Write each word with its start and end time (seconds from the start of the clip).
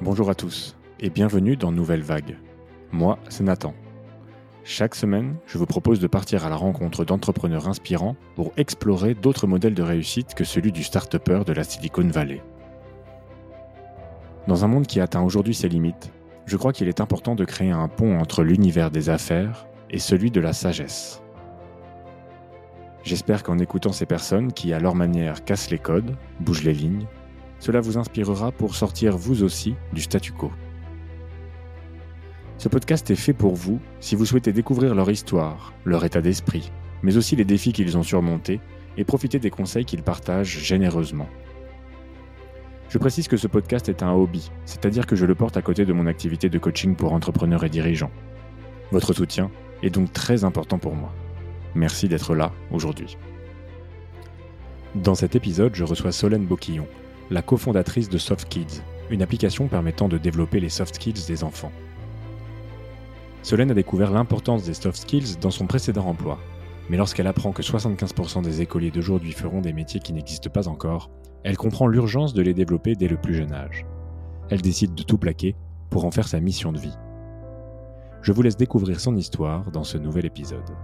Bonjour 0.00 0.30
à 0.30 0.36
tous 0.36 0.76
et 1.00 1.10
bienvenue 1.10 1.56
dans 1.56 1.72
Nouvelle 1.72 2.02
Vague. 2.02 2.38
Moi, 2.92 3.18
c'est 3.28 3.42
Nathan. 3.42 3.74
Chaque 4.62 4.94
semaine, 4.94 5.34
je 5.44 5.58
vous 5.58 5.66
propose 5.66 5.98
de 5.98 6.06
partir 6.06 6.46
à 6.46 6.48
la 6.48 6.54
rencontre 6.54 7.04
d'entrepreneurs 7.04 7.66
inspirants 7.66 8.14
pour 8.36 8.52
explorer 8.56 9.16
d'autres 9.16 9.48
modèles 9.48 9.74
de 9.74 9.82
réussite 9.82 10.34
que 10.34 10.44
celui 10.44 10.70
du 10.70 10.84
start-upper 10.84 11.40
de 11.44 11.52
la 11.52 11.64
Silicon 11.64 12.06
Valley. 12.06 12.40
Dans 14.46 14.64
un 14.64 14.68
monde 14.68 14.86
qui 14.86 15.00
atteint 15.00 15.22
aujourd'hui 15.22 15.54
ses 15.54 15.68
limites, 15.68 16.12
je 16.46 16.56
crois 16.56 16.72
qu'il 16.72 16.86
est 16.86 17.00
important 17.00 17.34
de 17.34 17.44
créer 17.44 17.72
un 17.72 17.88
pont 17.88 18.20
entre 18.20 18.44
l'univers 18.44 18.92
des 18.92 19.10
affaires 19.10 19.66
et 19.90 19.98
celui 19.98 20.30
de 20.30 20.40
la 20.40 20.52
sagesse. 20.52 21.24
J'espère 23.02 23.42
qu'en 23.42 23.58
écoutant 23.58 23.90
ces 23.90 24.06
personnes 24.06 24.52
qui, 24.52 24.72
à 24.72 24.78
leur 24.78 24.94
manière, 24.94 25.44
cassent 25.44 25.70
les 25.70 25.78
codes, 25.80 26.14
bougent 26.38 26.62
les 26.62 26.72
lignes, 26.72 27.08
cela 27.58 27.80
vous 27.80 27.98
inspirera 27.98 28.52
pour 28.52 28.74
sortir 28.74 29.16
vous 29.16 29.42
aussi 29.42 29.74
du 29.92 30.00
statu 30.00 30.32
quo. 30.32 30.50
Ce 32.58 32.68
podcast 32.68 33.08
est 33.10 33.16
fait 33.16 33.32
pour 33.32 33.54
vous 33.54 33.80
si 34.00 34.16
vous 34.16 34.26
souhaitez 34.26 34.52
découvrir 34.52 34.94
leur 34.94 35.10
histoire, 35.10 35.72
leur 35.84 36.04
état 36.04 36.20
d'esprit, 36.20 36.72
mais 37.02 37.16
aussi 37.16 37.36
les 37.36 37.44
défis 37.44 37.72
qu'ils 37.72 37.96
ont 37.96 38.02
surmontés 38.02 38.60
et 38.96 39.04
profiter 39.04 39.38
des 39.38 39.50
conseils 39.50 39.84
qu'ils 39.84 40.02
partagent 40.02 40.58
généreusement. 40.58 41.28
Je 42.88 42.98
précise 42.98 43.28
que 43.28 43.36
ce 43.36 43.46
podcast 43.46 43.88
est 43.88 44.02
un 44.02 44.12
hobby, 44.12 44.50
c'est-à-dire 44.64 45.06
que 45.06 45.14
je 45.14 45.26
le 45.26 45.34
porte 45.34 45.56
à 45.56 45.62
côté 45.62 45.84
de 45.84 45.92
mon 45.92 46.06
activité 46.06 46.48
de 46.48 46.58
coaching 46.58 46.96
pour 46.96 47.12
entrepreneurs 47.12 47.64
et 47.64 47.68
dirigeants. 47.68 48.10
Votre 48.90 49.12
soutien 49.12 49.50
est 49.82 49.90
donc 49.90 50.12
très 50.12 50.44
important 50.44 50.78
pour 50.78 50.94
moi. 50.94 51.12
Merci 51.74 52.08
d'être 52.08 52.34
là 52.34 52.50
aujourd'hui. 52.72 53.16
Dans 54.94 55.14
cet 55.14 55.36
épisode, 55.36 55.74
je 55.74 55.84
reçois 55.84 56.12
Solène 56.12 56.46
Boquillon, 56.46 56.88
la 57.30 57.42
cofondatrice 57.42 58.08
de 58.08 58.16
Soft 58.16 58.48
Kids, 58.48 58.82
une 59.10 59.22
application 59.22 59.68
permettant 59.68 60.08
de 60.08 60.18
développer 60.18 60.60
les 60.60 60.70
soft 60.70 60.94
skills 60.94 61.26
des 61.26 61.44
enfants. 61.44 61.72
Solène 63.42 63.70
a 63.70 63.74
découvert 63.74 64.10
l'importance 64.10 64.64
des 64.64 64.74
soft 64.74 65.00
skills 65.00 65.36
dans 65.40 65.50
son 65.50 65.66
précédent 65.66 66.06
emploi, 66.06 66.38
mais 66.88 66.96
lorsqu'elle 66.96 67.26
apprend 67.26 67.52
que 67.52 67.62
75% 67.62 68.42
des 68.42 68.62
écoliers 68.62 68.90
d'aujourd'hui 68.90 69.32
feront 69.32 69.60
des 69.60 69.72
métiers 69.72 70.00
qui 70.00 70.12
n'existent 70.12 70.50
pas 70.50 70.68
encore, 70.68 71.10
elle 71.44 71.56
comprend 71.56 71.86
l'urgence 71.86 72.32
de 72.32 72.42
les 72.42 72.54
développer 72.54 72.94
dès 72.94 73.08
le 73.08 73.16
plus 73.16 73.34
jeune 73.34 73.52
âge. 73.52 73.86
Elle 74.50 74.62
décide 74.62 74.94
de 74.94 75.02
tout 75.02 75.18
plaquer 75.18 75.54
pour 75.90 76.04
en 76.06 76.10
faire 76.10 76.28
sa 76.28 76.40
mission 76.40 76.72
de 76.72 76.78
vie. 76.78 76.96
Je 78.22 78.32
vous 78.32 78.42
laisse 78.42 78.56
découvrir 78.56 79.00
son 79.00 79.16
histoire 79.16 79.70
dans 79.70 79.84
ce 79.84 79.98
nouvel 79.98 80.26
épisode. 80.26 80.74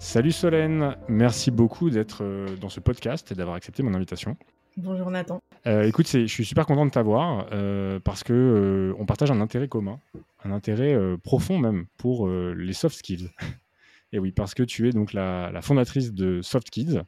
Salut 0.00 0.30
Solène, 0.30 0.96
merci 1.08 1.50
beaucoup 1.50 1.90
d'être 1.90 2.22
euh, 2.22 2.56
dans 2.56 2.68
ce 2.68 2.78
podcast 2.78 3.32
et 3.32 3.34
d'avoir 3.34 3.56
accepté 3.56 3.82
mon 3.82 3.94
invitation. 3.94 4.36
Bonjour 4.76 5.10
Nathan. 5.10 5.42
Euh, 5.66 5.82
écoute, 5.82 6.06
je 6.06 6.26
suis 6.26 6.44
super 6.44 6.66
content 6.66 6.86
de 6.86 6.90
t'avoir 6.90 7.48
euh, 7.50 7.98
parce 7.98 8.22
que 8.22 8.94
on 8.96 9.06
partage 9.06 9.32
un 9.32 9.40
intérêt 9.40 9.66
commun, 9.66 9.98
un 10.44 10.52
intérêt 10.52 10.96
profond 11.24 11.58
même 11.58 11.86
pour 11.96 12.28
les 12.28 12.72
soft 12.72 12.96
skills. 12.96 13.28
et 14.12 14.20
oui, 14.20 14.30
parce 14.30 14.54
que 14.54 14.62
tu 14.62 14.88
es 14.88 14.92
donc 14.92 15.12
la, 15.12 15.50
la 15.50 15.62
fondatrice 15.62 16.12
de 16.12 16.42
Soft 16.42 16.70
Kids. 16.70 17.00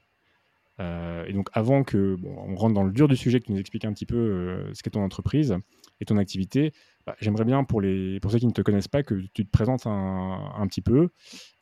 et 0.80 1.32
donc 1.32 1.48
avant 1.52 1.84
que 1.84 2.16
bon, 2.16 2.34
on 2.48 2.56
rentre 2.56 2.74
dans 2.74 2.84
le 2.84 2.92
dur 2.92 3.06
du 3.06 3.16
sujet, 3.16 3.38
que 3.38 3.46
tu 3.46 3.52
nous 3.52 3.60
expliques 3.60 3.84
un 3.84 3.92
petit 3.92 4.06
peu 4.06 4.64
ce 4.74 4.82
qu'est 4.82 4.90
ton 4.90 5.04
entreprise 5.04 5.56
et 6.00 6.04
ton 6.04 6.16
activité, 6.16 6.72
bah, 7.06 7.16
j'aimerais 7.20 7.44
bien, 7.44 7.64
pour, 7.64 7.80
les, 7.80 8.20
pour 8.20 8.30
ceux 8.30 8.38
qui 8.38 8.46
ne 8.46 8.52
te 8.52 8.62
connaissent 8.62 8.88
pas, 8.88 9.02
que 9.02 9.14
tu 9.32 9.44
te 9.44 9.50
présentes 9.50 9.86
un, 9.86 10.52
un 10.56 10.66
petit 10.66 10.82
peu 10.82 11.10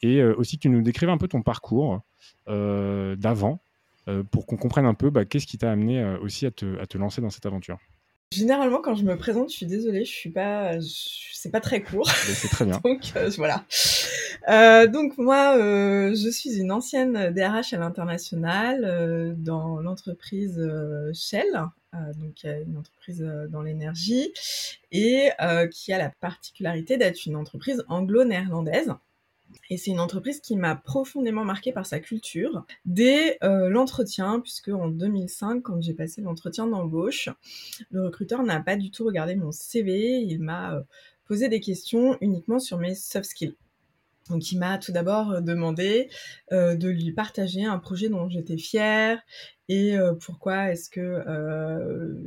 et 0.03 0.21
euh, 0.21 0.35
aussi 0.37 0.57
que 0.57 0.63
tu 0.63 0.69
nous 0.69 0.83
décrives 0.83 1.09
un 1.09 1.19
peu 1.19 1.29
ton 1.29 1.43
parcours 1.43 2.01
euh, 2.49 3.17
d'avant 3.17 3.61
euh, 4.09 4.23
pour 4.23 4.47
qu'on 4.47 4.57
comprenne 4.57 4.87
un 4.87 4.95
peu 4.95 5.11
bah, 5.11 5.25
qu'est-ce 5.25 5.47
qui 5.47 5.59
t'a 5.59 5.71
amené 5.71 6.05
aussi 6.23 6.47
à 6.47 6.51
te, 6.51 6.79
à 6.81 6.87
te 6.87 6.99
lancer 6.99 7.21
dans 7.21 7.31
cette 7.31 7.47
aventure. 7.47 7.79
Généralement, 8.31 8.83
quand 8.83 8.95
je 8.95 9.05
me 9.05 9.17
présente, 9.17 9.51
je 9.51 9.57
suis 9.57 9.67
désolée, 9.67 10.05
je 10.05 10.13
suis 10.13 10.29
pas, 10.29 10.73
c'est 10.83 11.51
pas 11.51 11.61
très 11.61 11.83
court. 11.83 12.07
C'est 12.11 12.49
très 12.49 12.67
bien. 12.67 12.79
donc 12.85 13.01
voilà. 13.39 13.65
Euh, 14.51 14.87
donc 14.87 15.17
moi, 15.17 15.57
euh, 15.57 16.15
je 16.15 16.29
suis 16.29 16.59
une 16.59 16.71
ancienne 16.71 17.33
DRH 17.33 17.73
à 17.73 17.79
l'international 17.79 19.35
dans 19.39 19.81
l'entreprise 19.81 20.61
Shell, 21.15 21.71
donc 21.93 22.45
une 22.45 22.77
entreprise 22.77 23.21
dans 23.51 23.63
l'énergie 23.63 24.33
et 24.93 25.31
qui 25.71 25.93
a 25.93 25.99
la 25.99 26.11
particularité 26.21 26.97
d'être 26.97 27.27
une 27.27 27.37
entreprise 27.37 27.85
anglo-néerlandaise. 27.89 28.95
Et 29.71 29.77
c'est 29.77 29.91
une 29.91 30.01
entreprise 30.01 30.41
qui 30.41 30.57
m'a 30.57 30.77
profondément 30.77 31.45
marquée 31.45 31.73
par 31.73 31.87
sa 31.87 32.01
culture 32.01 32.65
dès 32.85 33.39
euh, 33.43 33.69
l'entretien, 33.69 34.41
puisque 34.41 34.69
en 34.69 34.89
2005, 34.89 35.63
quand 35.63 35.81
j'ai 35.83 35.95
passé 35.95 36.21
l'entretien 36.21 36.67
d'embauche, 36.67 37.29
le 37.91 38.05
recruteur 38.05 38.43
n'a 38.43 38.61
pas 38.61 38.77
du 38.77 38.91
tout 38.91 39.05
regardé 39.05 39.35
mon 39.37 39.53
CV, 39.53 40.21
il 40.21 40.41
m'a 40.41 40.75
euh, 40.75 40.83
posé 41.27 41.49
des 41.49 41.61
questions 41.61 42.17
uniquement 42.21 42.59
sur 42.59 42.79
mes 42.79 42.95
soft 42.95 43.27
skills. 43.31 43.57
Donc 44.29 44.53
il 44.53 44.59
m'a 44.59 44.79
tout 44.79 44.93
d'abord 44.93 45.33
euh, 45.33 45.41
demandé 45.41 46.09
de 46.51 46.89
lui 46.89 47.13
partager 47.13 47.65
un 47.65 47.79
projet 47.79 48.09
dont 48.09 48.29
j'étais 48.29 48.57
fière 48.57 49.21
et 49.69 49.97
pourquoi 50.25 50.71
est-ce 50.71 50.89
que 50.89 51.23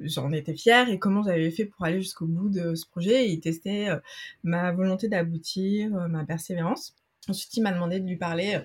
j'en 0.03 0.31
étais 0.31 0.53
fière 0.53 0.90
et 0.90 1.00
comment 1.00 1.23
j'avais 1.23 1.50
fait 1.50 1.66
pour 1.66 1.85
aller 1.85 2.01
jusqu'au 2.01 2.28
bout 2.28 2.50
de 2.50 2.75
ce 2.75 2.85
projet. 2.85 3.25
Et 3.25 3.31
il 3.31 3.40
testait 3.40 3.88
ma 4.44 4.72
volonté 4.72 5.07
d'aboutir, 5.07 5.90
ma 6.07 6.23
persévérance. 6.23 6.95
Ensuite, 7.30 7.56
il 7.56 7.62
m'a 7.62 7.72
demandé 7.72 8.00
de 8.00 8.08
lui 8.08 8.18
parler 8.18 8.58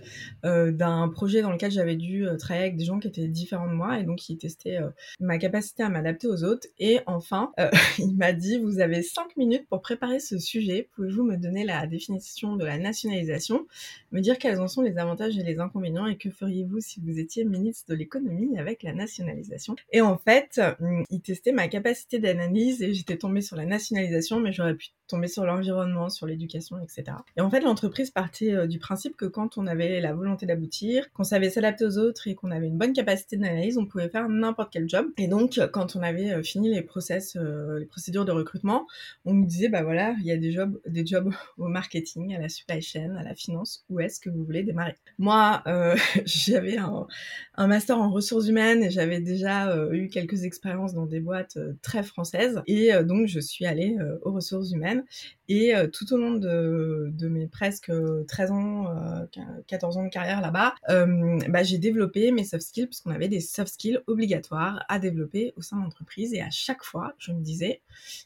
euh, 0.46 0.72
d'un 0.72 1.08
projet 1.08 1.42
dans 1.42 1.52
lequel 1.52 1.70
j'avais 1.70 1.94
dû 1.94 2.26
euh, 2.26 2.36
travailler 2.36 2.64
avec 2.68 2.78
des 2.78 2.86
gens 2.86 2.98
qui 2.98 3.06
étaient 3.06 3.28
différents 3.28 3.68
de 3.68 3.74
moi 3.74 4.00
et 4.00 4.04
donc 4.04 4.30
il 4.30 4.38
testait 4.38 4.78
euh, 4.78 4.88
ma 5.20 5.36
capacité 5.36 5.82
à 5.82 5.90
m'adapter 5.90 6.26
aux 6.26 6.42
autres. 6.42 6.66
Et 6.78 7.00
enfin, 7.06 7.52
il 7.98 8.16
m'a 8.16 8.32
dit 8.32 8.58
vous 8.58 8.80
avez 8.80 9.02
cinq 9.02 9.36
minutes 9.36 9.66
pour 9.68 9.82
préparer 9.82 10.20
ce 10.20 10.38
sujet. 10.38 10.88
Pouvez-vous 10.94 11.22
me 11.22 11.36
donner 11.36 11.64
la 11.64 11.86
définition 11.86 12.56
de 12.56 12.64
la 12.64 12.78
nationalisation, 12.78 13.66
me 14.10 14.20
dire 14.20 14.38
quels 14.38 14.58
en 14.58 14.68
sont 14.68 14.80
les 14.80 14.96
avantages 14.96 15.36
et 15.36 15.42
les 15.42 15.58
inconvénients 15.58 16.06
et 16.06 16.16
que 16.16 16.30
feriez-vous 16.30 16.80
si 16.80 17.00
vous 17.00 17.18
étiez 17.18 17.44
ministre 17.44 17.90
de 17.90 17.94
l'économie 17.94 18.58
avec 18.58 18.82
la 18.82 18.94
nationalisation? 18.94 19.76
Et 19.92 20.00
en 20.00 20.16
fait, 20.16 20.62
il 21.10 21.20
testait 21.20 21.52
ma 21.52 21.68
capacité 21.68 22.18
d'analyse 22.18 22.82
et 22.82 22.94
j'étais 22.94 23.18
tombée 23.18 23.42
sur 23.42 23.56
la 23.56 23.66
nationalisation, 23.66 24.40
mais 24.40 24.52
j'aurais 24.52 24.76
pu 24.76 24.88
tomber 25.08 25.28
sur 25.28 25.44
l'environnement, 25.44 26.08
sur 26.08 26.26
l'éducation, 26.26 26.78
etc. 26.80 27.18
Et 27.36 27.40
en 27.40 27.50
fait, 27.50 27.60
l'entreprise 27.60 28.10
euh, 28.52 28.66
du 28.66 28.78
principe 28.78 29.16
que 29.16 29.24
quand 29.24 29.58
on 29.58 29.66
avait 29.66 30.00
la 30.00 30.12
volonté 30.12 30.46
d'aboutir, 30.46 31.10
qu'on 31.12 31.24
savait 31.24 31.50
s'adapter 31.50 31.84
aux 31.84 31.98
autres 31.98 32.28
et 32.28 32.34
qu'on 32.34 32.50
avait 32.50 32.66
une 32.66 32.78
bonne 32.78 32.92
capacité 32.92 33.36
d'analyse, 33.36 33.78
on 33.78 33.86
pouvait 33.86 34.08
faire 34.08 34.28
n'importe 34.28 34.72
quel 34.72 34.88
job. 34.88 35.06
Et 35.18 35.28
donc, 35.28 35.60
quand 35.72 35.96
on 35.96 36.02
avait 36.02 36.32
euh, 36.32 36.42
fini 36.42 36.74
les 36.74 36.82
process, 36.82 37.36
euh, 37.36 37.78
les 37.78 37.86
procédures 37.86 38.24
de 38.24 38.32
recrutement, 38.32 38.86
on 39.24 39.34
nous 39.34 39.46
disait, 39.46 39.68
bah 39.68 39.82
voilà, 39.82 40.14
il 40.20 40.26
y 40.26 40.32
a 40.32 40.36
des 40.36 40.52
jobs, 40.52 40.80
des 40.86 41.06
jobs 41.06 41.32
au 41.58 41.68
marketing, 41.68 42.34
à 42.34 42.40
la 42.40 42.48
supply 42.48 42.82
chain, 42.82 43.16
à 43.16 43.22
la 43.22 43.34
finance, 43.34 43.84
où 43.88 44.00
est-ce 44.00 44.20
que 44.20 44.30
vous 44.30 44.44
voulez 44.44 44.62
démarrer? 44.62 44.94
Moi, 45.18 45.62
j'avais 46.24 46.78
un, 46.78 47.66
master 47.66 47.98
en 47.98 48.10
ressources 48.10 48.48
humaines 48.48 48.82
et 48.82 48.90
j'avais 48.90 49.20
déjà 49.20 49.76
eu 49.92 50.08
quelques 50.08 50.44
expériences 50.44 50.94
dans 50.94 51.06
des 51.06 51.20
boîtes 51.20 51.58
très 51.82 52.02
françaises. 52.02 52.62
Et 52.66 52.92
donc, 53.04 53.26
je 53.26 53.40
suis 53.40 53.66
allée 53.66 53.96
aux 54.22 54.32
ressources 54.32 54.70
humaines 54.72 55.04
et 55.48 55.72
tout 55.92 56.12
au 56.12 56.16
long 56.16 56.34
de, 56.34 57.28
mes 57.28 57.46
presque 57.46 57.90
13 58.36 58.50
ans, 58.50 59.28
14 59.66 59.96
euh, 59.96 60.00
ans 60.00 60.04
de 60.04 60.10
carrière 60.10 60.42
là-bas, 60.42 60.74
euh, 60.90 61.38
bah, 61.48 61.62
j'ai 61.62 61.78
développé 61.78 62.32
mes 62.32 62.44
soft 62.44 62.66
skills 62.66 62.86
parce 62.86 63.00
qu'on 63.00 63.10
avait 63.10 63.28
des 63.28 63.40
soft 63.40 63.72
skills 63.72 63.98
obligatoires 64.06 64.84
à 64.90 64.98
développer 64.98 65.54
au 65.56 65.62
sein 65.62 65.78
de 65.78 65.82
l'entreprise. 65.82 66.34
Et 66.34 66.42
à 66.42 66.50
chaque 66.50 66.84
fois, 66.84 67.14
je 67.18 67.32
me 67.32 67.40
disais, 67.40 67.80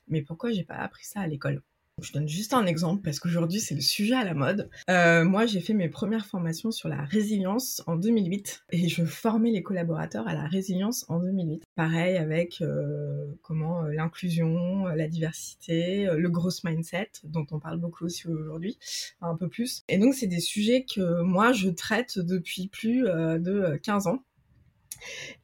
mais 0.08 0.22
pourquoi 0.22 0.50
j'ai 0.50 0.64
pas 0.64 0.74
appris 0.74 1.04
ça 1.04 1.20
à 1.20 1.28
l'école? 1.28 1.62
Je 2.02 2.12
donne 2.12 2.28
juste 2.28 2.54
un 2.54 2.66
exemple 2.66 3.02
parce 3.02 3.18
qu'aujourd'hui 3.18 3.60
c'est 3.60 3.74
le 3.74 3.80
sujet 3.80 4.14
à 4.14 4.24
la 4.24 4.34
mode. 4.34 4.70
Euh, 4.88 5.24
moi 5.24 5.46
j'ai 5.46 5.60
fait 5.60 5.74
mes 5.74 5.88
premières 5.88 6.26
formations 6.26 6.70
sur 6.70 6.88
la 6.88 7.02
résilience 7.04 7.82
en 7.86 7.96
2008 7.96 8.64
et 8.70 8.88
je 8.88 9.04
formais 9.04 9.50
les 9.50 9.62
collaborateurs 9.62 10.26
à 10.28 10.34
la 10.34 10.46
résilience 10.46 11.04
en 11.08 11.20
2008. 11.20 11.62
Pareil 11.74 12.16
avec 12.16 12.60
euh, 12.60 13.26
comment 13.42 13.84
euh, 13.84 13.92
l'inclusion, 13.92 14.86
la 14.86 15.08
diversité, 15.08 16.08
le 16.14 16.28
gross 16.28 16.64
mindset 16.64 17.10
dont 17.24 17.46
on 17.50 17.58
parle 17.58 17.78
beaucoup 17.78 18.04
aussi 18.04 18.28
aujourd'hui, 18.28 18.78
un 19.20 19.36
peu 19.36 19.48
plus. 19.48 19.82
Et 19.88 19.98
donc 19.98 20.14
c'est 20.14 20.26
des 20.26 20.40
sujets 20.40 20.84
que 20.84 21.22
moi 21.22 21.52
je 21.52 21.68
traite 21.68 22.18
depuis 22.18 22.68
plus 22.68 23.02
de 23.02 23.78
15 23.82 24.06
ans. 24.06 24.22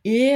Et, 0.05 0.35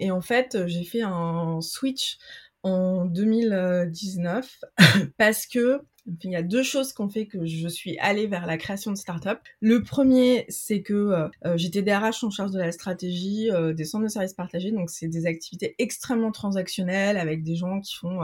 et 0.00 0.10
en 0.10 0.20
fait 0.20 0.66
j'ai 0.66 0.84
fait 0.84 1.02
un 1.02 1.60
switch 1.62 2.18
en 2.64 3.04
2019 3.04 4.58
parce 5.18 5.46
que 5.46 5.80
il 6.06 6.30
y 6.30 6.36
a 6.36 6.42
deux 6.42 6.62
choses 6.62 6.92
qui 6.92 7.00
ont 7.00 7.08
fait 7.08 7.26
que 7.26 7.44
je 7.46 7.68
suis 7.68 7.98
allée 7.98 8.26
vers 8.26 8.46
la 8.46 8.58
création 8.58 8.90
de 8.92 8.96
start-up. 8.96 9.40
Le 9.60 9.82
premier, 9.82 10.44
c'est 10.48 10.82
que 10.82 10.92
euh, 10.92 11.28
euh, 11.46 11.56
j'étais 11.56 11.82
DRH 11.82 12.24
en 12.24 12.30
charge 12.30 12.50
de 12.50 12.58
la 12.58 12.72
stratégie 12.72 13.50
euh, 13.50 13.72
des 13.72 13.84
centres 13.84 14.04
de 14.04 14.08
services 14.08 14.34
partagés, 14.34 14.70
donc 14.70 14.90
c'est 14.90 15.08
des 15.08 15.26
activités 15.26 15.74
extrêmement 15.78 16.30
transactionnelles 16.30 17.16
avec 17.16 17.42
des 17.42 17.56
gens 17.56 17.80
qui 17.80 17.94
font, 17.94 18.20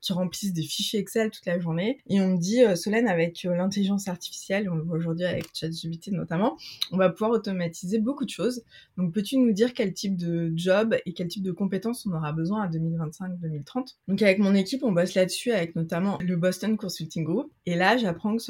qui 0.00 0.12
remplissent 0.12 0.52
des 0.52 0.62
fichiers 0.62 1.00
Excel 1.00 1.30
toute 1.30 1.46
la 1.46 1.58
journée. 1.58 1.98
Et 2.08 2.20
on 2.20 2.28
me 2.28 2.38
dit, 2.38 2.60
Solène, 2.76 3.08
avec 3.08 3.42
l'intelligence 3.44 4.08
artificielle, 4.08 4.68
on 4.70 4.74
le 4.74 4.82
voit 4.82 4.96
aujourd'hui 4.96 5.24
avec 5.24 5.46
ChatGPT 5.54 6.12
notamment, 6.12 6.56
on 6.90 6.96
va 6.96 7.10
pouvoir 7.10 7.30
automatiser 7.32 7.98
beaucoup 7.98 8.24
de 8.24 8.30
choses. 8.30 8.62
Donc 8.96 9.12
peux-tu 9.12 9.36
nous 9.38 9.52
dire 9.52 9.74
quel 9.74 9.92
type 9.92 10.16
de 10.16 10.52
job 10.54 10.96
et 11.06 11.12
quel 11.12 11.28
type 11.28 11.42
de 11.42 11.52
compétences 11.52 12.06
on 12.06 12.12
aura 12.12 12.32
besoin 12.32 12.62
à 12.62 12.68
2025-2030 12.68 13.96
Donc 14.08 14.22
avec 14.22 14.38
mon 14.38 14.54
équipe, 14.54 14.82
on 14.84 14.92
bosse 14.92 15.14
là-dessus 15.14 15.52
avec 15.52 15.76
notamment 15.76 16.18
le 16.20 16.36
boss 16.36 16.51
Consulting 16.76 17.24
Group. 17.24 17.52
Et 17.66 17.74
là, 17.74 17.96
j'apprends 17.96 18.36
que 18.36 18.42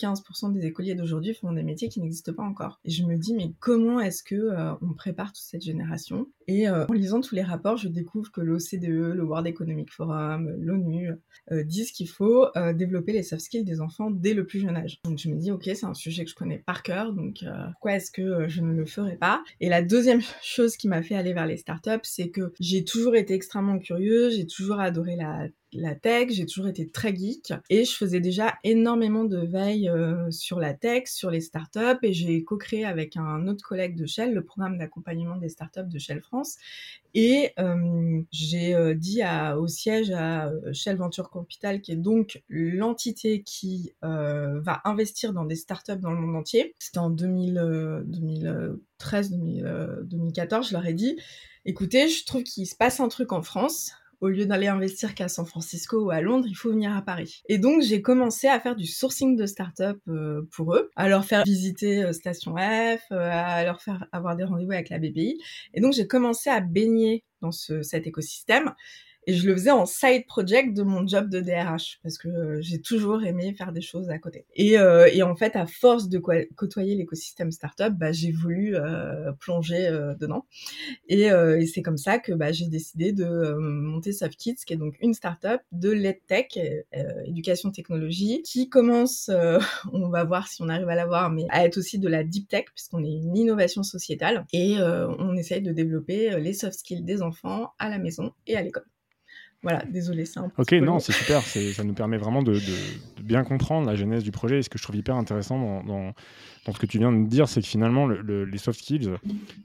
75% 0.00 0.52
des 0.52 0.66
écoliers 0.66 0.94
d'aujourd'hui 0.94 1.34
font 1.34 1.52
des 1.52 1.62
métiers 1.62 1.88
qui 1.88 2.00
n'existent 2.00 2.32
pas 2.32 2.42
encore. 2.42 2.80
Et 2.84 2.90
je 2.90 3.04
me 3.04 3.16
dis, 3.16 3.34
mais 3.34 3.52
comment 3.60 4.00
est-ce 4.00 4.22
que 4.22 4.34
euh, 4.34 4.72
on 4.82 4.92
prépare 4.92 5.32
toute 5.32 5.44
cette 5.44 5.62
génération? 5.62 6.28
Et 6.46 6.68
euh, 6.68 6.86
en 6.88 6.92
lisant 6.92 7.20
tous 7.20 7.34
les 7.34 7.42
rapports, 7.42 7.76
je 7.76 7.88
découvre 7.88 8.30
que 8.30 8.40
l'OCDE, 8.40 9.14
le 9.14 9.22
World 9.22 9.46
Economic 9.46 9.92
Forum, 9.92 10.50
l'ONU 10.58 11.10
euh, 11.52 11.64
disent 11.64 11.92
qu'il 11.92 12.08
faut 12.08 12.46
développer 12.74 13.12
les 13.12 13.22
soft 13.22 13.42
skills 13.42 13.64
des 13.64 13.80
enfants 13.80 14.10
dès 14.10 14.34
le 14.34 14.46
plus 14.46 14.60
jeune 14.60 14.76
âge. 14.76 14.98
Donc 15.04 15.18
je 15.18 15.28
me 15.28 15.36
dis, 15.36 15.50
ok, 15.50 15.64
c'est 15.64 15.84
un 15.84 15.94
sujet 15.94 16.24
que 16.24 16.30
je 16.30 16.34
connais 16.34 16.58
par 16.58 16.82
cœur, 16.82 17.12
donc 17.12 17.44
pourquoi 17.72 17.94
est-ce 17.94 18.10
que 18.10 18.48
je 18.48 18.62
ne 18.62 18.72
le 18.72 18.86
ferais 18.86 19.16
pas? 19.16 19.42
Et 19.60 19.68
la 19.68 19.82
deuxième 19.82 20.20
chose 20.42 20.76
qui 20.76 20.88
m'a 20.88 21.02
fait 21.02 21.14
aller 21.14 21.32
vers 21.32 21.46
les 21.46 21.56
startups, 21.56 21.90
c'est 22.02 22.30
que 22.30 22.52
j'ai 22.60 22.84
toujours 22.84 23.16
été 23.16 23.34
extrêmement 23.34 23.78
curieuse, 23.78 24.36
j'ai 24.36 24.46
toujours 24.46 24.80
adoré 24.80 25.16
la 25.16 25.48
la 25.72 25.94
tech, 25.94 26.30
j'ai 26.30 26.46
toujours 26.46 26.68
été 26.68 26.88
très 26.88 27.14
geek 27.14 27.52
et 27.68 27.84
je 27.84 27.92
faisais 27.92 28.20
déjà 28.20 28.54
énormément 28.64 29.24
de 29.24 29.38
veille 29.38 29.87
euh, 29.88 30.30
sur 30.30 30.60
la 30.60 30.74
tech, 30.74 31.04
sur 31.06 31.30
les 31.30 31.40
startups 31.40 31.98
et 32.02 32.12
j'ai 32.12 32.44
co-créé 32.44 32.84
avec 32.84 33.16
un 33.16 33.48
autre 33.48 33.66
collègue 33.66 33.96
de 33.96 34.04
Shell 34.06 34.34
le 34.34 34.44
programme 34.44 34.76
d'accompagnement 34.78 35.36
des 35.36 35.48
startups 35.48 35.88
de 35.88 35.98
Shell 35.98 36.20
France 36.20 36.58
et 37.14 37.52
euh, 37.58 38.20
j'ai 38.30 38.74
euh, 38.74 38.94
dit 38.94 39.22
au 39.56 39.66
siège 39.66 40.10
à 40.10 40.52
Shell 40.72 40.96
Venture 40.96 41.30
Capital 41.30 41.80
qui 41.80 41.92
est 41.92 41.96
donc 41.96 42.42
l'entité 42.48 43.42
qui 43.42 43.92
va 44.02 44.82
investir 44.84 45.32
dans 45.32 45.44
des 45.44 45.56
startups 45.56 45.98
dans 45.98 46.12
le 46.12 46.18
monde 46.18 46.36
entier. 46.36 46.74
C'était 46.78 46.98
en 46.98 47.10
2013, 47.10 49.32
2014, 49.32 50.68
je 50.68 50.72
leur 50.72 50.86
ai 50.86 50.94
dit 50.94 51.18
écoutez, 51.64 52.08
je 52.08 52.24
trouve 52.24 52.44
qu'il 52.44 52.66
se 52.66 52.76
passe 52.76 53.00
un 53.00 53.08
truc 53.08 53.32
en 53.32 53.42
France 53.42 53.92
au 54.20 54.28
lieu 54.28 54.46
d'aller 54.46 54.66
investir 54.66 55.14
qu'à 55.14 55.28
San 55.28 55.46
Francisco 55.46 56.06
ou 56.06 56.10
à 56.10 56.20
Londres, 56.20 56.46
il 56.48 56.54
faut 56.54 56.70
venir 56.70 56.96
à 56.96 57.02
Paris. 57.02 57.42
Et 57.48 57.58
donc 57.58 57.82
j'ai 57.82 58.02
commencé 58.02 58.48
à 58.48 58.58
faire 58.60 58.76
du 58.76 58.86
sourcing 58.86 59.36
de 59.36 59.46
start-up 59.46 59.98
euh, 60.08 60.42
pour 60.52 60.74
eux, 60.74 60.90
à 60.96 61.08
leur 61.08 61.24
faire 61.24 61.44
visiter 61.44 62.02
euh, 62.02 62.12
Station 62.12 62.56
F, 62.56 63.02
euh, 63.12 63.30
à 63.32 63.64
leur 63.64 63.80
faire 63.80 64.06
avoir 64.12 64.36
des 64.36 64.44
rendez-vous 64.44 64.72
avec 64.72 64.88
la 64.88 64.98
BPI. 64.98 65.40
Et 65.74 65.80
donc 65.80 65.92
j'ai 65.92 66.06
commencé 66.06 66.50
à 66.50 66.60
baigner 66.60 67.24
dans 67.40 67.52
ce, 67.52 67.82
cet 67.82 68.06
écosystème. 68.06 68.74
Et 69.28 69.34
je 69.34 69.46
le 69.46 69.52
faisais 69.52 69.70
en 69.70 69.84
side 69.84 70.24
project 70.26 70.74
de 70.74 70.82
mon 70.82 71.06
job 71.06 71.28
de 71.28 71.40
DRH 71.40 72.00
parce 72.02 72.16
que 72.16 72.28
euh, 72.28 72.62
j'ai 72.62 72.80
toujours 72.80 73.22
aimé 73.24 73.52
faire 73.52 73.72
des 73.72 73.82
choses 73.82 74.08
à 74.08 74.18
côté. 74.18 74.46
Et, 74.54 74.78
euh, 74.78 75.06
et 75.12 75.22
en 75.22 75.36
fait, 75.36 75.54
à 75.54 75.66
force 75.66 76.08
de 76.08 76.18
côtoyer 76.18 76.94
l'écosystème 76.94 77.52
startup, 77.52 77.92
bah, 77.92 78.10
j'ai 78.10 78.32
voulu 78.32 78.74
euh, 78.74 79.30
plonger 79.32 79.86
euh, 79.86 80.14
dedans. 80.14 80.46
Et, 81.10 81.24
et 81.24 81.66
c'est 81.66 81.82
comme 81.82 81.98
ça 81.98 82.18
que 82.18 82.32
bah, 82.32 82.52
j'ai 82.52 82.68
décidé 82.68 83.12
de 83.12 83.54
monter 83.58 84.12
SoftKids, 84.12 84.64
qui 84.66 84.72
est 84.72 84.78
donc 84.78 84.96
une 85.02 85.12
startup 85.12 85.60
de 85.72 85.90
l'EdTech, 85.90 86.58
éducation 87.26 87.70
technologie, 87.70 88.40
qui 88.46 88.70
commence, 88.70 89.30
on 89.92 90.08
va 90.08 90.24
voir 90.24 90.48
si 90.48 90.62
on 90.62 90.70
arrive 90.70 90.88
à 90.88 90.94
l'avoir, 90.94 91.30
mais 91.30 91.44
à 91.50 91.66
être 91.66 91.76
aussi 91.76 91.98
de 91.98 92.08
la 92.08 92.24
deep 92.24 92.48
tech 92.48 92.64
puisqu'on 92.74 93.04
est 93.04 93.12
une 93.12 93.36
innovation 93.36 93.82
sociétale 93.82 94.46
et 94.54 94.78
on 94.78 95.36
essaye 95.36 95.60
de 95.60 95.72
développer 95.72 96.40
les 96.40 96.54
soft 96.54 96.78
skills 96.78 97.02
des 97.02 97.20
enfants 97.20 97.72
à 97.78 97.90
la 97.90 97.98
maison 97.98 98.32
et 98.46 98.56
à 98.56 98.62
l'école. 98.62 98.86
Voilà, 99.62 99.84
désolé, 99.86 100.24
c'est 100.24 100.38
un 100.38 100.48
peu. 100.48 100.62
Ok, 100.62 100.72
non, 100.72 101.00
c'est 101.00 101.12
super. 101.12 101.42
Ça 101.42 101.82
nous 101.82 101.94
permet 101.94 102.16
vraiment 102.16 102.42
de, 102.42 102.60
bien 103.20 103.42
comprendre 103.42 103.88
la 103.88 103.96
genèse 103.96 104.22
du 104.22 104.30
projet. 104.30 104.58
Et 104.60 104.62
ce 104.62 104.70
que 104.70 104.78
je 104.78 104.84
trouve 104.84 104.94
hyper 104.94 105.16
intéressant 105.16 105.82
dans, 105.82 106.14
ce 106.72 106.78
que 106.78 106.86
tu 106.86 106.98
viens 106.98 107.10
de 107.10 107.26
dire, 107.26 107.48
c'est 107.48 107.60
que 107.60 107.66
finalement, 107.66 108.06
les 108.06 108.58
soft 108.58 108.78
skills, 108.78 109.10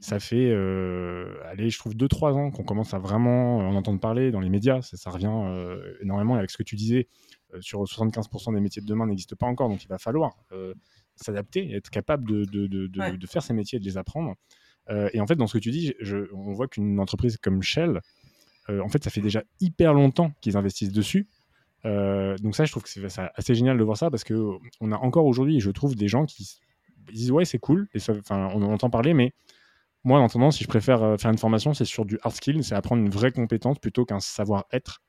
ça 0.00 0.18
fait, 0.18 0.50
euh, 0.50 1.32
allez, 1.44 1.70
je 1.70 1.78
trouve 1.78 1.94
2-3 1.94 2.32
ans 2.32 2.50
qu'on 2.50 2.64
commence 2.64 2.92
à 2.92 2.98
vraiment 2.98 3.58
en 3.58 3.74
entendre 3.76 4.00
parler 4.00 4.32
dans 4.32 4.40
les 4.40 4.50
médias. 4.50 4.82
Ça, 4.82 5.10
revient 5.10 5.30
euh, 5.30 5.94
énormément 6.02 6.34
avec 6.34 6.50
ce 6.50 6.56
que 6.56 6.64
tu 6.64 6.74
disais. 6.74 7.06
Euh, 7.54 7.60
sur 7.60 7.84
75% 7.84 8.52
des 8.52 8.60
métiers 8.60 8.82
de 8.82 8.86
demain 8.86 9.06
n'existent 9.06 9.36
pas 9.38 9.46
encore, 9.46 9.68
donc 9.68 9.84
il 9.84 9.88
va 9.88 9.98
falloir 9.98 10.32
s'adapter, 11.14 11.72
être 11.72 11.90
capable 11.90 12.28
de, 12.28 13.26
faire 13.26 13.42
ces 13.44 13.54
métiers 13.54 13.76
et 13.76 13.80
de 13.80 13.84
les 13.84 13.96
apprendre. 13.96 14.34
et 14.90 15.20
en 15.20 15.26
fait, 15.28 15.36
dans 15.36 15.46
ce 15.46 15.52
que 15.52 15.62
tu 15.62 15.70
dis, 15.70 15.94
on 16.32 16.52
voit 16.52 16.66
qu'une 16.66 16.98
entreprise 16.98 17.36
comme 17.36 17.62
Shell, 17.62 18.00
euh, 18.70 18.80
en 18.80 18.88
fait, 18.88 19.02
ça 19.04 19.10
fait 19.10 19.20
déjà 19.20 19.42
hyper 19.60 19.94
longtemps 19.94 20.32
qu'ils 20.40 20.56
investissent 20.56 20.92
dessus. 20.92 21.28
Euh, 21.84 22.36
donc 22.38 22.56
ça, 22.56 22.64
je 22.64 22.70
trouve 22.70 22.82
que 22.82 22.88
c'est 22.88 23.20
assez 23.34 23.54
génial 23.54 23.76
de 23.76 23.84
voir 23.84 23.96
ça 23.96 24.10
parce 24.10 24.24
que 24.24 24.48
on 24.80 24.92
a 24.92 24.96
encore 24.96 25.26
aujourd'hui, 25.26 25.60
je 25.60 25.70
trouve, 25.70 25.94
des 25.94 26.08
gens 26.08 26.24
qui 26.24 26.60
disent 27.12 27.30
ouais 27.30 27.44
c'est 27.44 27.58
cool, 27.58 27.88
et 27.94 27.98
enfin 28.10 28.48
on 28.54 28.62
en 28.62 28.72
entend 28.72 28.88
parler, 28.88 29.12
mais 29.12 29.34
moi 30.02 30.18
en 30.18 30.24
attendant, 30.24 30.50
si 30.50 30.64
je 30.64 30.68
préfère 30.68 31.02
euh, 31.02 31.16
faire 31.18 31.30
une 31.30 31.38
formation, 31.38 31.74
c'est 31.74 31.84
sur 31.84 32.06
du 32.06 32.18
hard 32.22 32.34
skill, 32.34 32.64
c'est 32.64 32.74
apprendre 32.74 33.02
une 33.02 33.10
vraie 33.10 33.32
compétence 33.32 33.78
plutôt 33.78 34.06
qu'un 34.06 34.20
savoir-être. 34.20 35.02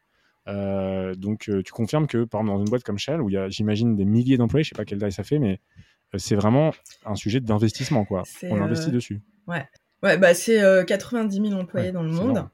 donc 0.46 1.50
tu 1.64 1.72
confirmes 1.72 2.08
que 2.08 2.26
par 2.26 2.42
exemple 2.42 2.58
dans 2.58 2.66
une 2.66 2.70
boîte 2.70 2.84
comme 2.84 2.98
Shell 2.98 3.22
où 3.22 3.30
il 3.30 3.34
y 3.34 3.38
a 3.38 3.48
j'imagine 3.48 3.96
des 3.96 4.06
milliers 4.06 4.38
d'employés, 4.38 4.66
je 4.66 4.70
sais 4.70 4.76
pas 4.76 4.84
quelle 4.84 5.00
taille 5.00 5.14
ça 5.14 5.24
fait, 5.24 5.40
mais 5.40 5.62
c'est 6.18 6.36
vraiment 6.36 6.72
un 7.06 7.16
sujet 7.16 7.40
d'investissement 7.40 8.04
quoi. 8.04 8.24
On 8.44 8.62
investit 8.62 8.92
dessus. 8.92 9.22
Ouais. 9.48 9.66
Ouais, 10.04 10.18
bah 10.18 10.34
c'est 10.34 10.86
90 10.86 11.50
000 11.50 11.54
employés 11.54 11.94
dans 11.94 12.04
le 12.04 12.12
monde. 12.12 12.50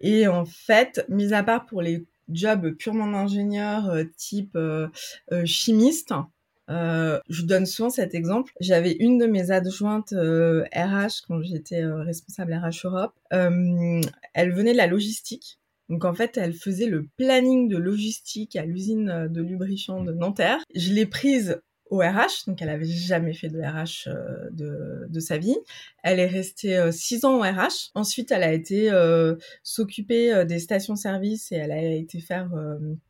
Et 0.00 0.26
en 0.26 0.44
fait, 0.44 1.04
mis 1.08 1.32
à 1.32 1.42
part 1.42 1.66
pour 1.66 1.82
les 1.82 2.06
jobs 2.30 2.70
purement 2.72 3.10
d'ingénieur 3.10 3.88
euh, 3.90 4.04
type 4.16 4.54
euh, 4.56 4.88
euh, 5.32 5.44
chimiste, 5.44 6.12
je 6.68 7.42
donne 7.44 7.64
souvent 7.64 7.88
cet 7.88 8.14
exemple. 8.14 8.52
J'avais 8.60 8.92
une 8.92 9.16
de 9.16 9.26
mes 9.26 9.50
adjointes 9.50 10.12
RH 10.12 11.22
quand 11.26 11.42
j'étais 11.42 11.82
responsable 11.82 12.52
RH 12.52 12.84
Europe. 12.84 13.14
elle 13.30 14.52
venait 14.52 14.72
de 14.72 14.76
la 14.76 14.86
logistique. 14.86 15.58
Donc 15.88 16.04
en 16.04 16.12
fait, 16.12 16.36
elle 16.36 16.52
faisait 16.52 16.84
le 16.84 17.06
planning 17.16 17.68
de 17.70 17.78
logistique 17.78 18.54
à 18.56 18.66
l'usine 18.66 19.28
de 19.30 19.40
lubrifiant 19.40 20.04
de 20.04 20.12
Nanterre. 20.12 20.62
Je 20.74 20.92
l'ai 20.92 21.06
prise 21.06 21.62
au 21.90 21.98
RH, 21.98 22.46
donc 22.46 22.60
elle 22.60 22.68
avait 22.68 22.84
jamais 22.84 23.32
fait 23.32 23.48
de 23.48 23.60
RH 23.60 24.08
euh, 24.08 24.50
de, 24.50 25.06
de, 25.08 25.20
sa 25.20 25.38
vie. 25.38 25.56
Elle 26.02 26.20
est 26.20 26.26
restée 26.26 26.76
euh, 26.76 26.92
six 26.92 27.24
ans 27.24 27.38
au 27.38 27.40
RH. 27.40 27.90
Ensuite, 27.94 28.30
elle 28.30 28.42
a 28.42 28.52
été 28.52 28.90
euh, 28.90 29.36
s'occuper 29.62 30.44
des 30.44 30.58
stations-service 30.58 31.52
et 31.52 31.56
elle 31.56 31.72
a 31.72 31.80
été 31.80 32.20
faire 32.20 32.50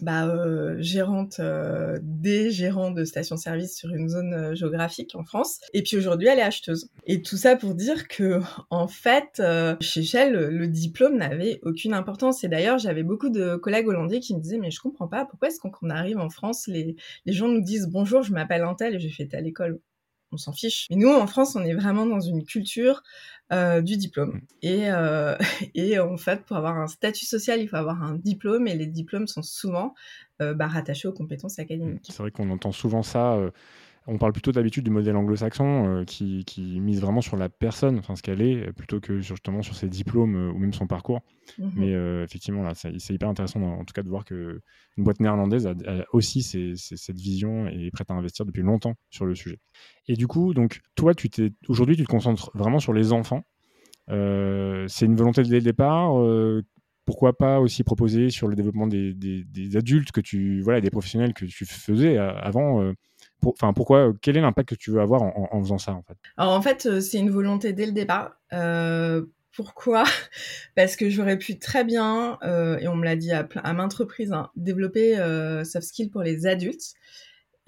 bah, 0.00 0.34
gérante 0.78 1.40
des 2.02 2.50
gérants 2.50 2.90
de 2.90 3.04
stations-service 3.04 3.76
sur 3.76 3.90
une 3.90 4.08
zone 4.08 4.54
géographique 4.54 5.14
en 5.14 5.24
France. 5.24 5.60
Et 5.74 5.82
puis 5.82 5.96
aujourd'hui, 5.96 6.28
elle 6.28 6.38
est 6.38 6.42
acheteuse. 6.42 6.88
Et 7.06 7.22
tout 7.22 7.36
ça 7.36 7.56
pour 7.56 7.74
dire 7.74 8.08
que 8.08 8.40
en 8.70 8.88
fait, 8.88 9.42
chez 9.80 10.02
Shell, 10.02 10.32
le, 10.32 10.68
diplôme 10.68 11.16
n'avait 11.16 11.60
aucune 11.62 11.94
importance. 11.94 12.44
Et 12.44 12.48
d'ailleurs, 12.48 12.78
j'avais 12.78 13.02
beaucoup 13.02 13.30
de 13.30 13.56
collègues 13.56 13.88
hollandais 13.88 14.20
qui 14.20 14.34
me 14.36 14.40
disaient 14.40 14.58
mais 14.58 14.70
je 14.70 14.80
comprends 14.80 15.08
pas 15.08 15.24
pourquoi 15.24 15.48
est-ce 15.48 15.60
qu'on 15.60 15.90
arrive 15.90 16.18
en 16.18 16.30
France, 16.30 16.66
les, 16.66 16.96
les 17.26 17.32
gens 17.32 17.48
nous 17.48 17.62
disent 17.62 17.88
bonjour, 17.88 18.22
je 18.22 18.32
m'appelle 18.32 18.64
et 18.80 18.98
j'ai 18.98 19.10
fait 19.10 19.32
à 19.34 19.40
l'école. 19.40 19.80
On 20.30 20.36
s'en 20.36 20.52
fiche. 20.52 20.86
Mais 20.90 20.96
nous, 20.96 21.08
en 21.08 21.26
France, 21.26 21.56
on 21.56 21.64
est 21.64 21.72
vraiment 21.72 22.04
dans 22.04 22.20
une 22.20 22.44
culture 22.44 23.02
euh, 23.50 23.80
du 23.80 23.96
diplôme. 23.96 24.34
Mm. 24.34 24.40
Et, 24.60 24.90
euh, 24.90 25.36
et 25.74 25.98
en 25.98 26.18
fait, 26.18 26.44
pour 26.44 26.56
avoir 26.56 26.76
un 26.76 26.86
statut 26.86 27.24
social, 27.24 27.60
il 27.62 27.68
faut 27.68 27.76
avoir 27.76 28.02
un 28.02 28.14
diplôme 28.14 28.68
et 28.68 28.74
les 28.74 28.86
diplômes 28.86 29.26
sont 29.26 29.42
souvent 29.42 29.94
euh, 30.42 30.52
bah, 30.52 30.66
rattachés 30.66 31.08
aux 31.08 31.14
compétences 31.14 31.58
académiques. 31.58 32.08
C'est 32.10 32.18
vrai 32.18 32.30
qu'on 32.30 32.50
entend 32.50 32.72
souvent 32.72 33.02
ça 33.02 33.38
on 34.10 34.16
parle 34.16 34.32
plutôt 34.32 34.52
d'habitude 34.52 34.84
du 34.84 34.90
modèle 34.90 35.16
anglo-saxon 35.16 36.00
euh, 36.00 36.04
qui, 36.04 36.44
mise 36.80 37.00
vraiment 37.00 37.20
sur 37.20 37.36
la 37.36 37.50
personne, 37.50 37.98
enfin 37.98 38.16
ce 38.16 38.22
qu'elle 38.22 38.40
est, 38.40 38.72
plutôt 38.72 39.00
que 39.00 39.20
justement 39.20 39.62
sur 39.62 39.76
ses 39.76 39.88
diplômes 39.88 40.34
euh, 40.34 40.50
ou 40.50 40.58
même 40.58 40.72
son 40.72 40.86
parcours. 40.86 41.20
Mhm. 41.58 41.72
Mais 41.76 41.94
euh, 41.94 42.24
effectivement, 42.24 42.62
là, 42.62 42.72
c'est 42.74 43.10
hyper 43.10 43.28
intéressant 43.28 43.60
en, 43.62 43.84
tout 43.84 43.92
cas 43.92 44.02
de 44.02 44.08
voir 44.08 44.24
qu'une 44.24 44.60
boîte 44.96 45.20
néerlandaise 45.20 45.66
a, 45.66 45.74
aussi 46.12 46.42
cette 46.42 47.18
vision 47.18 47.68
et 47.68 47.86
est 47.86 47.90
prête 47.90 48.10
à 48.10 48.14
investir 48.14 48.46
depuis 48.46 48.62
longtemps 48.62 48.94
sur 49.10 49.26
le 49.26 49.34
sujet. 49.34 49.58
Et 50.06 50.14
du 50.14 50.26
coup, 50.26 50.54
donc 50.54 50.80
toi, 50.94 51.14
tu 51.14 51.28
aujourd'hui, 51.68 51.96
tu 51.96 52.04
te 52.04 52.08
concentres 52.08 52.50
vraiment 52.54 52.78
sur 52.78 52.94
les 52.94 53.12
enfants. 53.12 53.44
c'est 54.08 55.04
une 55.04 55.16
volonté 55.16 55.42
dès 55.42 55.56
le 55.56 55.62
départ 55.62 56.14
pourquoi 57.04 57.38
pas 57.38 57.58
aussi 57.60 57.84
proposer 57.84 58.28
sur 58.28 58.48
le 58.48 58.56
développement 58.56 58.86
des, 58.86 59.76
adultes 59.76 60.12
que 60.12 60.20
tu 60.20 60.60
voilà 60.60 60.82
des 60.82 60.90
professionnels 60.90 61.32
que 61.32 61.46
tu 61.46 61.64
faisais 61.64 62.18
avant 62.18 62.92
Enfin, 63.44 63.72
pourquoi 63.72 64.12
Quel 64.20 64.36
est 64.36 64.40
l'impact 64.40 64.70
que 64.70 64.74
tu 64.74 64.90
veux 64.90 65.00
avoir 65.00 65.22
en, 65.22 65.62
faisant 65.62 65.78
ça 65.78 65.92
en 65.92 66.02
fait? 66.02 66.16
Alors 66.36 66.52
en 66.52 66.62
fait, 66.62 66.86
euh, 66.86 67.00
c'est 67.00 67.18
une 67.18 67.30
volonté 67.30 67.72
dès 67.72 67.86
le 67.86 67.92
départ. 67.92 68.36
Euh, 68.52 69.22
Pourquoi? 69.52 70.04
Parce 70.76 70.96
que 70.96 71.10
j'aurais 71.10 71.38
pu 71.38 71.58
très 71.58 71.84
bien, 71.84 72.38
et 72.42 72.88
on 72.88 72.96
me 72.96 73.04
l'a 73.04 73.16
dit 73.16 73.32
à, 73.32 73.48
à 73.62 73.72
maintes 73.72 73.94
reprises, 73.94 74.32
hein, 74.32 74.50
développer 74.56 75.16
soft 75.64 75.86
skills 75.86 76.10
pour 76.10 76.22
les 76.22 76.46
adultes. 76.46 76.94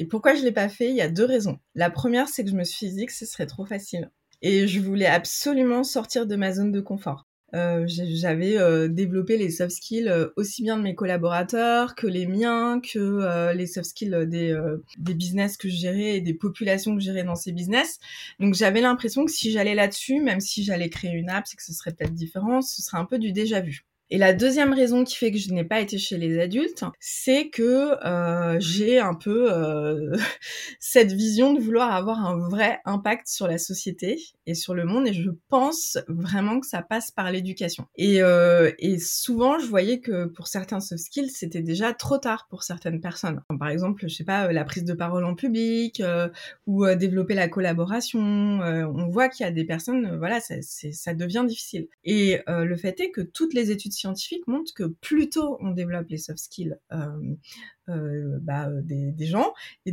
Et 0.00 0.06
pourquoi 0.06 0.34
je 0.34 0.42
l'ai 0.42 0.52
pas 0.52 0.70
fait? 0.70 0.88
Il 0.88 0.96
y 0.96 1.02
a 1.02 1.10
deux 1.10 1.26
raisons. 1.26 1.58
La 1.74 1.90
première, 1.90 2.26
c'est 2.28 2.42
que 2.42 2.50
je 2.50 2.56
me 2.56 2.64
suis 2.64 2.88
dit 2.88 3.04
que 3.04 3.12
ce 3.12 3.26
serait 3.26 3.44
trop 3.44 3.66
facile. 3.66 4.10
Et 4.40 4.66
je 4.66 4.80
voulais 4.80 5.04
absolument 5.04 5.84
sortir 5.84 6.26
de 6.26 6.36
ma 6.36 6.52
zone 6.52 6.72
de 6.72 6.80
confort. 6.80 7.26
Euh, 7.54 7.85
j'avais 7.87 8.57
euh, 8.59 8.88
développé 8.88 9.37
les 9.37 9.50
soft 9.50 9.73
skills 9.73 10.09
euh, 10.09 10.28
aussi 10.37 10.62
bien 10.62 10.76
de 10.76 10.83
mes 10.83 10.95
collaborateurs 10.95 11.97
que 11.97 12.07
les 12.07 12.26
miens, 12.26 12.80
que 12.80 13.52
les 13.52 13.66
soft 13.66 13.90
skills 13.90 14.26
des, 14.26 14.57
des 14.99 15.14
business 15.14 15.57
que 15.57 15.69
je 15.69 15.76
gérais 15.76 16.16
et 16.16 16.21
des 16.21 16.35
populations 16.35 16.95
que 16.95 17.00
je 17.00 17.07
gérais 17.07 17.25
dans 17.25 17.35
ces 17.35 17.52
business. 17.52 17.99
Donc 18.38 18.54
j'avais 18.54 18.80
l'impression 18.80 19.25
que 19.25 19.33
si 19.33 19.50
j'allais 19.50 19.75
là-dessus, 19.75 20.21
même 20.21 20.40
si 20.40 20.62
j'allais 20.62 20.90
créer 20.90 21.12
une 21.12 21.30
app, 21.30 21.47
c'est 21.47 21.57
que 21.57 21.64
ce 21.64 21.73
serait 21.73 21.92
peut-être 21.92 22.14
différent, 22.14 22.62
ce 22.62 22.83
serait 22.83 22.99
un 22.99 23.04
peu 23.04 23.19
du 23.19 23.33
déjà 23.33 23.61
vu. 23.61 23.85
Et 24.12 24.18
la 24.18 24.32
deuxième 24.32 24.72
raison 24.72 25.04
qui 25.04 25.14
fait 25.14 25.30
que 25.30 25.38
je 25.38 25.52
n'ai 25.52 25.62
pas 25.62 25.80
été 25.80 25.96
chez 25.96 26.18
les 26.18 26.40
adultes, 26.40 26.84
c'est 26.98 27.48
que 27.48 27.94
euh, 28.04 28.58
j'ai 28.58 28.98
un 28.98 29.14
peu 29.14 29.52
euh, 29.52 30.16
cette 30.80 31.12
vision 31.12 31.54
de 31.54 31.60
vouloir 31.60 31.94
avoir 31.94 32.26
un 32.26 32.36
vrai 32.36 32.80
impact 32.86 33.28
sur 33.28 33.46
la 33.46 33.56
société 33.56 34.20
et 34.46 34.54
sur 34.54 34.74
le 34.74 34.84
monde, 34.84 35.06
et 35.06 35.12
je 35.12 35.30
pense 35.48 35.96
vraiment 36.08 36.58
que 36.58 36.66
ça 36.66 36.82
passe 36.82 37.12
par 37.12 37.30
l'éducation. 37.30 37.86
Et, 37.94 38.20
euh, 38.20 38.72
et 38.80 38.98
souvent, 38.98 39.60
je 39.60 39.66
voyais 39.66 40.00
que 40.00 40.24
pour 40.24 40.48
certains 40.48 40.80
soft 40.80 41.04
skills, 41.04 41.30
c'était 41.30 41.62
déjà 41.62 41.92
trop 41.92 42.18
tard 42.18 42.48
pour 42.50 42.64
certaines 42.64 43.00
personnes. 43.00 43.42
par 43.60 43.68
exemple, 43.68 44.08
je 44.08 44.14
sais 44.14 44.24
pas, 44.24 44.52
la 44.52 44.64
prise 44.64 44.84
de 44.84 44.94
parole 44.94 45.24
en 45.24 45.36
public 45.36 46.02
ou 46.66 46.84
développer 46.96 47.34
la 47.34 47.48
collaboration. 47.48 48.20
on 48.20 49.08
voit 49.08 49.28
qu'il 49.28 49.44
y 49.44 49.48
a 49.48 49.52
des 49.52 49.64
personnes, 49.64 50.16
voilà, 50.18 50.40
ça, 50.40 50.56
ça 50.62 51.14
devient 51.14 51.44
difficile. 51.46 51.86
Et 52.02 52.40
le 52.48 52.76
fait 52.76 52.98
est 52.98 53.10
que 53.10 53.20
toutes 53.20 53.54
les 53.54 53.70
études 53.70 53.92
scientifiques 54.00 54.47
montrent 54.47 54.75
que 54.75 54.85
plus 54.85 55.28
tôt 55.30 55.59
on 55.61 55.71
développe 55.71 56.09
les 56.09 56.19
soft 56.19 56.38
skills 56.38 56.76
euh, 56.92 57.35
euh, 57.88 58.38
bah, 58.40 58.69
euh, 58.69 58.80
des, 58.83 59.26
gens, 59.26 59.52
et, 59.87 59.92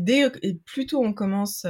plus 0.65 0.85
tôt 0.85 1.03
on 1.03 1.13
commence 1.13 1.65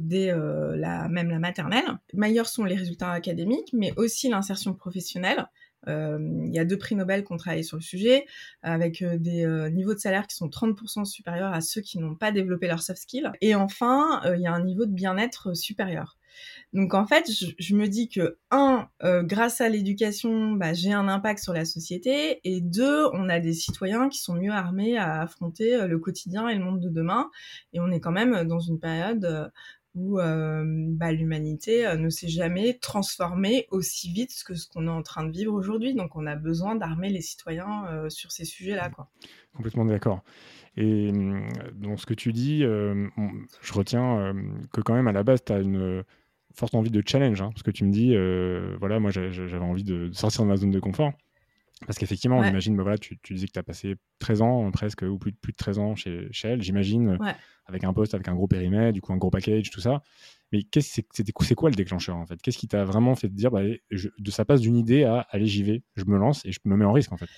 dès 0.00 0.32
la, 0.32 1.08
même 1.08 1.30
la 1.30 1.38
maternelle, 1.38 1.98
meilleurs 2.14 2.48
sont 2.48 2.64
les 2.64 2.76
résultats 2.76 3.10
académiques, 3.10 3.72
mais 3.72 3.92
aussi 3.96 4.28
l'insertion 4.28 4.74
professionnelle. 4.74 5.46
Il 5.86 6.50
y 6.52 6.58
a 6.58 6.64
deux 6.64 6.78
prix 6.78 6.94
Nobel 6.94 7.24
qui 7.24 7.32
ont 7.32 7.36
travaillé 7.36 7.62
sur 7.62 7.76
le 7.76 7.82
sujet, 7.82 8.26
avec 8.62 9.02
des 9.02 9.70
niveaux 9.72 9.94
de 9.94 9.98
salaire 9.98 10.26
qui 10.26 10.36
sont 10.36 10.48
30% 10.48 11.04
supérieurs 11.04 11.52
à 11.52 11.60
ceux 11.60 11.80
qui 11.80 11.98
n'ont 11.98 12.14
pas 12.14 12.32
développé 12.32 12.66
leurs 12.66 12.82
soft 12.82 13.00
skills. 13.00 13.30
Et 13.40 13.54
enfin, 13.54 14.20
il 14.34 14.40
y 14.40 14.46
a 14.46 14.52
un 14.52 14.64
niveau 14.64 14.86
de 14.86 14.92
bien-être 14.92 15.56
supérieur. 15.56 16.18
Donc 16.72 16.94
en 16.94 17.06
fait, 17.06 17.28
je, 17.58 17.74
me 17.74 17.86
dis 17.86 18.08
que 18.08 18.38
un, 18.50 18.88
grâce 19.22 19.60
à 19.60 19.68
l'éducation, 19.68 20.52
bah, 20.52 20.72
j'ai 20.72 20.92
un 20.92 21.08
impact 21.08 21.42
sur 21.42 21.52
la 21.52 21.64
société, 21.64 22.40
et 22.44 22.60
deux, 22.60 23.06
on 23.12 23.28
a 23.28 23.40
des 23.40 23.52
citoyens 23.52 24.08
qui 24.08 24.18
sont 24.18 24.34
mieux 24.34 24.52
armés 24.52 24.96
à 24.96 25.20
affronter 25.20 25.86
le 25.86 25.98
quotidien 25.98 26.48
et 26.48 26.54
le 26.54 26.64
monde 26.64 26.80
de 26.80 26.88
demain, 26.88 27.30
et 27.72 27.80
on 27.80 27.90
est 27.90 28.00
quand 28.00 28.12
même 28.12 28.44
dans 28.44 28.60
une 28.60 28.78
période 28.78 29.50
euh, 29.96 30.62
où 30.64 30.94
bah, 30.96 31.12
l'humanité 31.12 31.94
ne 31.96 32.08
s'est 32.08 32.28
jamais 32.28 32.74
transformée 32.74 33.66
aussi 33.70 34.12
vite 34.12 34.42
que 34.46 34.54
ce 34.54 34.68
qu'on 34.68 34.86
est 34.86 34.90
en 34.90 35.02
train 35.02 35.24
de 35.24 35.32
vivre 35.32 35.52
aujourd'hui. 35.52 35.94
Donc 35.94 36.16
on 36.16 36.26
a 36.26 36.36
besoin 36.36 36.74
d'armer 36.74 37.10
les 37.10 37.22
citoyens 37.22 38.08
sur 38.08 38.32
ces 38.32 38.44
sujets-là. 38.44 38.90
Complètement 39.54 39.84
d'accord. 39.84 40.22
Et 40.76 41.10
dans 41.74 41.96
ce 41.96 42.06
que 42.06 42.14
tu 42.14 42.32
dis, 42.32 42.60
je 42.60 43.72
retiens 43.72 44.34
que 44.72 44.80
quand 44.80 44.94
même 44.94 45.08
à 45.08 45.12
la 45.12 45.22
base, 45.22 45.44
tu 45.44 45.52
as 45.52 45.60
une 45.60 46.04
forte 46.54 46.74
envie 46.74 46.90
de 46.90 47.02
challenge, 47.04 47.40
hein, 47.40 47.50
parce 47.50 47.62
que 47.62 47.70
tu 47.70 47.84
me 47.84 47.92
dis, 47.92 48.14
euh, 48.14 48.76
voilà, 48.80 49.00
moi 49.00 49.10
j'avais 49.10 49.58
envie 49.58 49.84
de 49.84 50.10
sortir 50.12 50.42
de 50.44 50.48
ma 50.48 50.56
zone 50.56 50.70
de 50.70 50.80
confort. 50.80 51.12
Parce 51.86 51.98
qu'effectivement, 51.98 52.38
on 52.38 52.44
imagine, 52.44 52.76
bah, 52.76 52.82
voilà, 52.82 52.98
tu, 52.98 53.18
tu 53.22 53.34
disais 53.34 53.46
que 53.46 53.52
tu 53.52 53.58
as 53.58 53.62
passé 53.62 53.96
13 54.18 54.42
ans 54.42 54.70
presque, 54.70 55.02
ou 55.02 55.18
plus, 55.18 55.32
plus 55.32 55.52
de 55.52 55.56
13 55.56 55.78
ans 55.78 55.96
chez, 55.96 56.28
chez 56.30 56.48
elle, 56.48 56.62
j'imagine, 56.62 57.18
avec 57.66 57.84
un 57.84 57.92
poste, 57.92 58.14
avec 58.14 58.28
un 58.28 58.34
gros 58.34 58.46
périmètre, 58.46 58.92
du 58.92 59.00
coup 59.00 59.12
un 59.12 59.16
gros 59.16 59.30
package, 59.30 59.70
tout 59.70 59.80
ça. 59.80 60.02
Mais 60.52 60.60
c'est 60.80 61.54
quoi 61.54 61.70
le 61.70 61.76
déclencheur 61.76 62.16
en 62.16 62.26
fait? 62.26 62.40
Qu'est-ce 62.42 62.58
qui 62.58 62.68
t'a 62.68 62.84
vraiment 62.84 63.14
fait 63.14 63.28
te 63.28 63.34
dire, 63.34 63.50
bah, 63.50 63.62
de 63.62 64.30
ça 64.30 64.44
passe 64.44 64.60
d'une 64.60 64.76
idée 64.76 65.04
à 65.04 65.26
allez, 65.30 65.46
j'y 65.46 65.62
vais, 65.62 65.82
je 65.96 66.04
me 66.04 66.18
lance 66.18 66.44
et 66.44 66.52
je 66.52 66.60
me 66.64 66.76
mets 66.76 66.84
en 66.84 66.92
risque 66.92 67.12
en 67.12 67.16
fait? 67.16 67.28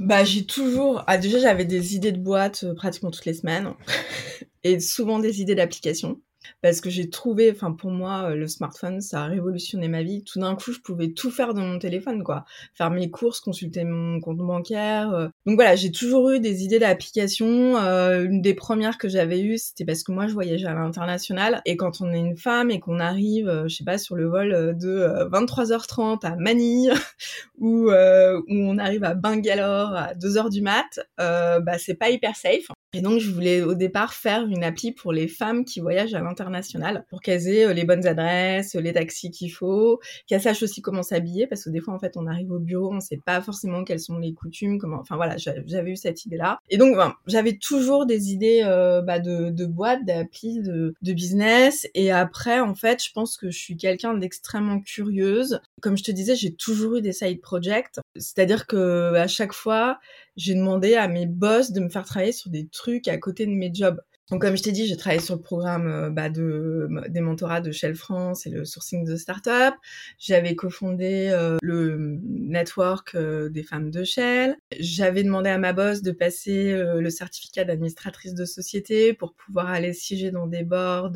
Bah, 0.00 0.24
j'ai 0.24 0.44
toujours. 0.44 1.04
Ah, 1.06 1.18
déjà, 1.18 1.38
j'avais 1.38 1.64
des 1.64 1.94
idées 1.94 2.12
de 2.12 2.18
boîte 2.18 2.64
euh, 2.64 2.74
pratiquement 2.74 3.10
toutes 3.10 3.26
les 3.26 3.34
semaines 3.34 3.74
et 4.64 4.80
souvent 4.80 5.18
des 5.18 5.40
idées 5.40 5.54
d'application 5.54 6.20
parce 6.62 6.80
que 6.80 6.90
j'ai 6.90 7.10
trouvé, 7.10 7.50
enfin 7.50 7.72
pour 7.72 7.90
moi, 7.90 8.30
euh, 8.30 8.34
le 8.34 8.48
smartphone, 8.48 9.00
ça 9.00 9.24
a 9.24 9.26
révolutionné 9.26 9.88
ma 9.88 10.02
vie. 10.02 10.24
Tout 10.24 10.40
d'un 10.40 10.54
coup, 10.56 10.72
je 10.72 10.80
pouvais 10.80 11.12
tout 11.12 11.30
faire 11.30 11.54
dans 11.54 11.62
mon 11.62 11.78
téléphone, 11.78 12.22
quoi. 12.22 12.44
Faire 12.74 12.90
mes 12.90 13.10
courses, 13.10 13.40
consulter 13.40 13.84
mon 13.84 14.20
compte 14.20 14.38
bancaire. 14.38 15.12
Euh. 15.12 15.28
Donc 15.46 15.56
voilà, 15.56 15.76
j'ai 15.76 15.90
toujours 15.90 16.30
eu 16.30 16.40
des 16.40 16.64
idées 16.64 16.78
d'application. 16.78 17.76
Euh, 17.76 18.24
une 18.24 18.42
des 18.42 18.54
premières 18.54 18.98
que 18.98 19.08
j'avais 19.08 19.40
eues, 19.40 19.58
c'était 19.58 19.84
parce 19.84 20.02
que 20.02 20.12
moi, 20.12 20.26
je 20.26 20.34
voyageais 20.34 20.66
à 20.66 20.74
l'international. 20.74 21.62
Et 21.66 21.76
quand 21.76 22.00
on 22.00 22.12
est 22.12 22.18
une 22.18 22.36
femme 22.36 22.70
et 22.70 22.80
qu'on 22.80 23.00
arrive, 23.00 23.64
je 23.66 23.74
sais 23.74 23.84
pas, 23.84 23.98
sur 23.98 24.16
le 24.16 24.26
vol 24.26 24.76
de 24.76 25.28
23h30 25.30 26.24
à 26.26 26.36
Manille, 26.36 26.92
ou 27.58 27.90
où 27.90 28.44
on 28.48 28.78
arrive 28.78 29.04
à 29.04 29.14
Bangalore 29.14 29.94
à 29.94 30.14
2h 30.14 30.50
du 30.50 30.62
mat, 30.62 31.00
bah 31.18 31.78
c'est 31.78 31.94
pas 31.94 32.10
hyper 32.10 32.36
safe. 32.36 32.68
Et 32.94 33.00
donc, 33.00 33.18
je 33.18 33.30
voulais 33.30 33.60
au 33.62 33.74
départ 33.74 34.14
faire 34.14 34.46
une 34.46 34.62
appli 34.62 34.92
pour 34.92 35.12
les 35.12 35.26
femmes 35.26 35.64
qui 35.64 35.80
voyagent 35.80 36.14
à 36.14 36.20
l'international, 36.20 37.04
pour 37.10 37.20
qu'elles 37.20 37.48
aient 37.48 37.66
euh, 37.66 37.72
les 37.72 37.84
bonnes 37.84 38.06
adresses, 38.06 38.74
les 38.74 38.92
taxis 38.92 39.30
qu'il 39.30 39.50
faut, 39.50 40.00
qu'elles 40.28 40.40
sachent 40.40 40.62
aussi 40.62 40.80
comment 40.80 41.02
s'habiller, 41.02 41.48
parce 41.48 41.64
que 41.64 41.70
des 41.70 41.80
fois, 41.80 41.92
en 41.92 41.98
fait, 41.98 42.16
on 42.16 42.26
arrive 42.26 42.52
au 42.52 42.60
bureau, 42.60 42.94
on 42.94 43.00
sait 43.00 43.20
pas 43.24 43.40
forcément 43.40 43.82
quelles 43.82 44.00
sont 44.00 44.18
les 44.18 44.32
coutumes, 44.32 44.78
comment. 44.78 45.00
Enfin 45.00 45.16
voilà, 45.16 45.36
j'avais 45.36 45.90
eu 45.90 45.96
cette 45.96 46.24
idée-là. 46.24 46.58
Et 46.70 46.76
donc, 46.76 46.96
j'avais 47.26 47.56
toujours 47.56 48.06
des 48.06 48.32
idées 48.32 48.62
euh, 48.64 49.02
bah, 49.02 49.18
de, 49.18 49.50
de 49.50 49.66
boîtes, 49.66 50.04
d'applis, 50.04 50.60
de, 50.60 50.94
de 51.02 51.12
business. 51.12 51.88
Et 51.94 52.12
après, 52.12 52.60
en 52.60 52.74
fait, 52.74 53.02
je 53.02 53.10
pense 53.12 53.36
que 53.36 53.50
je 53.50 53.58
suis 53.58 53.76
quelqu'un 53.76 54.14
d'extrêmement 54.14 54.80
curieuse. 54.80 55.60
Comme 55.84 55.98
je 55.98 56.02
te 56.02 56.10
disais, 56.12 56.34
j'ai 56.34 56.54
toujours 56.54 56.96
eu 56.96 57.02
des 57.02 57.12
side 57.12 57.42
projects, 57.42 58.00
c'est-à-dire 58.16 58.66
que 58.66 59.12
à 59.16 59.26
chaque 59.28 59.52
fois, 59.52 59.98
j'ai 60.34 60.54
demandé 60.54 60.94
à 60.94 61.08
mes 61.08 61.26
boss 61.26 61.72
de 61.72 61.80
me 61.80 61.90
faire 61.90 62.06
travailler 62.06 62.32
sur 62.32 62.48
des 62.48 62.66
trucs 62.68 63.06
à 63.06 63.18
côté 63.18 63.44
de 63.44 63.50
mes 63.50 63.70
jobs. 63.70 64.00
Donc, 64.30 64.40
comme 64.40 64.56
je 64.56 64.62
t'ai 64.62 64.72
dit, 64.72 64.86
j'ai 64.86 64.96
travaillé 64.96 65.20
sur 65.20 65.34
le 65.34 65.42
programme 65.42 65.86
euh, 65.86 66.10
bah, 66.10 66.30
de, 66.30 66.88
des 67.08 67.20
mentorats 67.20 67.60
de 67.60 67.72
Shell 67.72 67.94
France 67.94 68.46
et 68.46 68.50
le 68.50 68.64
sourcing 68.64 69.04
de 69.04 69.16
start-up. 69.16 69.74
J'avais 70.18 70.54
cofondé 70.54 71.28
euh, 71.30 71.58
le 71.60 72.18
network 72.22 73.14
euh, 73.14 73.50
des 73.50 73.62
femmes 73.62 73.90
de 73.90 74.02
Shell. 74.02 74.56
J'avais 74.80 75.24
demandé 75.24 75.50
à 75.50 75.58
ma 75.58 75.74
boss 75.74 76.00
de 76.00 76.10
passer 76.10 76.72
le 76.74 77.10
certificat 77.10 77.64
d'administratrice 77.64 78.34
de 78.34 78.46
société 78.46 79.12
pour 79.12 79.34
pouvoir 79.34 79.68
aller 79.68 79.92
siéger 79.92 80.30
dans 80.30 80.46
des 80.46 80.64
boards. 80.64 81.12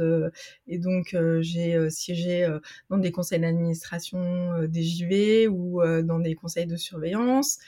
et 0.66 0.78
donc, 0.78 1.16
j'ai 1.40 1.90
siégé 1.90 2.46
dans 2.90 2.98
des 2.98 3.10
conseils 3.10 3.40
d'administration 3.40 4.64
des 4.64 4.82
JV 4.82 5.48
ou 5.48 5.82
dans 6.02 6.18
des 6.18 6.34
conseils 6.34 6.66
de 6.66 6.76
surveillance 6.76 7.58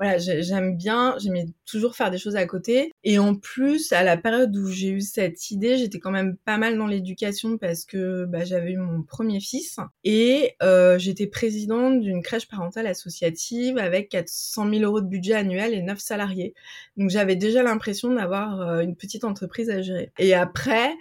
voilà, 0.00 0.16
j'aime 0.16 0.78
bien, 0.78 1.14
j'aimais 1.18 1.44
toujours 1.66 1.94
faire 1.94 2.10
des 2.10 2.16
choses 2.16 2.34
à 2.34 2.46
côté. 2.46 2.90
Et 3.04 3.18
en 3.18 3.34
plus, 3.34 3.92
à 3.92 4.02
la 4.02 4.16
période 4.16 4.56
où 4.56 4.66
j'ai 4.66 4.88
eu 4.88 5.02
cette 5.02 5.50
idée, 5.50 5.76
j'étais 5.76 5.98
quand 5.98 6.10
même 6.10 6.38
pas 6.38 6.56
mal 6.56 6.78
dans 6.78 6.86
l'éducation 6.86 7.58
parce 7.58 7.84
que 7.84 8.24
bah, 8.24 8.46
j'avais 8.46 8.70
eu 8.70 8.78
mon 8.78 9.02
premier 9.02 9.40
fils 9.40 9.76
et 10.02 10.54
euh, 10.62 10.98
j'étais 10.98 11.26
présidente 11.26 12.00
d'une 12.00 12.22
crèche 12.22 12.48
parentale 12.48 12.86
associative 12.86 13.76
avec 13.76 14.08
400 14.08 14.70
000 14.70 14.84
euros 14.84 15.02
de 15.02 15.06
budget 15.06 15.34
annuel 15.34 15.74
et 15.74 15.82
9 15.82 15.98
salariés. 15.98 16.54
Donc 16.96 17.10
j'avais 17.10 17.36
déjà 17.36 17.62
l'impression 17.62 18.14
d'avoir 18.14 18.62
euh, 18.62 18.80
une 18.80 18.96
petite 18.96 19.24
entreprise 19.24 19.68
à 19.68 19.82
gérer. 19.82 20.12
Et 20.18 20.32
après, 20.32 20.94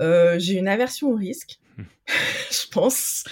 euh, 0.00 0.38
j'ai 0.38 0.58
une 0.58 0.68
aversion 0.68 1.12
au 1.12 1.14
risque. 1.14 1.58
je 2.50 2.68
pense. 2.70 3.24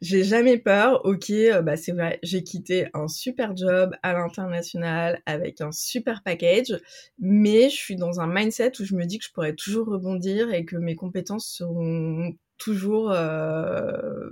J'ai 0.00 0.24
jamais 0.24 0.58
peur. 0.58 1.04
Ok, 1.04 1.30
euh, 1.30 1.62
bah 1.62 1.76
c'est 1.76 1.92
vrai, 1.92 2.18
j'ai 2.22 2.42
quitté 2.42 2.88
un 2.94 3.08
super 3.08 3.56
job 3.56 3.94
à 4.02 4.12
l'international 4.12 5.20
avec 5.26 5.60
un 5.60 5.72
super 5.72 6.22
package, 6.22 6.78
mais 7.18 7.68
je 7.68 7.76
suis 7.76 7.96
dans 7.96 8.20
un 8.20 8.26
mindset 8.26 8.72
où 8.80 8.84
je 8.84 8.94
me 8.94 9.04
dis 9.04 9.18
que 9.18 9.24
je 9.24 9.32
pourrais 9.32 9.54
toujours 9.54 9.88
rebondir 9.88 10.52
et 10.52 10.64
que 10.64 10.76
mes 10.76 10.96
compétences 10.96 11.48
seront 11.48 12.32
toujours 12.58 13.10
euh, 13.10 14.30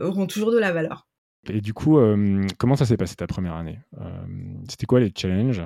auront 0.00 0.26
toujours 0.26 0.52
de 0.52 0.58
la 0.58 0.72
valeur. 0.72 1.08
Et 1.48 1.60
du 1.60 1.74
coup, 1.74 1.98
euh, 1.98 2.46
comment 2.58 2.76
ça 2.76 2.86
s'est 2.86 2.96
passé 2.96 3.16
ta 3.16 3.26
première 3.26 3.54
année? 3.54 3.78
C'était 4.68 4.86
quoi 4.86 5.00
les 5.00 5.12
challenges? 5.16 5.62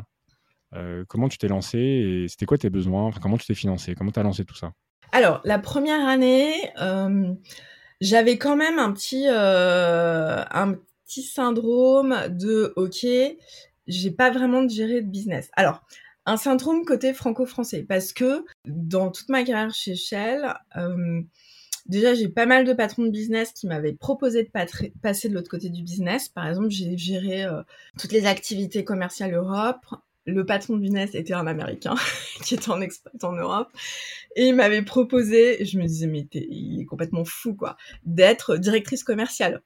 Comment 1.09 1.29
tu 1.29 1.39
t'es 1.39 1.49
lancé 1.49 1.79
et 1.79 2.29
c'était 2.29 2.47
quoi 2.47 2.59
tes 2.59 2.71
besoins? 2.71 3.11
Comment 3.23 3.39
tu 3.39 3.47
t'es 3.47 3.55
financé 3.55 3.95
Comment 3.95 4.11
tu 4.11 4.21
as 4.21 4.23
lancé 4.23 4.45
tout 4.45 4.55
ça? 4.55 4.73
Alors, 5.13 5.41
la 5.45 5.59
première 5.59 6.07
année, 6.07 6.71
j'avais 8.01 8.39
quand 8.39 8.57
même 8.57 8.79
un 8.79 8.93
petit, 8.93 9.27
euh, 9.29 10.43
un 10.51 10.75
petit 11.07 11.23
syndrome 11.23 12.17
de 12.29 12.73
OK, 12.77 13.07
j'ai 13.87 14.11
pas 14.11 14.31
vraiment 14.31 14.67
gérer 14.69 15.01
de 15.01 15.09
business. 15.09 15.49
Alors, 15.55 15.83
un 16.27 16.37
syndrome 16.37 16.85
côté 16.85 17.15
franco-français, 17.15 17.85
parce 17.89 18.13
que 18.13 18.45
dans 18.67 19.11
toute 19.11 19.29
ma 19.29 19.45
carrière 19.45 19.73
chez 19.73 19.95
Shell, 19.95 20.53
euh, 20.77 21.23
déjà, 21.87 22.15
j'ai 22.15 22.29
pas 22.29 22.47
mal 22.47 22.65
de 22.65 22.73
patrons 22.73 23.05
de 23.05 23.11
business 23.11 23.53
qui 23.53 23.67
m'avaient 23.67 23.95
proposé 23.95 24.43
de 24.43 24.51
passer 25.01 25.29
de 25.29 25.35
l'autre 25.35 25.51
côté 25.51 25.71
du 25.71 25.83
business. 25.83 26.29
Par 26.29 26.47
exemple, 26.49 26.71
j'ai 26.71 26.99
géré 26.99 27.45
euh, 27.45 27.63
toutes 27.99 28.13
les 28.13 28.27
activités 28.27 28.85
commerciales 28.85 29.35
Europe. 29.35 29.87
Le 30.27 30.45
patron 30.45 30.77
de 30.77 30.81
business 30.81 31.15
était 31.15 31.35
un 31.35 31.47
Américain 31.47 31.95
qui 32.45 32.55
était 32.55 32.71
en 32.71 32.81
en 33.23 33.33
Europe. 33.33 33.71
Et 34.35 34.49
il 34.49 34.55
m'avait 34.55 34.83
proposé, 34.83 35.65
je 35.65 35.79
me 35.79 35.87
disais, 35.87 36.07
mais 36.07 36.27
il 36.33 36.81
est 36.81 36.85
complètement 36.85 37.25
fou, 37.25 37.55
quoi, 37.55 37.77
d'être 38.05 38.57
directrice 38.57 39.05
commerciale. 39.05 39.63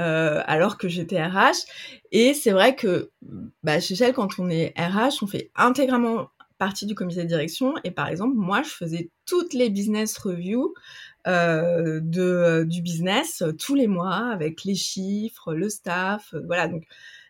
Euh, 0.00 0.42
alors 0.46 0.78
que 0.78 0.88
j'étais 0.88 1.22
RH. 1.22 1.66
Et 2.12 2.32
c'est 2.32 2.52
vrai 2.52 2.74
que 2.74 3.10
bah, 3.62 3.78
chez 3.78 3.94
Shell, 3.94 4.14
quand 4.14 4.38
on 4.38 4.48
est 4.48 4.72
RH, 4.78 5.22
on 5.22 5.26
fait 5.26 5.50
intégralement 5.54 6.30
partie 6.56 6.86
du 6.86 6.94
comité 6.94 7.22
de 7.24 7.28
direction. 7.28 7.74
Et 7.84 7.90
par 7.90 8.08
exemple, 8.08 8.34
moi, 8.34 8.62
je 8.62 8.70
faisais 8.70 9.10
toutes 9.26 9.52
les 9.52 9.68
business 9.68 10.16
reviews 10.16 10.72
euh, 11.26 12.00
du 12.00 12.82
business 12.82 13.42
tous 13.58 13.74
les 13.74 13.86
mois 13.86 14.30
avec 14.32 14.64
les 14.64 14.74
chiffres, 14.74 15.54
le 15.54 15.68
staff. 15.68 16.32
Euh, 16.32 16.40
voilà, 16.46 16.68
donc, 16.68 16.84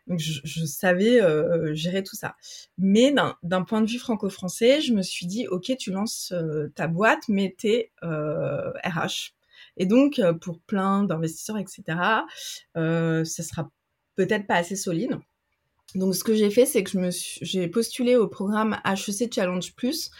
donc 0.06 0.18
je, 0.18 0.40
je 0.44 0.64
savais 0.64 1.20
euh, 1.20 1.74
gérer 1.74 2.02
tout 2.02 2.16
ça. 2.16 2.34
Mais 2.78 3.14
d'un 3.42 3.62
point 3.62 3.80
de 3.80 3.90
vue 3.90 3.98
franco-français, 3.98 4.80
je 4.80 4.92
me 4.92 5.02
suis 5.02 5.26
dit, 5.26 5.46
OK, 5.48 5.72
tu 5.78 5.90
lances 5.90 6.34
ta 6.74 6.88
boîte, 6.88 7.28
mais 7.28 7.54
t'es 7.56 7.92
RH. 8.02 9.32
Et 9.76 9.86
donc, 9.86 10.20
pour 10.40 10.60
plein 10.60 11.04
d'investisseurs, 11.04 11.58
etc., 11.58 11.98
euh, 12.76 13.24
ça 13.24 13.42
sera 13.42 13.70
peut-être 14.16 14.46
pas 14.46 14.56
assez 14.56 14.76
solide. 14.76 15.18
Donc, 15.94 16.14
ce 16.14 16.24
que 16.24 16.34
j'ai 16.34 16.50
fait, 16.50 16.64
c'est 16.64 16.82
que 16.84 16.90
je 16.90 16.98
me 16.98 17.10
j'ai 17.10 17.68
postulé 17.68 18.16
au 18.16 18.26
programme 18.26 18.80
HEC 18.84 19.32
Challenge 19.32 19.74
Plus, 19.74 20.10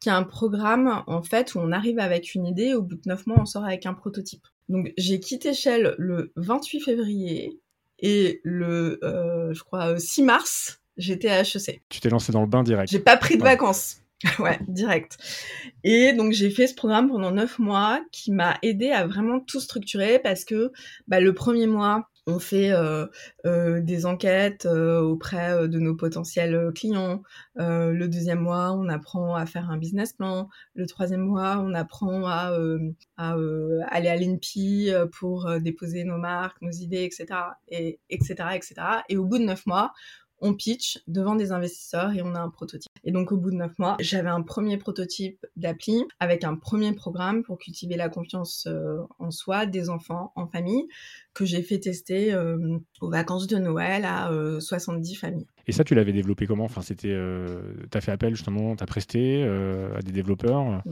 qui 0.00 0.08
est 0.08 0.12
un 0.12 0.24
programme, 0.24 1.02
en 1.06 1.22
fait, 1.22 1.54
où 1.54 1.58
on 1.58 1.72
arrive 1.72 1.98
avec 1.98 2.34
une 2.34 2.46
idée, 2.46 2.74
au 2.74 2.82
bout 2.82 2.96
de 2.96 3.08
neuf 3.08 3.26
mois, 3.26 3.38
on 3.40 3.46
sort 3.46 3.64
avec 3.64 3.86
un 3.86 3.94
prototype. 3.94 4.46
Donc, 4.68 4.92
j'ai 4.98 5.20
quitté 5.20 5.54
Shell 5.54 5.94
le 5.98 6.32
28 6.36 6.80
février, 6.80 7.58
et 8.02 8.40
le, 8.42 8.98
euh, 9.02 9.54
je 9.54 9.62
crois, 9.62 9.98
6 9.98 10.22
mars, 10.22 10.82
j'étais 10.96 11.28
à 11.28 11.40
HEC. 11.40 11.82
Tu 11.88 12.00
t'es 12.00 12.10
lancé 12.10 12.32
dans 12.32 12.42
le 12.42 12.48
bain 12.48 12.62
direct. 12.62 12.90
J'ai 12.90 12.98
pas 12.98 13.16
pris 13.16 13.36
de 13.36 13.42
vacances. 13.42 13.98
ouais, 14.38 14.58
direct. 14.68 15.18
Et 15.82 16.12
donc 16.12 16.32
j'ai 16.32 16.50
fait 16.50 16.66
ce 16.66 16.74
programme 16.74 17.08
pendant 17.08 17.32
neuf 17.32 17.58
mois 17.58 18.00
qui 18.12 18.30
m'a 18.30 18.56
aidé 18.62 18.90
à 18.90 19.06
vraiment 19.06 19.40
tout 19.40 19.60
structurer 19.60 20.18
parce 20.20 20.44
que 20.44 20.70
bah, 21.08 21.20
le 21.20 21.34
premier 21.34 21.66
mois, 21.66 22.08
on 22.26 22.38
fait 22.38 22.72
euh, 22.72 23.06
euh, 23.46 23.80
des 23.80 24.06
enquêtes 24.06 24.66
euh, 24.66 25.00
auprès 25.00 25.68
de 25.68 25.78
nos 25.78 25.96
potentiels 25.96 26.70
clients. 26.74 27.22
le 27.56 28.06
deuxième 28.06 28.40
mois, 28.40 28.72
on 28.72 28.88
apprend 28.88 29.34
à 29.34 29.46
faire 29.46 29.70
un 29.70 29.76
business 29.76 30.12
plan. 30.12 30.48
Le 30.74 30.86
troisième 30.86 31.22
mois, 31.22 31.58
on 31.58 31.74
apprend 31.74 32.26
à, 32.26 32.56
à 33.16 33.36
aller 33.88 34.08
à 34.08 34.16
l'INPI 34.16 34.92
pour 35.18 35.50
déposer 35.60 36.04
nos 36.04 36.18
marques, 36.18 36.60
nos 36.62 36.70
idées, 36.70 37.04
etc. 37.04 37.26
Et, 37.68 37.98
etc., 38.10 38.34
etc. 38.54 38.74
Et 39.08 39.16
au 39.16 39.24
bout 39.24 39.38
de 39.38 39.44
neuf 39.44 39.66
mois, 39.66 39.92
on 40.42 40.54
pitch 40.54 41.00
devant 41.06 41.36
des 41.36 41.52
investisseurs 41.52 42.12
et 42.12 42.20
on 42.20 42.34
a 42.34 42.40
un 42.40 42.50
prototype. 42.50 42.90
Et 43.04 43.12
donc 43.12 43.32
au 43.32 43.36
bout 43.36 43.50
de 43.50 43.56
neuf 43.56 43.78
mois, 43.78 43.96
j'avais 44.00 44.28
un 44.28 44.42
premier 44.42 44.76
prototype 44.76 45.46
d'appli 45.56 46.04
avec 46.18 46.44
un 46.44 46.56
premier 46.56 46.92
programme 46.92 47.44
pour 47.44 47.58
cultiver 47.58 47.96
la 47.96 48.08
confiance 48.08 48.66
euh, 48.66 48.98
en 49.20 49.30
soi 49.30 49.66
des 49.66 49.88
enfants 49.88 50.32
en 50.34 50.48
famille 50.48 50.88
que 51.32 51.44
j'ai 51.44 51.62
fait 51.62 51.78
tester 51.78 52.34
euh, 52.34 52.78
aux 53.00 53.08
vacances 53.08 53.46
de 53.46 53.56
Noël 53.56 54.04
à 54.04 54.30
70 54.58 55.12
euh, 55.12 55.18
familles. 55.18 55.46
Et 55.68 55.72
ça, 55.72 55.84
tu 55.84 55.94
l'avais 55.94 56.12
développé 56.12 56.46
comment? 56.46 56.64
Enfin, 56.64 56.82
c'était, 56.82 57.16
t'as 57.90 58.00
fait 58.00 58.10
appel 58.10 58.34
justement, 58.34 58.74
t'as 58.74 58.86
presté 58.86 59.44
à 59.44 60.02
des 60.02 60.10
développeurs? 60.10 60.82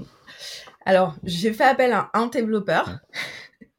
Alors, 0.87 1.17
j'ai 1.25 1.53
fait 1.53 1.65
appel 1.65 1.93
à 1.93 2.11
un 2.15 2.29
développeur 2.29 3.01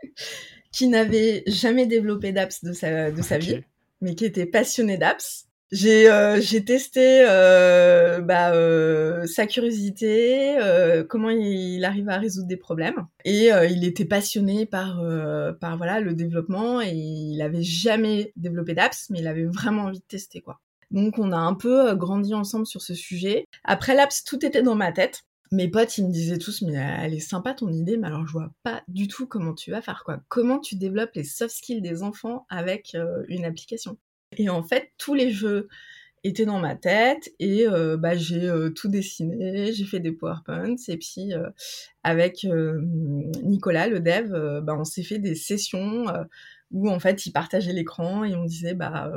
qui 0.73 0.87
n'avait 0.87 1.43
jamais 1.47 1.85
développé 1.87 2.33
d'apps 2.33 2.63
de 2.63 2.73
sa, 2.73 3.09
de 3.09 3.21
sa 3.21 3.37
vie, 3.37 3.61
mais 4.01 4.15
qui 4.15 4.25
était 4.25 4.45
passionné 4.45 4.97
d'apps 4.97 5.47
j'ai 5.71 6.09
euh, 6.11 6.41
j'ai 6.41 6.65
testé 6.65 7.23
euh, 7.27 8.19
bah, 8.21 8.53
euh, 8.53 9.25
sa 9.25 9.47
curiosité, 9.47 10.57
euh, 10.59 11.05
comment 11.05 11.29
il, 11.29 11.85
arrive 11.85 12.09
à 12.09 12.17
résoudre 12.17 12.47
des 12.47 12.57
problèmes, 12.57 13.07
et 13.23 13.53
euh, 13.53 13.65
il 13.65 13.85
était 13.85 14.05
passionné 14.05 14.65
par 14.65 15.01
par 15.61 15.77
voilà 15.77 16.01
le 16.01 16.13
développement 16.13 16.81
et 16.81 16.91
il 16.93 17.41
avait 17.41 17.63
jamais 17.63 18.33
développé 18.35 18.73
d'apps, 18.73 19.09
mais 19.09 19.19
il 19.19 19.27
avait 19.27 19.45
vraiment 19.45 19.83
envie 19.83 19.99
de 19.99 20.05
tester 20.05 20.41
quoi. 20.41 20.59
Donc 20.91 21.17
on 21.17 21.31
a 21.31 21.37
un 21.37 21.53
peu 21.53 21.95
grandi 21.95 22.33
ensemble 22.33 22.67
sur 22.67 22.81
ce 22.81 22.93
sujet. 22.93 23.45
Après 23.63 23.95
l'apps, 23.95 24.25
tout 24.25 24.45
était 24.45 24.61
dans 24.61 24.75
ma 24.75 24.91
tête. 24.91 25.23
Mes 25.53 25.69
potes, 25.69 25.97
ils 25.97 26.05
me 26.05 26.11
disaient 26.11 26.37
tous, 26.37 26.61
mais 26.61 26.73
elle 26.73 27.13
est 27.13 27.19
sympa 27.19 27.53
ton 27.53 27.69
idée, 27.69 27.97
mais 27.97 28.07
alors 28.07 28.25
je 28.25 28.33
vois 28.33 28.51
pas 28.63 28.83
du 28.87 29.07
tout 29.07 29.27
comment 29.27 29.53
tu 29.53 29.71
vas 29.71 29.81
faire 29.81 30.03
quoi. 30.05 30.19
Comment 30.27 30.59
tu 30.59 30.75
développes 30.75 31.11
les 31.15 31.23
soft 31.23 31.55
skills 31.55 31.81
des 31.81 32.03
enfants 32.03 32.45
avec 32.49 32.95
une 33.29 33.45
application? 33.45 33.97
Et 34.38 34.50
en 34.50 34.63
fait, 34.63 34.91
tous 34.97 35.13
les 35.13 35.31
jeux 35.31 35.67
étaient 36.24 36.46
dans 36.46 36.59
ma 36.59 36.75
tête 36.75 37.33
et 37.39 37.67
euh, 37.67 37.98
bah, 37.98 38.15
j'ai 38.15 38.48
euh, 38.48 38.70
tout 38.70 38.87
dessiné, 38.87 39.74
j'ai 39.74 39.85
fait 39.85 40.00
des 40.00 40.11
PowerPoints 40.11 40.75
et 40.87 40.98
puis 40.98 41.33
euh, 41.33 41.50
avec 42.03 42.46
Nicolas, 43.44 43.87
le 43.87 44.00
dev, 44.00 44.61
bah, 44.61 44.75
on 44.77 44.83
s'est 44.83 45.03
fait 45.03 45.20
des 45.20 45.35
sessions 45.35 46.05
où 46.72 46.90
en 46.90 47.00
fait 47.00 47.25
il 47.25 47.31
partageait 47.31 47.74
l'écran 47.74 48.24
et 48.24 48.36
on 48.36 48.46
disait 48.46 48.74
bah 48.74 49.12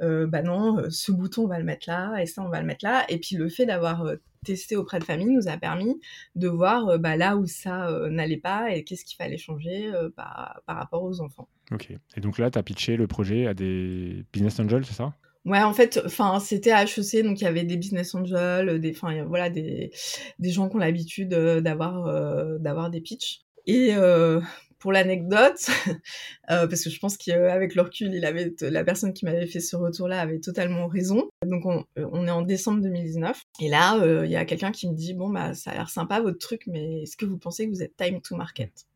bah 0.00 0.42
non 0.42 0.90
ce 0.90 1.12
bouton 1.12 1.44
on 1.44 1.46
va 1.46 1.58
le 1.58 1.64
mettre 1.64 1.88
là 1.88 2.20
et 2.20 2.26
ça 2.26 2.42
on 2.42 2.48
va 2.48 2.60
le 2.60 2.66
mettre 2.66 2.84
là 2.84 3.04
et 3.08 3.18
puis 3.18 3.36
le 3.36 3.48
fait 3.48 3.66
d'avoir 3.66 4.04
testé 4.44 4.76
auprès 4.76 4.98
de 4.98 5.04
famille 5.04 5.28
nous 5.28 5.48
a 5.48 5.56
permis 5.56 6.00
de 6.34 6.48
voir 6.48 6.98
bah, 6.98 7.16
là 7.16 7.36
où 7.36 7.46
ça 7.46 7.90
n'allait 8.10 8.36
pas 8.36 8.74
et 8.74 8.84
qu'est-ce 8.84 9.04
qu'il 9.04 9.16
fallait 9.16 9.38
changer 9.38 9.90
par, 10.16 10.60
par 10.66 10.76
rapport 10.76 11.02
aux 11.02 11.20
enfants. 11.20 11.48
Ok. 11.72 11.92
Et 12.16 12.20
donc 12.20 12.38
là, 12.38 12.50
tu 12.50 12.58
as 12.58 12.62
pitché 12.62 12.96
le 12.96 13.06
projet 13.06 13.46
à 13.46 13.54
des 13.54 14.24
business 14.32 14.58
angels, 14.60 14.84
c'est 14.84 14.94
ça? 14.94 15.14
Ouais, 15.46 15.62
en 15.62 15.72
fait, 15.72 16.00
enfin, 16.04 16.40
c'était 16.40 16.72
à 16.72 16.82
HEC, 16.82 17.22
donc 17.22 17.40
il 17.40 17.44
y 17.44 17.46
avait 17.46 17.62
des 17.62 17.76
business 17.76 18.14
angels, 18.16 18.80
des, 18.80 18.90
enfin, 18.90 19.24
voilà, 19.24 19.48
des, 19.48 19.92
des 20.40 20.50
gens 20.50 20.68
qui 20.68 20.74
ont 20.74 20.80
l'habitude 20.80 21.34
euh, 21.34 21.60
d'avoir, 21.60 22.06
euh, 22.06 22.58
d'avoir 22.58 22.90
des 22.90 23.00
pitchs. 23.00 23.42
Et 23.64 23.94
euh, 23.94 24.40
pour 24.86 24.92
l'anecdote, 24.92 25.66
parce 26.46 26.84
que 26.84 26.90
je 26.90 27.00
pense 27.00 27.16
qu'avec 27.16 27.74
le 27.74 27.82
recul, 27.82 28.14
il 28.14 28.24
avait, 28.24 28.54
la 28.60 28.84
personne 28.84 29.12
qui 29.12 29.24
m'avait 29.24 29.48
fait 29.48 29.58
ce 29.58 29.74
retour-là 29.74 30.20
avait 30.20 30.38
totalement 30.38 30.86
raison. 30.86 31.28
Donc 31.44 31.66
on, 31.66 31.84
on 31.96 32.28
est 32.28 32.30
en 32.30 32.42
décembre 32.42 32.82
2019, 32.82 33.42
et 33.62 33.68
là, 33.68 33.98
il 34.24 34.30
y 34.30 34.36
a 34.36 34.44
quelqu'un 34.44 34.70
qui 34.70 34.88
me 34.88 34.94
dit, 34.94 35.12
bon 35.12 35.28
bah, 35.28 35.54
ça 35.54 35.72
a 35.72 35.74
l'air 35.74 35.90
sympa 35.90 36.20
votre 36.20 36.38
truc, 36.38 36.68
mais 36.68 37.02
est-ce 37.02 37.16
que 37.16 37.24
vous 37.24 37.36
pensez 37.36 37.66
que 37.66 37.72
vous 37.72 37.82
êtes 37.82 37.96
time 37.96 38.20
to 38.20 38.36
market? 38.36 38.86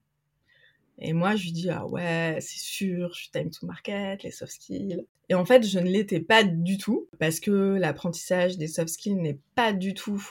Et 1.01 1.13
moi, 1.13 1.35
je 1.35 1.43
lui 1.47 1.53
dis, 1.53 1.71
ah 1.71 1.85
ouais, 1.85 2.39
c'est 2.41 2.61
sûr, 2.61 3.13
je 3.13 3.23
suis 3.23 3.31
time 3.33 3.51
to 3.51 3.67
market, 3.67 4.23
les 4.23 4.31
soft 4.31 4.53
skills. 4.53 5.05
Et 5.29 5.35
en 5.35 5.45
fait, 5.45 5.67
je 5.67 5.81
ne 5.81 5.91
l'étais 5.91 6.21
pas 6.21 6.45
du 6.45 6.79
tout, 6.79 7.09
parce 7.19 7.41
que 7.41 7.51
l'apprentissage 7.51 8.59
des 8.59 8.69
soft 8.69 8.91
skills 8.91 9.17
n'est 9.17 9.41
pas 9.57 9.73
du 9.73 9.93
tout 9.93 10.25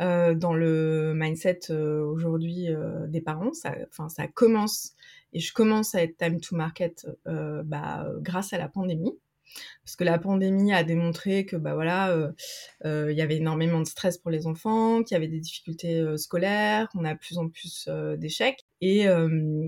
euh, 0.00 0.34
dans 0.34 0.54
le 0.54 1.12
mindset 1.14 1.60
euh, 1.70 2.04
aujourd'hui 2.04 2.68
euh, 2.68 3.06
des 3.06 3.20
parents. 3.20 3.52
Enfin, 3.88 4.08
ça, 4.08 4.28
commence, 4.28 4.92
et 5.32 5.40
je 5.40 5.52
commence 5.52 5.94
à 5.94 6.02
être 6.02 6.16
time 6.16 6.40
to 6.40 6.56
market 6.56 7.06
bah, 7.26 8.06
grâce 8.20 8.52
à 8.52 8.58
la 8.58 8.68
pandémie 8.68 9.18
parce 9.84 9.96
que 9.96 10.04
la 10.04 10.18
pandémie 10.18 10.72
a 10.72 10.84
démontré 10.84 11.46
que 11.46 11.56
bah 11.56 11.74
voilà 11.74 12.10
euh, 12.10 12.32
euh, 12.84 13.12
il 13.12 13.18
y 13.18 13.22
avait 13.22 13.36
énormément 13.36 13.80
de 13.80 13.86
stress 13.86 14.18
pour 14.18 14.30
les 14.30 14.46
enfants 14.46 15.02
qu'il 15.02 15.14
y 15.14 15.16
avait 15.16 15.28
des 15.28 15.40
difficultés 15.40 16.00
euh, 16.00 16.16
scolaires 16.16 16.88
qu'on 16.88 17.04
a 17.04 17.14
de 17.14 17.18
plus 17.18 17.38
en 17.38 17.48
plus 17.48 17.88
d'échecs 18.16 18.63
et, 18.86 19.06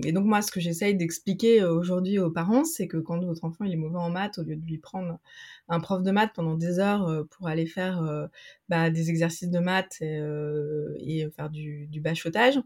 et, 0.05 0.11
donc 0.11 0.25
moi 0.25 0.41
ce 0.41 0.51
que 0.51 0.59
j'essaye 0.59 0.95
d'expliquer 0.95 1.63
aujourd'hui 1.63 2.19
aux 2.19 2.31
parents 2.31 2.63
c'est 2.63 2.87
que 2.87 2.97
quand 2.97 3.23
votre 3.23 3.43
enfant 3.43 3.65
est 3.65 3.75
mauvais 3.75 3.97
en 3.97 4.09
maths 4.09 4.37
au 4.37 4.43
lieu 4.43 4.55
de 4.55 4.65
lui 4.65 4.77
prendre 4.77 5.19
un 5.69 5.79
prof 5.79 6.03
de 6.03 6.11
maths 6.11 6.31
pendant 6.33 6.55
des 6.55 6.79
heures 6.79 7.25
pour 7.31 7.47
aller 7.47 7.65
faire 7.65 8.27
bah, 8.69 8.89
des 8.89 9.09
exercices 9.09 9.49
de 9.49 9.59
maths 9.59 9.97
et, 10.01 11.27
faire 11.35 11.49
du, 11.49 11.87
du 11.87 12.01
bachotage 12.01 12.59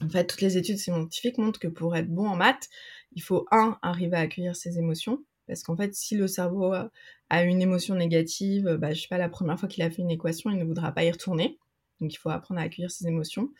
en 0.00 0.08
fait, 0.08 0.26
toutes 0.26 0.40
les 0.40 0.56
études 0.56 0.78
scientifiques 0.78 1.38
montrent 1.38 1.60
que 1.60 1.68
pour 1.68 1.94
être 1.96 2.08
bon 2.08 2.26
en 2.26 2.34
maths, 2.36 2.68
il 3.12 3.22
faut 3.22 3.46
un 3.52 3.78
arriver 3.80 4.16
à 4.16 4.20
accueillir 4.20 4.56
ses 4.56 4.78
émotions 4.78 5.24
parce 5.46 5.62
qu'en 5.62 5.76
fait, 5.76 5.94
si 5.94 6.16
le 6.16 6.26
cerveau 6.26 6.72
a 6.72 7.42
une 7.42 7.60
émotion 7.60 7.94
négative, 7.94 8.76
bah, 8.80 8.92
je 8.92 9.02
sais 9.02 9.08
pas, 9.08 9.18
la 9.18 9.28
première 9.28 9.58
fois 9.58 9.68
qu'il 9.68 9.82
a 9.82 9.90
fait 9.90 10.02
une 10.02 10.10
équation, 10.10 10.50
il 10.50 10.58
ne 10.58 10.64
voudra 10.64 10.92
pas 10.92 11.04
y 11.04 11.10
retourner. 11.10 11.58
Donc 12.00 12.12
il 12.12 12.16
faut 12.16 12.30
apprendre 12.30 12.60
à 12.60 12.64
accueillir 12.64 12.90
ses 12.90 13.06
émotions. 13.06 13.50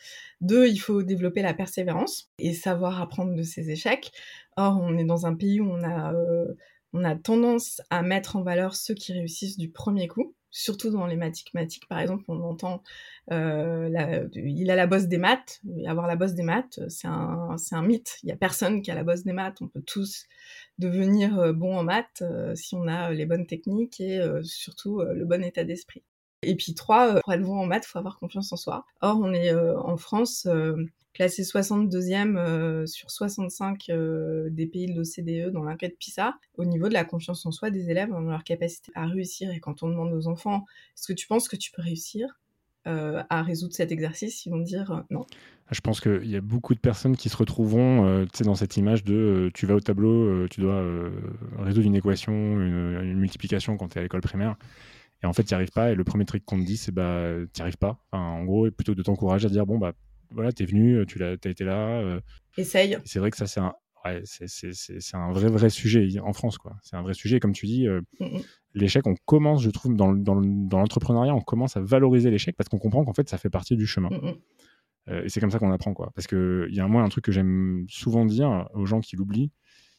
Deux, 0.41 0.67
il 0.67 0.77
faut 0.77 1.03
développer 1.03 1.41
la 1.41 1.53
persévérance 1.53 2.29
et 2.39 2.53
savoir 2.53 3.01
apprendre 3.01 3.35
de 3.35 3.43
ses 3.43 3.71
échecs. 3.71 4.11
Or, 4.57 4.79
on 4.81 4.97
est 4.97 5.05
dans 5.05 5.25
un 5.25 5.35
pays 5.35 5.59
où 5.61 5.69
on 5.69 5.83
a, 5.83 6.13
euh, 6.13 6.53
on 6.93 7.03
a 7.03 7.15
tendance 7.15 7.81
à 7.89 8.01
mettre 8.01 8.35
en 8.35 8.43
valeur 8.43 8.75
ceux 8.75 8.93
qui 8.93 9.13
réussissent 9.13 9.57
du 9.57 9.69
premier 9.69 10.07
coup 10.07 10.35
surtout 10.55 10.89
dans 10.89 11.05
les 11.05 11.17
mathématiques, 11.17 11.85
par 11.89 11.99
exemple, 11.99 12.23
on 12.29 12.41
entend 12.41 12.81
euh, 13.29 14.29
il 14.33 14.71
a 14.71 14.75
la 14.77 14.87
bosse 14.87 15.07
des 15.07 15.17
maths. 15.17 15.61
Avoir 15.85 16.07
la 16.07 16.15
bosse 16.15 16.33
des 16.33 16.43
maths, 16.43 16.79
c'est 16.87 17.09
un, 17.09 17.81
mythe. 17.81 18.19
Il 18.23 18.27
n'y 18.27 18.31
a 18.31 18.37
personne 18.37 18.81
qui 18.81 18.89
a 18.89 18.95
la 18.95 19.03
bosse 19.03 19.23
des 19.25 19.33
maths. 19.33 19.57
On 19.61 19.67
peut 19.67 19.81
tous 19.81 20.27
devenir 20.79 21.37
euh, 21.39 21.51
bon 21.51 21.77
en 21.77 21.83
maths 21.83 22.23
si 22.55 22.73
on 22.75 22.87
a 22.87 23.11
les 23.11 23.25
bonnes 23.25 23.45
techniques 23.47 23.99
et 23.99 24.21
surtout 24.43 25.01
le 25.01 25.25
bon 25.25 25.43
état 25.43 25.65
d'esprit. 25.65 26.03
Et 26.45 26.55
puis 26.55 26.73
trois, 26.73 27.21
pour 27.21 27.33
être 27.33 27.41
bon 27.41 27.57
en 27.57 27.65
maths, 27.65 27.85
faut 27.85 27.99
avoir 27.99 28.19
confiance 28.19 28.51
en 28.53 28.57
soi. 28.57 28.85
Or, 29.01 29.19
on 29.21 29.33
est 29.33 29.53
en 29.53 29.97
France 29.97 30.47
classé 31.13 31.43
62e 31.43 32.85
sur 32.85 33.09
65 33.09 33.91
des 34.49 34.67
pays 34.67 34.87
de 34.87 34.95
l'OCDE 34.95 35.53
dans 35.53 35.63
l'enquête 35.63 35.97
PISA 35.97 36.35
au 36.57 36.65
niveau 36.65 36.89
de 36.89 36.93
la 36.93 37.05
confiance 37.05 37.45
en 37.45 37.51
soi 37.51 37.69
des 37.69 37.89
élèves 37.89 38.09
dans 38.09 38.19
leur 38.19 38.43
capacité 38.43 38.91
à 38.95 39.05
réussir. 39.05 39.51
Et 39.51 39.59
quand 39.59 39.83
on 39.83 39.89
demande 39.89 40.13
aux 40.13 40.27
enfants, 40.27 40.65
est-ce 40.97 41.07
que 41.07 41.13
tu 41.13 41.27
penses 41.27 41.47
que 41.47 41.55
tu 41.55 41.71
peux 41.71 41.81
réussir 41.81 42.39
à 42.85 43.41
résoudre 43.41 43.73
cet 43.73 43.91
exercice, 43.91 44.45
ils 44.45 44.51
vont 44.51 44.59
dire 44.59 45.03
non. 45.09 45.25
Je 45.71 45.81
pense 45.81 45.99
qu'il 45.99 46.29
y 46.29 46.35
a 46.35 46.41
beaucoup 46.41 46.75
de 46.75 46.79
personnes 46.79 47.17
qui 47.17 47.29
se 47.29 47.37
retrouveront 47.37 48.05
euh, 48.05 48.25
dans 48.43 48.53
cette 48.53 48.77
image 48.77 49.03
de 49.03 49.15
euh, 49.15 49.51
tu 49.51 49.65
vas 49.65 49.73
au 49.73 49.79
tableau, 49.79 50.11
euh, 50.11 50.47
tu 50.49 50.61
dois 50.61 50.83
résoudre 51.57 51.87
une 51.87 51.95
équation, 51.95 52.33
une, 52.33 53.15
multiplication 53.15 53.75
quand 53.75 53.87
tu 53.87 53.95
es 53.95 53.99
à 53.99 54.03
l'école 54.03 54.21
primaire. 54.21 54.57
Et 55.23 55.25
en 55.25 55.33
fait, 55.33 55.43
tu 55.43 55.53
n'y 55.53 55.55
arrives 55.55 55.71
pas. 55.71 55.91
Et 55.91 55.95
le 55.95 56.03
premier 56.03 56.25
truc 56.25 56.45
qu'on 56.45 56.59
te 56.59 56.65
dit, 56.65 56.77
c'est 56.77 56.91
bah, 56.91 57.31
tu 57.53 57.59
n'y 57.59 57.61
arrives 57.61 57.77
pas. 57.77 57.97
en 58.11 58.43
gros, 58.43 58.69
plutôt 58.71 58.95
de 58.95 59.03
t'encourager 59.03 59.47
à 59.47 59.49
dire 59.49 59.65
bon, 59.65 59.77
bah 59.77 59.93
voilà, 60.31 60.51
tu 60.51 60.63
es 60.63 60.65
venu, 60.65 61.05
tu 61.05 61.23
as, 61.23 61.33
été 61.33 61.63
là. 61.63 62.19
Essaye. 62.57 62.97
C'est 63.05 63.19
vrai 63.19 63.31
que 63.31 63.37
ça, 63.37 63.47
c'est 63.47 63.59
un, 63.59 63.73
ouais, 64.05 64.21
c'est 64.25 65.15
un 65.15 65.31
vrai, 65.31 65.49
vrai 65.49 65.69
sujet 65.69 66.07
en 66.19 66.33
France. 66.33 66.57
quoi. 66.57 66.75
C'est 66.83 66.95
un 66.95 67.01
vrai 67.01 67.13
sujet. 67.13 67.39
comme 67.39 67.53
tu 67.53 67.65
dis, 67.65 67.87
l'échec, 68.73 69.07
on 69.07 69.15
commence, 69.25 69.63
je 69.63 69.69
trouve, 69.69 69.95
dans, 69.95 70.13
dans, 70.13 70.39
dans 70.41 70.79
l'entrepreneuriat, 70.79 71.33
on 71.33 71.41
commence 71.41 71.77
à 71.77 71.81
valoriser 71.81 72.29
l'échec 72.29 72.55
parce 72.55 72.69
qu'on 72.69 72.79
comprend 72.79 73.03
qu'en 73.03 73.13
fait, 73.13 73.29
ça 73.29 73.37
fait 73.37 73.49
partie 73.49 73.75
du 73.75 73.87
chemin. 73.87 74.09
Euh, 75.09 75.23
et 75.23 75.29
c'est 75.29 75.39
comme 75.39 75.51
ça 75.51 75.59
qu'on 75.59 75.71
apprend, 75.71 75.93
quoi. 75.93 76.11
Parce 76.15 76.27
qu'il 76.27 76.67
y 76.71 76.79
a 76.79 76.87
moi 76.87 77.03
un 77.03 77.09
truc 77.09 77.25
que 77.25 77.31
j'aime 77.31 77.85
souvent 77.87 78.25
dire 78.25 78.67
aux 78.73 78.85
gens 78.85 79.01
qui 79.01 79.15
l'oublient, 79.15 79.51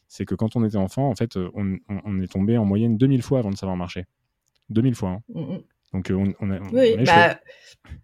c'est 0.07 0.25
que 0.25 0.35
quand 0.35 0.55
on 0.55 0.63
était 0.63 0.77
enfant, 0.77 1.09
en 1.09 1.15
fait, 1.15 1.37
on, 1.37 1.77
on, 1.89 2.21
est 2.21 2.31
tombé 2.31 2.57
en 2.57 2.65
moyenne 2.65 2.97
2000 2.97 3.21
fois 3.21 3.39
avant 3.39 3.51
de 3.51 3.57
savoir 3.57 3.75
marcher. 3.77 4.05
2000 4.69 4.95
fois. 4.95 5.09
Hein. 5.09 5.23
Mm, 5.29 5.41
mm. 5.41 5.63
Donc 5.93 6.11
euh, 6.11 6.33
on, 6.39 6.51
a, 6.51 6.59
oui, 6.73 7.03
bah, 7.05 7.39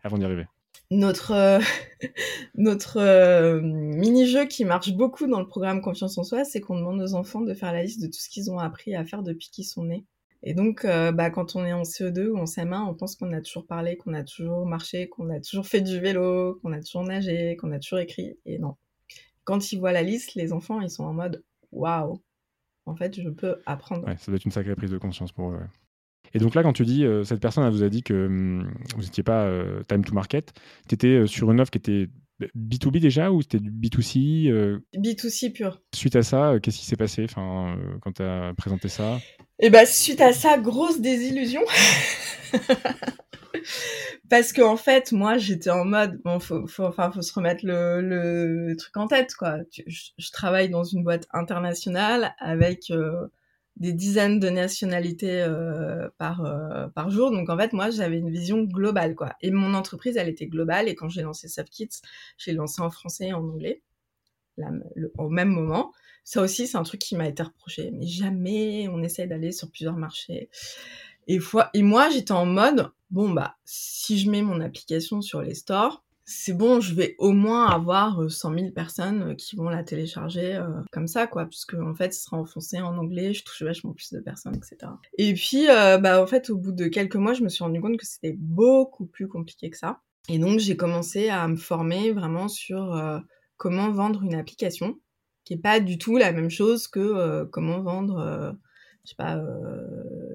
avant 0.03 0.17
d'y 0.17 0.25
arriver. 0.25 0.45
Notre, 0.89 1.31
euh, 1.31 1.59
notre 2.55 3.59
mini-jeu 3.61 4.45
qui 4.45 4.63
marche 4.63 4.93
beaucoup 4.93 5.27
dans 5.27 5.39
le 5.39 5.47
programme 5.47 5.81
Confiance 5.81 6.17
en 6.17 6.23
soi, 6.23 6.45
c'est 6.45 6.61
qu'on 6.61 6.77
demande 6.77 7.01
aux 7.01 7.13
enfants 7.13 7.41
de 7.41 7.53
faire 7.53 7.73
la 7.73 7.83
liste 7.83 8.01
de 8.01 8.07
tout 8.07 8.19
ce 8.19 8.29
qu'ils 8.29 8.51
ont 8.51 8.59
appris 8.59 8.95
à 8.95 9.03
faire 9.03 9.23
depuis 9.23 9.49
qu'ils 9.49 9.65
sont 9.65 9.85
nés. 9.85 10.05
Et 10.45 10.53
donc, 10.53 10.83
euh, 10.83 11.13
bah, 11.13 11.29
quand 11.29 11.55
on 11.55 11.65
est 11.65 11.71
en 11.71 11.83
CE2 11.83 12.27
ou 12.27 12.37
en 12.37 12.43
CM1, 12.43 12.81
on 12.81 12.93
pense 12.93 13.15
qu'on 13.15 13.31
a 13.31 13.39
toujours 13.39 13.65
parlé, 13.65 13.95
qu'on 13.95 14.13
a 14.13 14.23
toujours 14.23 14.65
marché, 14.65 15.07
qu'on 15.07 15.29
a 15.29 15.39
toujours 15.39 15.65
fait 15.65 15.79
du 15.79 15.99
vélo, 15.99 16.59
qu'on 16.61 16.73
a 16.73 16.81
toujours 16.81 17.03
nagé, 17.03 17.55
qu'on 17.55 17.71
a 17.71 17.79
toujours 17.79 17.99
écrit. 17.99 18.37
Et 18.45 18.59
non. 18.59 18.75
Quand 19.45 19.71
ils 19.71 19.79
voient 19.79 19.93
la 19.93 20.03
liste, 20.03 20.35
les 20.35 20.51
enfants, 20.51 20.81
ils 20.81 20.89
sont 20.89 21.05
en 21.05 21.13
mode 21.13 21.43
waouh, 21.71 22.21
en 22.85 22.95
fait, 22.95 23.19
je 23.19 23.29
peux 23.29 23.61
apprendre. 23.65 24.05
Ouais, 24.05 24.17
ça 24.17 24.31
doit 24.31 24.35
être 24.35 24.45
une 24.45 24.51
sacrée 24.51 24.75
prise 24.75 24.91
de 24.91 24.97
conscience 24.97 25.31
pour 25.31 25.51
eux. 25.51 25.59
Et 26.33 26.39
donc 26.39 26.55
là, 26.55 26.63
quand 26.63 26.73
tu 26.73 26.83
dis, 26.83 27.05
euh, 27.05 27.23
cette 27.23 27.39
personne 27.39 27.63
elle 27.63 27.71
vous 27.71 27.83
a 27.83 27.89
dit 27.89 28.03
que 28.03 28.25
hum, 28.25 28.71
vous 28.95 29.03
n'étiez 29.03 29.23
pas 29.23 29.43
euh, 29.43 29.83
time 29.87 30.03
to 30.03 30.13
market, 30.13 30.53
tu 30.87 30.95
étais 30.95 31.27
sur 31.27 31.51
une 31.51 31.61
offre 31.61 31.71
qui 31.71 31.77
était 31.77 32.09
B2B 32.55 32.99
déjà 32.99 33.31
ou 33.31 33.41
c'était 33.41 33.59
du 33.59 33.71
B2C 33.71 34.79
B2C 34.95 35.53
pur. 35.53 35.79
Suite 35.93 36.15
à 36.15 36.23
ça, 36.23 36.55
qu'est-ce 36.61 36.79
qui 36.79 36.85
s'est 36.85 36.95
passé? 36.95 37.23
Enfin, 37.23 37.77
quand 38.01 38.13
tu 38.13 38.23
as 38.23 38.53
présenté 38.57 38.89
ça? 38.89 39.19
Et 39.59 39.69
bah 39.69 39.85
suite 39.85 40.21
à 40.21 40.33
ça, 40.33 40.57
grosse 40.57 40.99
désillusion. 40.99 41.61
Parce 44.29 44.53
que 44.53 44.61
en 44.61 44.77
fait, 44.77 45.11
moi, 45.11 45.37
j'étais 45.37 45.69
en 45.69 45.85
mode, 45.85 46.19
bon, 46.23 46.39
faut, 46.39 46.65
faut, 46.67 46.85
enfin, 46.85 47.11
faut 47.11 47.21
se 47.21 47.33
remettre 47.33 47.65
le, 47.65 48.01
le 48.01 48.75
truc 48.75 48.95
en 48.97 49.07
tête, 49.07 49.35
quoi. 49.35 49.57
Je, 49.87 50.31
travaille 50.31 50.69
dans 50.69 50.83
une 50.83 51.03
boîte 51.03 51.27
internationale 51.31 52.33
avec 52.39 52.89
euh, 52.91 53.27
des 53.77 53.93
dizaines 53.93 54.39
de 54.39 54.49
nationalités 54.49 55.41
euh, 55.41 56.07
par 56.17 56.45
euh, 56.45 56.87
par 56.89 57.09
jour. 57.09 57.31
Donc 57.31 57.49
en 57.49 57.57
fait, 57.57 57.73
moi, 57.73 57.89
j'avais 57.89 58.19
une 58.19 58.29
vision 58.29 58.63
globale, 58.63 59.15
quoi. 59.15 59.33
Et 59.41 59.51
mon 59.51 59.73
entreprise, 59.73 60.17
elle 60.17 60.29
était 60.29 60.47
globale. 60.47 60.87
Et 60.87 60.95
quand 60.95 61.09
j'ai 61.09 61.23
lancé 61.23 61.47
SoftKits, 61.47 62.01
j'ai 62.37 62.53
lancé 62.53 62.81
en 62.81 62.89
français 62.89 63.27
et 63.27 63.33
en 63.33 63.43
anglais, 63.43 63.81
au 65.17 65.29
même 65.29 65.49
moment. 65.49 65.91
Ça 66.23 66.41
aussi, 66.41 66.67
c'est 66.67 66.77
un 66.77 66.83
truc 66.83 67.01
qui 67.01 67.15
m'a 67.15 67.27
été 67.27 67.43
reproché. 67.43 67.91
Mais 67.91 68.05
jamais 68.05 68.87
on 68.89 69.01
essaye 69.03 69.27
d'aller 69.27 69.51
sur 69.51 69.69
plusieurs 69.69 69.97
marchés. 69.97 70.49
Et, 71.27 71.39
et 71.73 71.83
moi, 71.83 72.09
j'étais 72.09 72.31
en 72.31 72.45
mode, 72.45 72.91
bon, 73.09 73.29
bah, 73.29 73.55
si 73.65 74.19
je 74.19 74.29
mets 74.29 74.41
mon 74.41 74.61
application 74.61 75.21
sur 75.21 75.41
les 75.41 75.55
stores, 75.55 76.03
c'est 76.25 76.53
bon, 76.53 76.79
je 76.79 76.93
vais 76.95 77.15
au 77.17 77.33
moins 77.33 77.67
avoir 77.67 78.31
100 78.31 78.53
euh, 78.53 78.57
000 78.57 78.71
personnes 78.71 79.31
euh, 79.31 79.35
qui 79.35 79.57
vont 79.57 79.67
la 79.67 79.83
télécharger 79.83 80.55
euh, 80.55 80.69
comme 80.91 81.07
ça, 81.07 81.27
quoi, 81.27 81.45
puisque 81.45 81.73
en 81.73 81.93
fait, 81.95 82.13
ce 82.13 82.21
sera 82.21 82.37
en 82.37 82.45
français, 82.45 82.79
en 82.79 82.97
anglais, 82.97 83.33
je 83.33 83.43
touche 83.43 83.61
vachement 83.61 83.91
plus 83.91 84.13
de 84.13 84.19
personnes, 84.19 84.55
etc. 84.55 84.91
Et 85.17 85.33
puis, 85.33 85.65
bah, 85.67 86.21
en 86.21 86.27
fait, 86.27 86.49
au 86.49 86.57
bout 86.57 86.71
de 86.71 86.87
quelques 86.87 87.17
mois, 87.17 87.33
je 87.33 87.43
me 87.43 87.49
suis 87.49 87.63
rendu 87.63 87.81
compte 87.81 87.97
que 87.97 88.05
c'était 88.05 88.35
beaucoup 88.37 89.05
plus 89.05 89.27
compliqué 89.27 89.69
que 89.69 89.77
ça. 89.77 90.01
Et 90.29 90.39
donc, 90.39 90.59
j'ai 90.59 90.77
commencé 90.77 91.29
à 91.29 91.47
me 91.47 91.57
former 91.57 92.11
vraiment 92.11 92.47
sur 92.47 92.97
comment 93.57 93.91
vendre 93.91 94.23
une 94.23 94.35
application 94.35 94.99
qui 95.43 95.55
est 95.55 95.61
pas 95.61 95.81
du 95.81 95.97
tout 95.97 96.15
la 96.15 96.31
même 96.31 96.49
chose 96.49 96.87
que 96.87 97.43
comment 97.51 97.81
vendre, 97.81 98.55
je 99.03 99.09
sais 99.09 99.15
pas, 99.17 99.41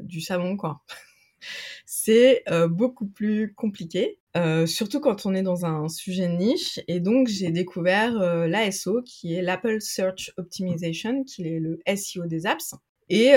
du 0.03 0.20
savon 0.20 0.59
quoi. 0.59 0.83
c'est 1.87 2.44
beaucoup 2.68 3.07
plus 3.07 3.55
compliqué, 3.55 4.17
surtout 4.67 5.01
quand 5.01 5.27
on 5.27 5.35
est 5.35 5.43
dans 5.43 5.64
un 5.67 5.88
sujet 5.88 6.29
niche. 6.29 6.81
Et 6.88 7.01
donc 7.01 7.29
j'ai 7.29 7.51
découvert 7.51 8.12
l'ASO 8.47 9.03
qui 9.03 9.35
est 9.35 9.43
l'Apple 9.43 9.81
Search 9.81 10.33
Optimization, 10.37 11.25
qui 11.25 11.47
est 11.47 11.59
le 11.59 11.81
SEO 11.97 12.27
des 12.27 12.47
apps. 12.47 12.75
Et, 13.09 13.33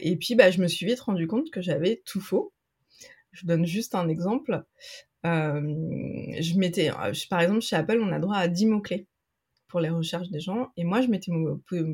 et 0.00 0.16
puis 0.16 0.34
bah, 0.34 0.50
je 0.50 0.60
me 0.60 0.68
suis 0.68 0.86
vite 0.86 1.00
rendu 1.00 1.26
compte 1.26 1.50
que 1.50 1.62
j'avais 1.62 2.02
tout 2.04 2.20
faux. 2.20 2.52
Je 3.32 3.46
donne 3.46 3.66
juste 3.66 3.94
un 3.94 4.08
exemple. 4.08 4.62
je 5.24 6.58
mettais, 6.58 6.90
par 7.28 7.40
exemple, 7.40 7.60
chez 7.60 7.76
Apple, 7.76 7.98
on 8.00 8.12
a 8.12 8.18
droit 8.18 8.36
à 8.36 8.48
10 8.48 8.66
mots-clés 8.66 9.06
pour 9.68 9.80
les 9.80 9.90
recherches 9.90 10.30
des 10.30 10.40
gens. 10.40 10.70
Et 10.76 10.84
moi, 10.84 11.00
je 11.00 11.08
m'étais 11.08 11.32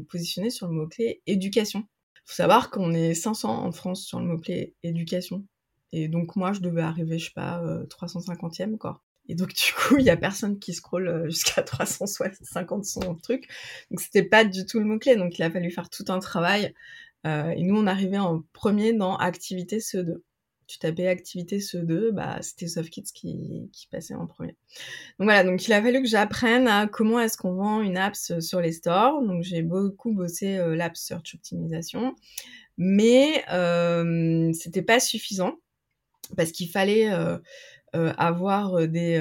positionnée 0.09 0.51
sur 0.51 0.69
le 0.69 0.75
mot-clé 0.75 1.23
éducation. 1.27 1.85
faut 2.25 2.35
savoir 2.35 2.71
qu'on 2.71 2.93
est 2.93 3.15
500 3.15 3.65
en 3.65 3.73
France 3.73 4.05
sur 4.05 4.21
le 4.21 4.27
mot-clé 4.27 4.75
éducation. 4.83 5.45
Et 5.93 6.09
donc, 6.09 6.37
moi, 6.37 6.53
je 6.53 6.61
devais 6.61 6.83
arriver, 6.83 7.19
je 7.19 7.27
sais 7.27 7.33
pas, 7.35 7.63
350e, 7.89 8.75
euh, 8.75 8.77
quoi. 8.77 9.03
Et 9.29 9.35
donc, 9.35 9.49
du 9.55 9.73
coup, 9.75 9.99
il 9.99 10.05
y 10.05 10.11
a 10.11 10.17
personne 10.17 10.59
qui 10.59 10.73
scrolle 10.73 11.09
euh, 11.09 11.25
jusqu'à 11.29 11.63
350 11.63 12.85
son 12.85 13.15
truc. 13.15 13.49
Donc, 13.91 14.01
c'était 14.01 14.23
pas 14.23 14.45
du 14.45 14.67
tout 14.67 14.79
le 14.79 14.87
mot-clé. 14.87 15.17
Donc, 15.17 15.39
il 15.39 15.43
a 15.43 15.51
fallu 15.51 15.71
faire 15.71 15.91
tout 15.91 16.05
un 16.09 16.19
travail. 16.19 16.75
Euh, 17.27 17.51
et 17.51 17.63
nous, 17.63 17.77
on 17.77 17.87
arrivait 17.87 18.19
en 18.19 18.43
premier 18.53 18.93
dans 18.93 19.17
activité 19.17 19.79
CE2 19.79 20.23
tu 20.69 20.79
tapais 20.79 21.07
activité 21.07 21.59
CE2, 21.59 22.13
bah, 22.13 22.39
c'était 22.41 22.67
SoftKids 22.67 23.13
qui, 23.13 23.69
qui 23.75 23.89
passait 23.89 24.15
en 24.15 24.27
premier. 24.27 24.57
Donc 25.19 25.27
voilà, 25.27 25.45
donc 25.45 25.67
il 25.67 25.73
a 25.75 25.83
fallu 25.83 26.01
que 26.01 26.09
j'apprenne 26.09 26.67
à 26.67 26.87
comment 26.87 27.21
est-ce 27.21 27.37
qu'on 27.37 27.53
vend 27.53 27.83
une 27.83 27.99
app 27.99 28.17
sur 28.17 28.61
les 28.63 28.73
stores. 28.73 29.23
Donc 29.23 29.43
j'ai 29.43 29.61
beaucoup 29.61 30.13
bossé 30.13 30.57
l'app 30.75 30.97
search 30.97 31.35
optimisation, 31.35 32.15
mais 32.79 33.45
euh, 33.53 34.51
c'était 34.55 34.81
pas 34.81 35.01
suffisant 35.01 35.59
parce 36.37 36.53
qu'il 36.53 36.69
fallait 36.69 37.13
euh, 37.13 37.39
euh, 37.95 38.13
avoir 38.17 38.75
euh, 38.75 38.87
des, 38.87 39.21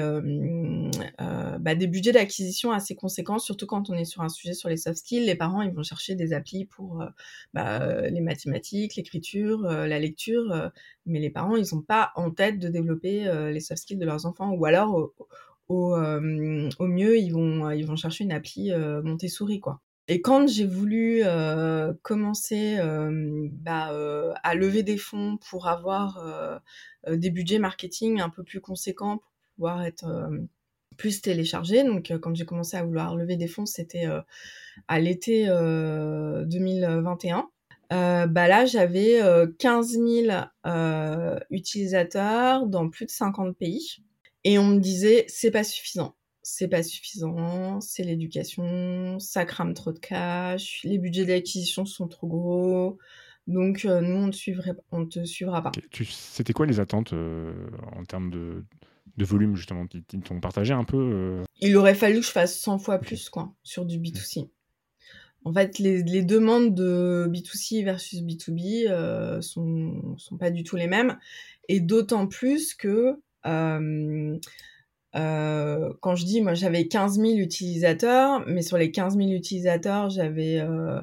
bah, 1.60 1.74
des 1.74 1.86
budgets 1.86 2.12
d'acquisition 2.12 2.72
assez 2.72 2.94
conséquents, 2.94 3.38
surtout 3.38 3.66
quand 3.66 3.90
on 3.90 3.94
est 3.94 4.04
sur 4.04 4.22
un 4.22 4.28
sujet 4.28 4.54
sur 4.54 4.68
les 4.68 4.76
soft 4.76 4.98
skills. 4.98 5.26
Les 5.26 5.34
parents, 5.34 5.62
ils 5.62 5.72
vont 5.72 5.82
chercher 5.82 6.14
des 6.14 6.32
applis 6.32 6.64
pour 6.64 7.04
bah, 7.54 8.08
les 8.08 8.20
mathématiques, 8.20 8.96
l'écriture, 8.96 9.62
la 9.62 9.98
lecture, 9.98 10.70
mais 11.06 11.20
les 11.20 11.30
parents, 11.30 11.56
ils 11.56 11.74
n'ont 11.74 11.82
pas 11.82 12.12
en 12.16 12.30
tête 12.30 12.58
de 12.58 12.68
développer 12.68 13.30
les 13.52 13.60
soft 13.60 13.82
skills 13.82 13.98
de 13.98 14.06
leurs 14.06 14.26
enfants, 14.26 14.52
ou 14.52 14.64
alors 14.64 15.12
au, 15.68 15.96
mieux, 16.80 17.18
ils 17.18 17.30
vont, 17.30 17.70
ils 17.70 17.86
vont 17.86 17.96
chercher 17.96 18.24
une 18.24 18.32
appli 18.32 18.72
Montessori, 19.04 19.60
quoi. 19.60 19.80
Et 20.08 20.20
quand 20.20 20.48
j'ai 20.48 20.66
voulu 20.66 21.22
commencer 22.02 22.78
bah, 23.52 23.92
à 24.42 24.54
lever 24.54 24.82
des 24.82 24.96
fonds 24.96 25.38
pour 25.48 25.68
avoir 25.68 26.60
des 27.08 27.30
budgets 27.30 27.58
marketing 27.58 28.20
un 28.20 28.28
peu 28.28 28.42
plus 28.42 28.60
conséquents 28.60 29.18
pour 29.18 29.30
pouvoir 29.54 29.84
être 29.84 30.30
plus 30.96 31.22
téléchargé, 31.22 31.84
donc 31.84 32.12
quand 32.20 32.34
j'ai 32.34 32.44
commencé 32.44 32.76
à 32.76 32.82
vouloir 32.82 33.16
lever 33.16 33.36
des 33.36 33.46
fonds, 33.46 33.66
c'était 33.66 34.08
à 34.88 35.00
l'été 35.00 35.46
2021. 35.46 37.48
bah 37.90 38.26
là, 38.26 38.66
j'avais 38.66 39.20
15 39.58 39.92
000 39.92 40.36
utilisateurs 41.50 42.66
dans 42.66 42.90
plus 42.90 43.06
de 43.06 43.12
50 43.12 43.56
pays. 43.56 44.02
Et 44.44 44.58
on 44.58 44.66
me 44.66 44.80
disait, 44.80 45.24
c'est 45.28 45.52
pas 45.52 45.62
suffisant 45.62 46.16
c'est 46.42 46.68
pas 46.68 46.82
suffisant, 46.82 47.80
c'est 47.80 48.02
l'éducation, 48.02 49.18
ça 49.18 49.44
crame 49.44 49.74
trop 49.74 49.92
de 49.92 49.98
cash, 49.98 50.80
les 50.84 50.98
budgets 50.98 51.24
d'acquisition 51.24 51.84
sont 51.84 52.08
trop 52.08 52.26
gros. 52.26 52.98
Donc 53.46 53.84
euh, 53.84 54.00
nous, 54.00 54.28
on 54.28 54.32
suivrait, 54.32 54.74
on 54.90 55.06
te 55.06 55.24
suivra 55.24 55.62
pas. 55.62 55.72
C'était 55.92 56.52
quoi 56.52 56.66
les 56.66 56.80
attentes 56.80 57.12
euh, 57.12 57.52
en 57.96 58.04
termes 58.04 58.30
de, 58.30 58.64
de, 59.16 59.24
volume 59.24 59.56
justement 59.56 59.84
Ils 59.92 60.20
t'ont 60.20 60.40
partagé 60.40 60.72
un 60.72 60.84
peu 60.84 60.96
euh? 60.96 61.44
Il 61.60 61.76
aurait 61.76 61.94
fallu 61.94 62.20
que 62.20 62.26
je 62.26 62.30
fasse 62.30 62.58
100 62.58 62.78
fois 62.78 62.98
plus 62.98 63.28
quoi 63.28 63.52
sur 63.62 63.84
du 63.84 63.98
B2C. 63.98 64.48
en 65.44 65.52
fait, 65.52 65.78
les, 65.78 66.02
les, 66.02 66.22
demandes 66.22 66.74
de 66.74 67.28
B2C 67.28 67.84
versus 67.84 68.20
B2B 68.20 68.88
euh, 68.88 69.40
sont, 69.40 70.16
sont 70.18 70.36
pas 70.36 70.50
du 70.50 70.62
tout 70.62 70.76
les 70.76 70.86
mêmes. 70.86 71.18
Et 71.68 71.80
d'autant 71.80 72.26
plus 72.28 72.74
que 72.74 73.16
euh, 73.46 74.38
euh, 75.16 75.92
quand 76.00 76.14
je 76.16 76.24
dis, 76.24 76.40
moi 76.42 76.54
j'avais 76.54 76.88
15 76.88 77.18
000 77.18 77.34
utilisateurs, 77.34 78.44
mais 78.46 78.62
sur 78.62 78.78
les 78.78 78.90
15 78.90 79.16
000 79.16 79.30
utilisateurs, 79.30 80.10
j'avais, 80.10 80.60
euh, 80.60 81.00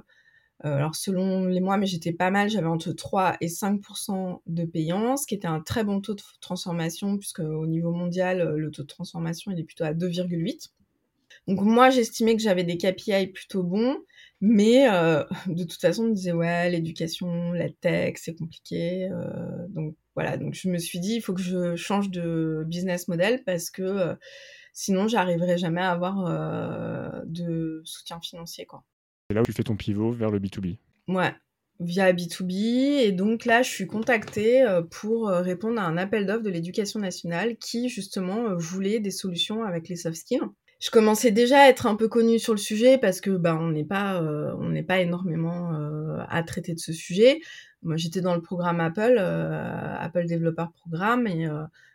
alors 0.62 0.96
selon 0.96 1.46
les 1.46 1.60
mois, 1.60 1.78
mais 1.78 1.86
j'étais 1.86 2.14
pas 2.14 2.32
mal, 2.32 2.50
j'avais 2.50 2.68
entre 2.68 2.92
3 2.94 3.38
et 3.42 3.48
5% 3.48 4.42
de 4.48 4.66
payants, 4.66 5.18
ce 5.18 5.28
qui 5.28 5.36
était 5.36 5.48
un 5.48 5.62
très 5.62 5.84
bon 5.84 6.02
taux 6.02 6.16
de 6.16 6.22
transformation, 6.42 7.18
puisque 7.18 7.40
au 7.40 7.68
niveau 7.68 7.92
mondial, 7.92 8.56
le 8.56 8.72
taux 8.72 8.84
de 8.84 8.88
transformation 8.88 9.52
il 9.52 9.60
est 9.60 9.64
plutôt 9.64 9.86
à 9.86 9.94
2,8. 9.94 10.70
Donc 11.48 11.62
moi, 11.62 11.90
j'estimais 11.90 12.36
que 12.36 12.42
j'avais 12.42 12.64
des 12.64 12.78
KPI 12.78 13.28
plutôt 13.28 13.64
bons, 13.64 13.98
mais 14.42 14.88
euh, 14.90 15.24
de 15.48 15.64
toute 15.64 15.82
façon, 15.82 16.04
on 16.04 16.08
me 16.10 16.14
disait 16.14 16.32
ouais, 16.32 16.70
l'éducation, 16.70 17.52
la 17.54 17.70
tech, 17.70 18.16
c'est 18.18 18.36
compliqué. 18.36 19.10
Euh, 19.12 19.68
donc 19.70 19.96
voilà, 20.20 20.36
donc 20.36 20.54
je 20.54 20.68
me 20.68 20.78
suis 20.78 21.00
dit, 21.00 21.16
il 21.16 21.22
faut 21.22 21.34
que 21.34 21.42
je 21.42 21.78
change 21.78 22.10
de 22.10 22.66
business 22.68 23.08
model 23.08 23.42
parce 23.46 23.70
que 23.70 23.82
euh, 23.82 24.16
sinon, 24.74 25.08
j'arriverai 25.08 25.58
jamais 25.58 25.80
à 25.80 25.92
avoir 25.92 26.26
euh, 26.28 27.22
de 27.24 27.82
soutien 27.86 28.20
financier. 28.20 28.66
quoi. 28.66 28.84
C'est 29.30 29.36
là 29.36 29.44
où 29.44 29.46
tu 29.46 29.54
fais 29.54 29.64
ton 29.64 29.78
pivot 29.78 30.12
vers 30.12 30.30
le 30.30 30.40
B2B. 30.40 30.76
Ouais, 31.08 31.34
via 31.80 32.12
B2B. 32.12 33.00
Et 33.00 33.14
donc 33.14 33.46
là, 33.46 33.62
je 33.62 33.70
suis 33.70 33.88
contactée 33.88 34.62
euh, 34.62 34.82
pour 34.82 35.30
répondre 35.30 35.80
à 35.80 35.86
un 35.86 35.96
appel 35.96 36.26
d'offres 36.26 36.44
de 36.44 36.50
l'éducation 36.50 37.00
nationale 37.00 37.56
qui, 37.56 37.88
justement, 37.88 38.54
voulait 38.56 39.00
des 39.00 39.12
solutions 39.12 39.64
avec 39.64 39.88
les 39.88 39.96
soft 39.96 40.18
skills 40.18 40.50
je 40.80 40.90
commençais 40.92 41.32
déjà 41.32 41.62
à 41.62 41.70
être 41.70 41.86
un 41.88 41.96
peu 41.96 42.08
connue 42.08 42.40
sur 42.40 42.54
le 42.54 42.60
sujet 42.60 42.98
parce 42.98 43.20
que 43.20 43.32
bah 43.32 43.58
on 43.60 43.70
n'est 43.70 43.84
pas 43.84 44.22
euh, 44.22 44.54
on 44.60 44.70
n'est 44.70 44.84
pas 44.84 45.00
énormément 45.00 45.74
euh, 45.74 46.24
à 46.30 46.42
traiter 46.44 46.74
de 46.74 46.80
ce 46.80 46.94
sujet. 46.94 47.42
Moi 47.84 47.98
j'étais 47.98 48.22
dans 48.22 48.36
le 48.36 48.42
programme 48.42 48.80
Apple 48.80 49.18
euh, 49.20 49.96
Apple 50.00 50.26
Developer 50.26 50.66
Programme 50.74 51.28
et 51.28 51.48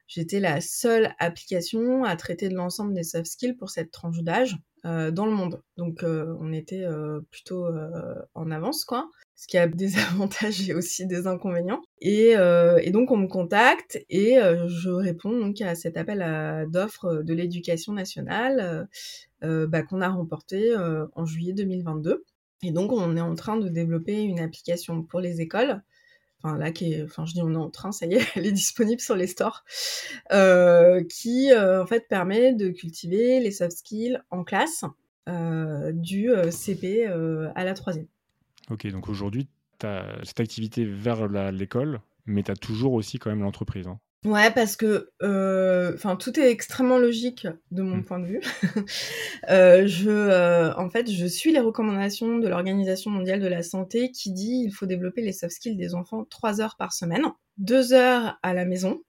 j'étais 0.06 0.40
la 0.40 0.60
seule 0.60 1.14
application 1.18 2.04
à 2.04 2.14
traiter 2.16 2.48
de 2.48 2.54
l'ensemble 2.54 2.94
des 2.94 3.04
soft 3.04 3.26
skills 3.26 3.54
pour 3.54 3.70
cette 3.70 3.90
tranche 3.90 4.22
d'âge 4.22 4.58
dans 4.84 5.26
le 5.26 5.32
monde. 5.32 5.62
Donc 5.76 6.04
on 6.04 6.52
était 6.52 6.86
plutôt 7.30 7.66
en 8.34 8.50
avance 8.50 8.84
quoi 8.84 9.08
ce 9.34 9.46
qui 9.46 9.58
a 9.58 9.66
des 9.66 9.96
avantages 9.98 10.68
et 10.68 10.74
aussi 10.74 11.06
des 11.06 11.26
inconvénients. 11.26 11.82
Et, 12.00 12.36
euh, 12.36 12.80
donc 12.90 13.10
on 13.10 13.16
me 13.16 13.26
contacte 13.26 13.98
et 14.08 14.38
euh, 14.38 14.68
je 14.68 14.90
réponds 14.90 15.38
donc 15.38 15.60
à 15.60 15.74
cet 15.74 15.96
appel 15.96 16.68
d'offres 16.70 17.22
de 17.22 17.34
l'éducation 17.34 17.92
nationale 17.92 18.88
euh, 19.42 19.66
bah, 19.66 19.82
qu'on 19.82 20.00
a 20.00 20.08
remporté 20.08 20.74
en 21.14 21.26
juillet 21.26 21.52
2022. 21.52 22.24
Et 22.62 22.70
donc 22.70 22.92
on 22.92 23.16
est 23.16 23.20
en 23.20 23.34
train 23.34 23.56
de 23.56 23.68
développer 23.68 24.22
une 24.22 24.40
application 24.40 25.02
pour 25.02 25.20
les 25.20 25.40
écoles. 25.40 25.82
Enfin 26.44 26.58
là, 26.58 26.72
qui 26.72 26.92
est, 26.92 27.02
enfin 27.02 27.24
je 27.24 27.32
dis 27.32 27.42
on 27.42 27.54
est 27.54 27.56
en 27.56 27.70
train, 27.70 27.90
ça 27.90 28.04
y 28.06 28.14
est, 28.14 28.26
elle 28.36 28.46
est 28.46 28.52
disponible 28.52 29.00
sur 29.00 29.16
les 29.16 29.26
stores, 29.26 29.64
qui 31.08 31.50
en 31.56 31.86
fait 31.86 32.06
permet 32.08 32.52
de 32.52 32.68
cultiver 32.68 33.40
les 33.40 33.50
soft 33.50 33.78
skills 33.78 34.18
en 34.30 34.44
classe 34.44 34.84
du 35.26 36.30
CP 36.50 37.06
à 37.54 37.64
la 37.64 37.74
troisième. 37.74 38.06
Ok, 38.70 38.86
donc 38.88 39.08
aujourd'hui, 39.08 39.48
tu 39.78 39.86
as 39.86 40.18
cette 40.22 40.40
activité 40.40 40.84
vers 40.84 41.28
l'école, 41.50 42.00
mais 42.26 42.42
tu 42.42 42.50
as 42.50 42.56
toujours 42.56 42.92
aussi 42.92 43.18
quand 43.18 43.30
même 43.30 43.42
l'entreprise. 43.42 43.86
Hein. 43.86 43.98
Ouais, 44.24 44.50
parce 44.50 44.76
que 44.76 45.10
euh, 45.22 45.98
tout 46.18 46.40
est 46.40 46.50
extrêmement 46.50 46.96
logique 46.96 47.46
de 47.70 47.82
mon 47.82 47.96
mmh. 47.96 48.04
point 48.04 48.18
de 48.20 48.26
vue. 48.26 48.40
euh, 49.50 49.86
je, 49.86 50.08
euh, 50.08 50.74
en 50.76 50.88
fait, 50.88 51.10
je 51.10 51.26
suis 51.26 51.52
les 51.52 51.60
recommandations 51.60 52.38
de 52.38 52.48
l'Organisation 52.48 53.10
mondiale 53.10 53.40
de 53.40 53.46
la 53.48 53.62
santé 53.62 54.10
qui 54.12 54.32
dit 54.32 54.62
il 54.64 54.70
faut 54.70 54.86
développer 54.86 55.20
les 55.20 55.32
soft 55.32 55.54
skills 55.54 55.76
des 55.76 55.94
enfants 55.94 56.24
trois 56.24 56.62
heures 56.62 56.76
par 56.78 56.94
semaine, 56.94 57.26
deux 57.58 57.92
heures 57.92 58.38
à 58.42 58.54
la 58.54 58.64
maison 58.64 59.02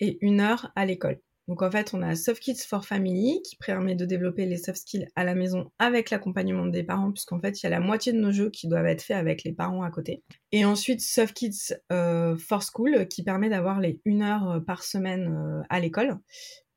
et 0.00 0.16
une 0.22 0.40
heure 0.40 0.72
à 0.74 0.86
l'école. 0.86 1.20
Donc 1.48 1.62
en 1.62 1.70
fait, 1.70 1.92
on 1.92 2.02
a 2.02 2.14
Soft 2.14 2.40
Kids 2.40 2.64
for 2.66 2.84
Family 2.84 3.42
qui 3.42 3.56
permet 3.56 3.94
de 3.94 4.04
développer 4.04 4.46
les 4.46 4.56
soft 4.56 4.78
skills 4.78 5.08
à 5.16 5.24
la 5.24 5.34
maison 5.34 5.70
avec 5.78 6.10
l'accompagnement 6.10 6.66
des 6.66 6.84
parents, 6.84 7.10
puisqu'en 7.10 7.40
fait, 7.40 7.60
il 7.60 7.64
y 7.64 7.66
a 7.66 7.70
la 7.70 7.80
moitié 7.80 8.12
de 8.12 8.18
nos 8.18 8.30
jeux 8.30 8.50
qui 8.50 8.68
doivent 8.68 8.86
être 8.86 9.02
faits 9.02 9.16
avec 9.16 9.42
les 9.42 9.52
parents 9.52 9.82
à 9.82 9.90
côté. 9.90 10.22
Et 10.52 10.64
ensuite, 10.64 11.00
Soft 11.00 11.34
Kids 11.34 11.74
euh, 11.90 12.36
for 12.36 12.62
School 12.62 13.08
qui 13.08 13.24
permet 13.24 13.48
d'avoir 13.48 13.80
les 13.80 14.00
une 14.04 14.22
heure 14.22 14.50
euh, 14.50 14.60
par 14.60 14.84
semaine 14.84 15.34
euh, 15.34 15.62
à 15.68 15.80
l'école 15.80 16.18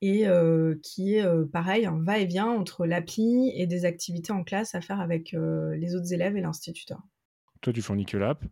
et 0.01 0.28
qui 0.84 1.15
est 1.15 1.25
pareil, 1.51 1.88
un 1.88 1.99
va-et-vient 1.99 2.45
entre 2.45 2.86
l'appli 2.86 3.51
et 3.56 3.65
des 3.65 3.86
activités 3.86 4.34
en 4.34 4.43
classe 4.43 4.75
à 4.75 4.82
faire 4.82 4.99
avec 4.99 5.32
les 5.32 5.95
autres 5.95 6.13
élèves 6.13 6.38
et 6.38 6.41
l'instituteur. 6.41 7.01
Toi, 7.62 7.73
tu 7.73 7.82
fournis 7.82 8.06
que 8.06 8.15
l'app 8.15 8.45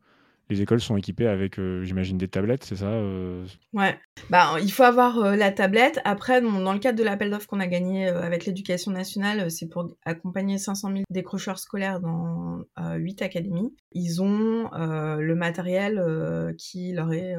les 0.54 0.62
écoles 0.62 0.82
sont 0.82 0.96
équipées 0.96 1.28
avec, 1.28 1.58
euh, 1.58 1.84
j'imagine, 1.84 2.18
des 2.18 2.28
tablettes, 2.28 2.63
c'est 2.63 2.76
ça 2.76 2.86
euh 2.86 3.46
Ouais, 3.74 3.98
bah, 4.30 4.56
il 4.62 4.72
faut 4.72 4.84
avoir 4.84 5.18
euh, 5.20 5.36
la 5.36 5.52
tablette. 5.52 6.00
Après, 6.06 6.42
dans 6.42 6.74
le 6.74 6.80
cadre 6.80 6.98
de 6.98 7.04
l'appel 7.04 7.32
d'offres 7.32 7.48
qu'on 7.48 7.60
a 7.60 7.68
gagné 7.68 8.08
avec 8.08 8.46
l'éducation 8.46 8.92
nationale, 8.92 9.50
c'est 9.50 9.68
pour 9.68 9.96
accompagner 10.06 10.58
500 10.58 10.89
000 10.89 11.04
décrocheurs 11.10 11.60
scolaires 11.60 12.00
dans 12.00 12.63
8 12.96 13.22
académies. 13.22 13.74
Ils 13.94 14.22
ont 14.22 14.70
le 14.74 15.34
matériel 15.34 16.54
qui 16.58 16.94
leur 16.94 17.12
est 17.13 17.36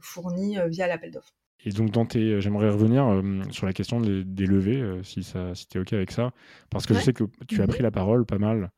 fourni 0.00 0.58
via 0.68 0.86
l'appel 0.86 1.12
d'offres. 1.12 1.34
Et 1.64 1.70
donc, 1.70 1.90
dans 1.90 2.06
tes, 2.06 2.40
j'aimerais 2.40 2.70
revenir 2.70 3.22
sur 3.50 3.66
la 3.66 3.72
question 3.72 4.00
des, 4.00 4.46
levées, 4.46 5.00
si, 5.02 5.22
ça, 5.22 5.54
si 5.54 5.68
tu 5.68 5.78
es 5.78 5.80
OK 5.80 5.92
avec 5.92 6.10
ça, 6.10 6.32
parce 6.70 6.86
que 6.86 6.94
je 6.94 7.00
sais 7.00 7.12
que 7.12 7.24
tu 7.46 7.60
as 7.60 7.66
mhm. 7.66 7.68
pris 7.68 7.82
la 7.82 7.90
parole 7.90 8.24
pas 8.26 8.38
mal 8.38 8.70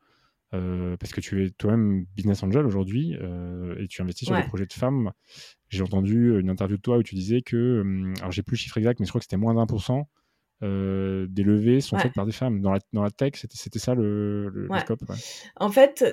euh, 0.53 0.97
parce 0.97 1.13
que 1.13 1.21
tu 1.21 1.45
es 1.45 1.51
toi-même 1.51 2.07
business 2.17 2.43
angel 2.43 2.67
aujourd'hui 2.67 3.17
euh, 3.21 3.77
et 3.79 3.87
tu 3.87 4.03
investis 4.03 4.27
sur 4.27 4.37
des 4.37 4.43
projets 4.43 4.67
de 4.67 4.73
femmes. 4.73 5.13
J'ai 5.69 5.83
entendu 5.83 6.41
une 6.41 6.51
interview 6.51 6.77
de 6.77 6.83
toi 6.83 6.99
où 6.99 7.03
tu 7.03 7.15
disais 7.15 7.43
que, 7.43 7.83
hum, 7.83 8.15
alors 8.19 8.33
j'ai 8.33 8.43
plus 8.43 8.55
le 8.55 8.59
chiffre 8.59 8.79
exact, 8.79 8.99
mais 8.99 9.07
je 9.07 9.11
crois 9.11 9.21
que 9.21 9.25
c'était 9.25 9.37
moins 9.37 9.55
d'un 9.55 9.67
pour 9.67 9.83
cent 9.83 10.09
euh, 10.63 11.27
des 11.31 11.43
levées 11.43 11.81
sont 11.81 11.97
faites 11.97 12.13
par 12.13 12.27
des 12.27 12.33
femmes. 12.33 12.61
Dans 12.61 12.73
la, 12.73 12.81
dans 12.93 13.03
la 13.03 13.11
tech, 13.11 13.33
c'était 13.35 13.79
ça 13.79 13.95
le, 13.95 14.51
le, 14.51 14.69
scope 14.81 15.01
En 15.57 15.71
fait, 15.71 16.05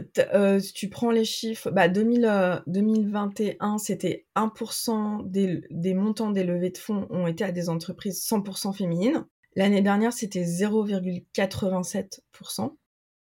si 0.62 0.74
tu 0.74 0.88
prends 0.88 1.12
les 1.12 1.26
chiffres, 1.26 1.70
bah 1.70 1.90
2000, 1.90 2.64
2021, 2.68 3.78
c'était 3.78 4.26
1% 4.38 5.30
des, 5.30 5.64
des 5.70 5.94
montants 5.94 6.32
des 6.32 6.46
levées 6.46 6.70
de 6.70 6.78
fonds 6.78 7.08
ont 7.10 7.28
été 7.28 7.44
à 7.44 7.52
des 7.52 7.68
entreprises 7.68 8.26
100% 8.26 8.74
féminines. 8.74 9.26
L'année 9.58 9.82
dernière, 9.82 10.14
c'était 10.14 10.44
0,87%. 10.44 12.78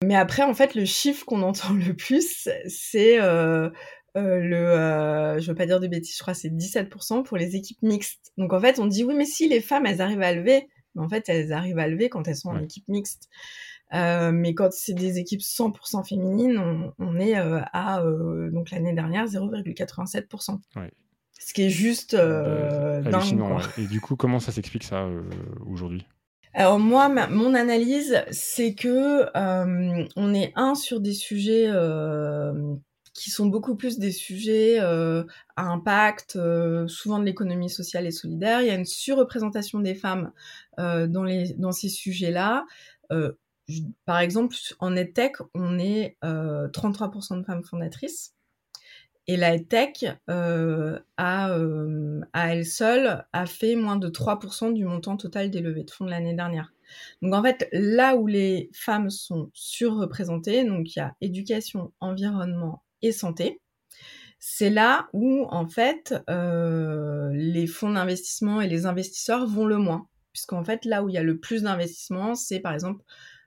Mais 0.05 0.17
après, 0.17 0.43
en 0.43 0.55
fait, 0.55 0.75
le 0.75 0.85
chiffre 0.85 1.25
qu'on 1.25 1.43
entend 1.43 1.73
le 1.73 1.95
plus, 1.95 2.49
c'est 2.67 3.21
euh, 3.21 3.71
euh, 4.17 4.39
le, 4.39 4.57
euh, 4.57 5.41
je 5.41 5.49
veux 5.49 5.55
pas 5.55 5.67
dire 5.67 5.81
de 5.81 5.87
bêtises, 5.87 6.17
je 6.17 6.23
crois 6.23 6.35
c'est 6.35 6.51
17% 6.51 7.23
pour 7.23 7.37
les 7.37 7.57
équipes 7.57 7.81
mixtes. 7.83 8.33
Donc 8.37 8.53
en 8.53 8.61
fait, 8.61 8.79
on 8.79 8.87
dit 8.87 9.05
oui, 9.05 9.15
mais 9.17 9.25
si 9.25 9.49
les 9.49 9.61
femmes, 9.61 9.87
elles 9.87 10.01
arrivent 10.01 10.23
à 10.23 10.35
lever, 10.35 10.69
mais 10.95 11.03
en 11.03 11.09
fait, 11.09 11.29
elles 11.29 11.53
arrivent 11.53 11.79
à 11.79 11.89
lever 11.89 12.09
quand 12.09 12.29
elles 12.29 12.37
sont 12.37 12.51
en 12.51 12.63
équipe 12.63 12.87
mixte. 12.89 13.29
Euh, 13.95 14.33
mais 14.33 14.55
quand 14.55 14.73
c'est 14.73 14.95
des 14.95 15.19
équipes 15.19 15.41
100% 15.41 16.07
féminines, 16.07 16.59
on, 16.59 16.93
on 16.99 17.19
est 17.19 17.35
à 17.35 18.03
donc 18.53 18.71
l'année 18.71 18.95
dernière 18.95 19.27
0,87%. 19.27 20.59
Ouais. 20.77 20.91
Ce 21.39 21.53
qui 21.53 21.63
est 21.63 21.71
juste 21.71 22.15
dingue. 22.15 23.39
Quoi. 23.39 23.63
Et 23.79 23.87
du 23.87 24.01
coup, 24.01 24.17
comment 24.17 24.39
ça 24.41 24.53
s'explique 24.53 24.85
ça 24.85 25.09
aujourd'hui? 25.67 26.07
Alors 26.55 26.79
moi, 26.79 27.09
mon 27.09 27.55
analyse, 27.55 28.23
c'est 28.31 28.75
que 28.75 29.27
euh, 29.37 30.07
on 30.17 30.35
est 30.35 30.53
un 30.55 30.75
sur 30.75 31.01
des 31.01 31.15
sujets 31.15 31.67
euh, 31.69 32.77
qui 33.15 33.31
sont 33.31 33.47
beaucoup 33.47 33.77
plus 33.77 33.99
des 33.99 34.11
sujets 34.11 34.81
euh, 34.81 35.25
à 35.57 35.67
impact, 35.67 36.37
euh, 36.37 36.89
souvent 36.89 37.19
de 37.19 37.25
l'économie 37.25 37.71
sociale 37.71 38.07
et 38.07 38.11
solidaire. 38.11 38.63
Il 38.63 38.69
y 38.69 38.71
a 38.71 38.75
une 38.75 38.87
surreprésentation 38.87 39.81
des 39.81 39.95
femmes 39.95 40.33
euh, 40.79 41.07
dans, 41.07 41.25
les, 41.25 41.53
dans 41.55 41.73
ces 41.73 41.89
sujets-là. 41.89 42.65
par 44.07 44.19
exemple, 44.19 44.57
en 44.81 44.97
EdTech, 44.97 45.37
on 45.55 45.79
est 45.79 46.17
33% 46.23 47.39
de 47.39 47.45
femmes 47.45 47.65
fondatrices. 47.65 48.35
Et 49.29 49.37
la 49.37 49.59
tech, 49.59 50.05
euh, 50.29 50.99
euh, 51.21 52.21
à 52.33 52.53
elle 52.55 52.67
seule, 52.67 53.25
a 53.33 53.47
fait 53.47 53.77
moins 53.77 53.97
de 53.97 54.09
3% 54.09 54.73
du 54.73 54.85
montant 54.85 55.17
total 55.17 55.51
des 55.51 55.61
levées 55.61 55.85
de 55.85 55.91
fonds 55.91 56.05
de 56.05 56.11
l'année 56.11 56.35
dernière. 56.35 56.73
Donc 57.23 57.35
en 57.35 57.43
fait, 57.43 57.69
là 57.73 58.17
où 58.17 58.27
les 58.27 58.69
femmes 58.75 59.11
sont 59.11 59.51
surreprésentées, 59.55 60.65
donc 60.65 60.95
il 60.95 60.99
y 60.99 61.03
a 61.03 61.15
éducation, 61.21 61.93
environnement 62.01 62.83
et 63.01 63.13
santé, 63.13 63.61
c'est 64.41 64.71
là 64.71 65.09
où 65.13 65.47
en 65.51 65.69
fait 65.69 66.17
euh, 66.29 67.31
les 67.33 67.69
fonds 67.69 67.93
d'investissement 67.93 68.61
et 68.61 68.69
les 68.69 68.87
investisseurs 68.87 69.47
vont 69.47 69.67
le 69.67 69.79
moins. 69.79 70.09
Puisqu'en 70.33 70.65
fait, 70.65 70.85
là 70.85 71.05
où 71.05 71.09
il 71.09 71.15
y 71.15 71.19
a 71.19 71.23
le 71.23 71.39
plus 71.39 71.63
d'investissement, 71.63 72.35
c'est 72.35 72.59
par 72.59 72.73
exemple 72.73 73.05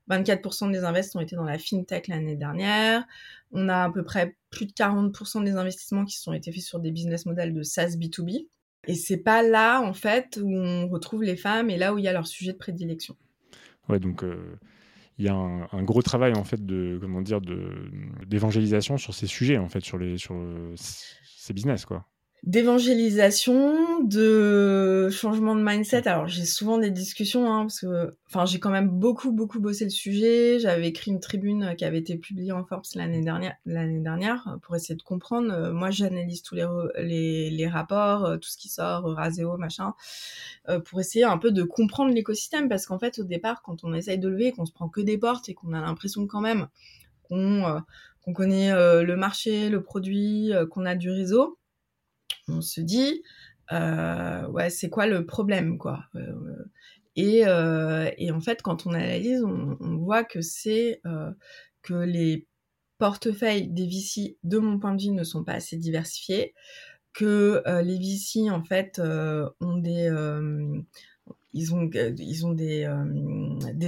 24% 0.10 0.72
des 0.72 0.84
invests 0.84 1.16
ont 1.16 1.20
été 1.20 1.36
dans 1.36 1.44
la 1.44 1.58
fintech 1.58 2.08
l'année 2.08 2.36
dernière. 2.36 3.06
On 3.52 3.70
a 3.70 3.84
à 3.86 3.90
peu 3.90 4.04
près 4.04 4.36
plus 4.50 4.66
de 4.66 4.72
40% 4.72 5.44
des 5.44 5.56
investissements 5.56 6.06
qui 6.06 6.18
sont 6.18 6.34
été 6.34 6.52
faits 6.52 6.64
sur 6.64 6.80
des 6.80 6.92
business 6.92 7.26
models 7.26 7.54
de 7.54 7.64
SaaS 7.64 7.96
B2B. 7.98 8.48
Et 8.88 8.96
c'est 8.96 9.18
pas 9.18 9.42
là, 9.42 9.82
en 9.82 9.94
fait, 9.94 10.40
où 10.42 10.56
on 10.56 10.88
retrouve 10.88 11.24
les 11.24 11.36
femmes 11.36 11.70
et 11.70 11.78
là 11.78 11.94
où 11.94 11.98
il 11.98 12.04
y 12.04 12.08
a 12.08 12.14
leur 12.14 12.28
sujet 12.28 12.54
de 12.54 12.58
prédilection. 12.58 13.16
Ouais, 13.90 14.00
donc 14.00 14.24
euh, 14.24 14.58
il 15.18 15.26
y 15.26 15.30
a 15.30 15.34
un, 15.34 15.84
gros 15.84 16.02
travail 16.02 16.34
en 16.36 16.44
fait 16.44 16.64
de 16.66 16.98
comment 17.00 17.22
dire 17.22 17.40
d'évangélisation 18.28 18.98
sur 18.98 19.14
ces 19.14 19.28
sujets 19.28 19.58
en 19.58 19.70
fait 19.70 19.82
sur 19.82 19.98
les 19.98 20.18
sur 20.18 20.36
ces 20.76 21.54
business 21.54 21.86
quoi 21.86 22.06
d'évangélisation, 22.46 24.04
de 24.04 25.10
changement 25.12 25.56
de 25.56 25.64
mindset. 25.64 26.08
Alors 26.08 26.28
j'ai 26.28 26.46
souvent 26.46 26.78
des 26.78 26.92
discussions 26.92 27.52
hein, 27.52 27.62
parce 27.62 27.80
que, 27.80 28.12
enfin, 28.28 28.46
j'ai 28.46 28.60
quand 28.60 28.70
même 28.70 28.88
beaucoup 28.88 29.32
beaucoup 29.32 29.60
bossé 29.60 29.84
le 29.84 29.90
sujet. 29.90 30.60
J'avais 30.60 30.88
écrit 30.88 31.10
une 31.10 31.20
tribune 31.20 31.74
qui 31.76 31.86
avait 31.86 31.98
été 31.98 32.18
publiée 32.18 32.52
en 32.52 32.64
Forbes 32.64 32.84
l'année 32.94 33.22
dernière, 33.22 33.56
l'année 33.66 34.00
dernière, 34.00 34.60
pour 34.62 34.76
essayer 34.76 34.96
de 34.96 35.02
comprendre. 35.02 35.72
Moi, 35.72 35.90
j'analyse 35.90 36.44
tous 36.44 36.54
les, 36.54 36.68
les, 37.00 37.50
les 37.50 37.68
rapports, 37.68 38.26
euh, 38.26 38.38
tout 38.38 38.50
ce 38.50 38.58
qui 38.58 38.70
sort, 38.70 39.06
Raseo, 39.16 39.58
machin, 39.58 39.96
euh, 40.70 40.80
pour 40.80 41.00
essayer 41.00 41.26
un 41.26 41.40
peu 41.40 41.52
de 41.52 41.64
comprendre 41.64 42.14
l'écosystème 42.14 42.70
parce 42.70 42.86
qu'en 42.86 43.00
fait, 43.00 43.18
au 43.18 43.24
départ, 43.24 43.64
quand 43.64 43.84
on 43.84 43.94
essaye 43.96 44.20
de 44.20 44.30
lever, 44.30 44.52
qu'on 44.52 44.68
se 44.68 44.72
prend 44.72 44.88
que 44.88 45.02
des 45.02 45.18
portes 45.18 45.50
et 45.50 45.56
qu'on 45.56 45.74
a 45.74 45.82
l'impression 45.82 46.28
quand 46.28 46.42
même 46.42 46.68
qu'on 47.24 47.66
euh, 47.66 47.80
qu'on 48.22 48.34
connaît 48.34 48.72
le 48.72 49.16
marché, 49.16 49.70
le 49.70 49.84
produit, 49.84 50.52
qu'on 50.72 50.88
a 50.88 50.96
du 50.96 51.12
réseau 51.12 51.60
on 52.48 52.62
se 52.62 52.82
dit, 52.82 53.24
euh, 53.72 54.70
c'est 54.70 54.90
quoi 54.90 55.08
le 55.08 55.26
problème, 55.26 55.78
quoi 55.78 56.06
euh, 56.16 56.66
et, 57.16 57.48
euh, 57.48 58.10
et, 58.18 58.32
en 58.32 58.42
fait, 58.42 58.62
quand 58.62 58.86
on 58.86 58.94
analyse, 58.94 59.42
on, 59.44 59.98
voit 59.98 60.24
que 60.24 60.42
c'est 60.42 61.02
que 61.82 61.94
les 61.94 62.46
portefeuilles 62.98 63.70
des 63.70 63.88
VC, 63.88 64.38
de 64.44 64.58
mon 64.58 64.80
point 64.80 64.94
de 64.96 65.02
vue, 65.02 65.12
ne 65.12 65.24
sont 65.24 65.44
pas 65.44 65.54
assez 65.54 65.78
diversifiés, 65.78 66.54
que 67.14 67.64
les 67.82 67.98
VC, 67.98 68.52
en 68.52 68.64
fait, 68.64 69.00
ont 69.00 69.78
des 69.78 70.72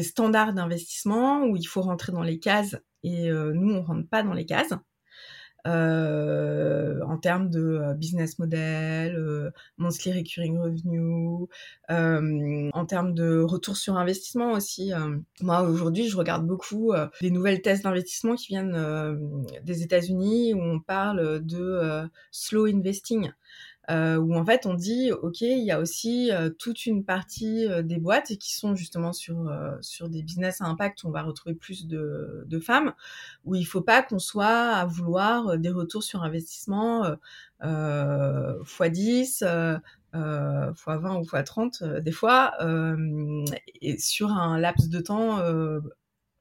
standards 0.04 0.54
d'investissement 0.54 1.44
où 1.44 1.58
il 1.58 1.66
faut 1.66 1.82
rentrer 1.82 2.14
dans 2.14 2.24
les 2.24 2.40
cases 2.40 2.78
et 3.04 3.30
nous, 3.30 3.74
on 3.74 3.84
rentre 3.84 4.08
pas 4.08 4.24
dans 4.24 4.34
les 4.34 4.46
cases. 4.46 4.74
Euh, 5.68 7.02
en 7.02 7.18
termes 7.18 7.50
de 7.50 7.60
euh, 7.60 7.94
business 7.94 8.40
model, 8.40 9.16
euh, 9.16 9.52
monthly 9.78 10.14
recurring 10.14 10.58
revenue, 10.60 11.48
en 11.90 12.86
termes 12.86 13.14
de 13.14 13.42
retour 13.42 13.76
sur 13.76 13.98
investissement 13.98 14.54
aussi. 14.54 14.92
moi 15.42 15.64
aujourd'hui, 15.64 16.08
je 16.08 16.18
regarde 16.18 16.46
beaucoup 16.46 16.94
des 17.22 17.32
nouvelles 17.32 17.62
thèses 17.62 17.82
d'investissement 17.82 18.36
qui 18.36 18.48
viennent 18.48 19.46
des 19.64 19.84
États-Unis 19.84 20.54
où 20.54 20.62
on 20.62 20.80
parle 20.80 21.44
de 21.44 22.10
slow 22.32 22.66
investing 22.66 23.32
euh, 23.90 24.18
où 24.18 24.36
en 24.36 24.46
fait 24.46 24.66
on 24.66 24.74
dit 24.74 25.12
ok 25.14 25.40
il 25.42 25.64
y 25.64 25.72
a 25.72 25.80
aussi 25.80 26.30
euh, 26.32 26.50
toute 26.50 26.86
une 26.86 27.06
partie 27.06 27.66
euh, 27.68 27.82
des 27.82 27.98
boîtes 27.98 28.38
qui 28.38 28.54
sont 28.54 28.76
justement 28.76 29.14
sur 29.14 29.48
euh, 29.48 29.78
sur 29.80 30.10
des 30.10 30.24
business 30.24 30.60
à 30.60 30.66
impact 30.66 31.04
où 31.04 31.08
on 31.08 31.12
va 31.12 31.22
retrouver 31.24 31.56
plus 31.56 31.88
de, 31.88 32.44
de 32.46 32.60
femmes 32.60 32.94
où 33.46 33.56
il 33.56 33.64
faut 33.64 33.82
pas 33.82 34.04
qu'on 34.04 34.20
soit 34.20 34.46
à 34.46 34.86
vouloir 34.86 35.58
des 35.58 35.70
retours 35.70 36.04
sur 36.04 36.24
investissement 36.24 37.06
x 37.64 38.82
10 38.82 39.22
x 39.22 39.44
20 39.44 40.74
ou 41.16 41.24
x 41.24 41.44
30 41.46 41.84
des 41.84 42.12
fois 42.12 42.58
et 43.82 43.98
sur 43.98 44.32
un 44.32 44.60
laps 44.60 44.90
de 44.90 45.00
temps 45.00 45.42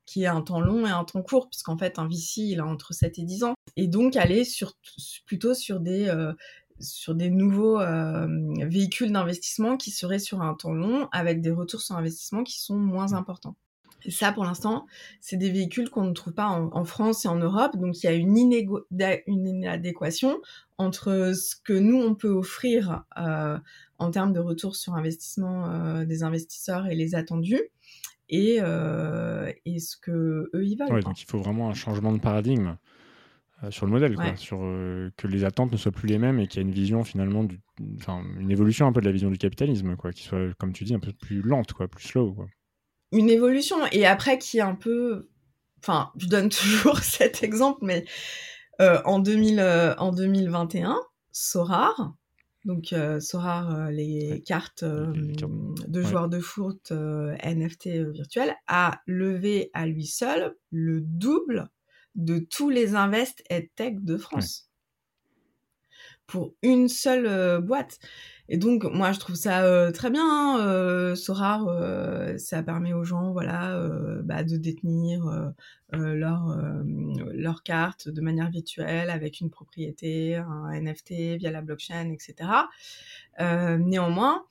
qui 0.04 0.22
est 0.22 0.26
un 0.26 0.40
temps 0.40 0.60
long 0.60 0.86
et 0.86 0.90
un 0.90 1.02
temps 1.02 1.20
court, 1.20 1.48
puisqu'en 1.50 1.76
fait, 1.76 1.98
un 1.98 2.06
VC, 2.06 2.42
il 2.42 2.60
a 2.60 2.64
entre 2.64 2.94
7 2.94 3.18
et 3.18 3.24
10 3.24 3.42
ans. 3.42 3.54
Et 3.74 3.88
donc, 3.88 4.14
aller 4.14 4.44
sur, 4.44 4.74
plutôt 5.26 5.52
sur 5.52 5.80
des, 5.80 6.08
sur 6.80 7.14
des 7.14 7.30
nouveaux 7.30 7.80
euh, 7.80 8.26
véhicules 8.66 9.12
d'investissement 9.12 9.76
qui 9.76 9.90
seraient 9.90 10.18
sur 10.18 10.42
un 10.42 10.54
temps 10.54 10.72
long 10.72 11.08
avec 11.12 11.40
des 11.40 11.50
retours 11.50 11.80
sur 11.80 11.96
investissement 11.96 12.44
qui 12.44 12.60
sont 12.60 12.76
moins 12.76 13.12
importants. 13.14 13.56
Et 14.04 14.10
ça, 14.10 14.30
pour 14.30 14.44
l'instant, 14.44 14.86
c'est 15.20 15.36
des 15.36 15.50
véhicules 15.50 15.90
qu'on 15.90 16.04
ne 16.04 16.12
trouve 16.12 16.34
pas 16.34 16.46
en, 16.46 16.84
France 16.84 17.24
et 17.24 17.28
en 17.28 17.36
Europe. 17.36 17.76
Donc, 17.76 18.02
il 18.02 18.06
y 18.06 18.08
a 18.08 18.12
une, 18.12 18.36
une 18.36 19.48
inadéquation 19.48 20.40
entre 20.78 21.32
ce 21.34 21.56
que 21.56 21.72
nous, 21.72 21.96
on 21.96 22.14
peut 22.14 22.30
offrir 22.30 23.04
euh, 23.18 23.58
en 23.98 24.10
termes 24.10 24.32
de 24.32 24.38
retours 24.38 24.76
sur 24.76 24.94
investissement 24.94 25.70
euh, 25.70 26.04
des 26.04 26.22
investisseurs 26.22 26.86
et 26.86 26.94
les 26.94 27.16
attendus 27.16 27.62
et, 28.28 28.56
et 28.56 29.78
ce 29.80 29.96
que 29.96 30.50
eux 30.54 30.64
y 30.64 30.76
veulent. 30.76 30.92
Ouais, 30.92 31.00
donc 31.00 31.20
il 31.20 31.26
faut 31.26 31.38
vraiment 31.38 31.68
un 31.70 31.74
changement 31.74 32.12
de 32.12 32.18
paradigme. 32.18 32.76
Euh, 33.64 33.70
sur 33.70 33.86
le 33.86 33.92
modèle, 33.92 34.14
quoi, 34.16 34.36
sur 34.36 34.58
euh, 34.62 35.10
que 35.16 35.26
les 35.26 35.44
attentes 35.44 35.72
ne 35.72 35.78
soient 35.78 35.92
plus 35.92 36.08
les 36.08 36.18
mêmes 36.18 36.38
et 36.38 36.46
qu'il 36.46 36.60
y 36.60 36.64
a 36.64 36.68
une 36.68 36.74
vision 36.74 37.04
finalement, 37.04 37.42
du, 37.42 37.58
une 37.78 38.50
évolution 38.50 38.86
un 38.86 38.92
peu 38.92 39.00
de 39.00 39.06
la 39.06 39.12
vision 39.12 39.30
du 39.30 39.38
capitalisme, 39.38 39.96
quoi, 39.96 40.12
qui 40.12 40.24
soit, 40.24 40.52
comme 40.58 40.74
tu 40.74 40.84
dis, 40.84 40.94
un 40.94 41.00
peu 41.00 41.12
plus 41.12 41.40
lente, 41.40 41.72
quoi, 41.72 41.88
plus 41.88 42.04
slow. 42.04 42.34
Quoi. 42.34 42.46
Une 43.12 43.30
évolution, 43.30 43.76
et 43.92 44.04
après 44.04 44.38
qui 44.38 44.58
est 44.58 44.62
un 44.62 44.74
peu, 44.74 45.30
enfin, 45.78 46.10
je 46.18 46.26
donne 46.26 46.48
toujours 46.50 46.98
cet 46.98 47.42
exemple, 47.42 47.78
mais 47.82 48.04
euh, 48.82 49.00
en, 49.06 49.20
2000, 49.20 49.94
en 49.96 50.12
2021, 50.12 51.00
Sorar, 51.32 52.14
donc 52.66 52.94
Sorar, 53.20 53.90
les 53.90 54.42
cartes 54.44 54.84
de 54.84 56.02
joueurs 56.02 56.28
de 56.28 56.40
foot 56.40 56.92
NFT 56.92 58.10
virtuels, 58.12 58.54
a 58.66 59.00
levé 59.06 59.70
à 59.72 59.86
lui 59.86 60.04
seul 60.04 60.54
le 60.70 61.00
double 61.00 61.70
de 62.16 62.38
tous 62.38 62.70
les 62.70 62.94
invest 62.94 63.44
et 63.50 63.68
tech 63.76 63.94
de 63.98 64.16
France. 64.16 64.70
Pour 66.26 66.54
une 66.62 66.88
seule 66.88 67.26
euh, 67.26 67.60
boîte. 67.60 68.00
Et 68.48 68.56
donc, 68.56 68.82
moi, 68.84 69.12
je 69.12 69.20
trouve 69.20 69.36
ça 69.36 69.62
euh, 69.62 69.92
très 69.92 70.10
bien. 70.10 70.24
Hein, 70.24 70.58
euh, 70.60 71.14
Sorar, 71.14 71.68
ça 72.38 72.62
permet 72.64 72.92
aux 72.92 73.04
gens, 73.04 73.32
voilà, 73.32 73.78
bah, 74.24 74.42
de 74.42 74.56
détenir 74.56 75.52
leur, 75.92 76.56
leur 77.32 77.62
carte 77.62 78.08
de 78.08 78.20
manière 78.20 78.50
virtuelle 78.50 79.10
avec 79.10 79.40
une 79.40 79.50
propriété, 79.50 80.36
un 80.36 80.70
NFT 80.80 81.38
via 81.38 81.50
la 81.50 81.62
blockchain, 81.62 82.10
etc. 82.10 82.48
néanmoins, 83.78 84.44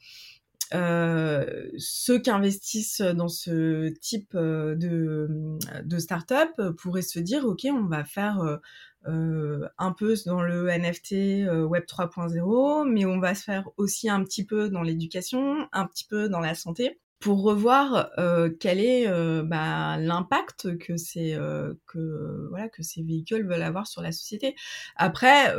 euh, 0.74 1.70
ceux 1.78 2.20
qui 2.20 2.30
investissent 2.30 3.02
dans 3.02 3.28
ce 3.28 3.90
type 4.00 4.34
euh, 4.36 4.76
de, 4.76 5.58
de 5.84 6.00
start-up 6.00 6.50
pourraient 6.78 7.02
se 7.02 7.20
dire, 7.20 7.46
OK, 7.46 7.66
on 7.66 7.86
va 7.86 8.04
faire 8.04 8.60
euh, 9.08 9.68
un 9.78 9.92
peu 9.92 10.16
dans 10.26 10.42
le 10.42 10.68
NFT 10.70 11.48
Web 11.68 11.84
3.0, 11.86 12.90
mais 12.90 13.06
on 13.06 13.20
va 13.20 13.36
se 13.36 13.44
faire 13.44 13.70
aussi 13.78 14.10
un 14.10 14.24
petit 14.24 14.46
peu 14.46 14.70
dans 14.70 14.82
l'éducation, 14.82 15.68
un 15.72 15.86
petit 15.86 16.06
peu 16.06 16.30
dans 16.30 16.40
la 16.40 16.56
santé 16.56 17.00
pour 17.26 17.42
revoir 17.42 18.12
euh, 18.20 18.52
quel 18.60 18.80
est 18.80 19.08
euh, 19.08 19.42
bah, 19.42 19.98
l'impact 19.98 20.78
que 20.78 20.96
ces 20.96 21.34
euh, 21.34 21.74
que 21.88 22.46
voilà 22.52 22.70
que 22.70 22.84
ces 22.84 23.02
véhicules 23.02 23.48
veulent 23.48 23.64
avoir 23.64 23.88
sur 23.88 24.04
la 24.04 24.12
société. 24.12 24.54
Après, 24.96 25.52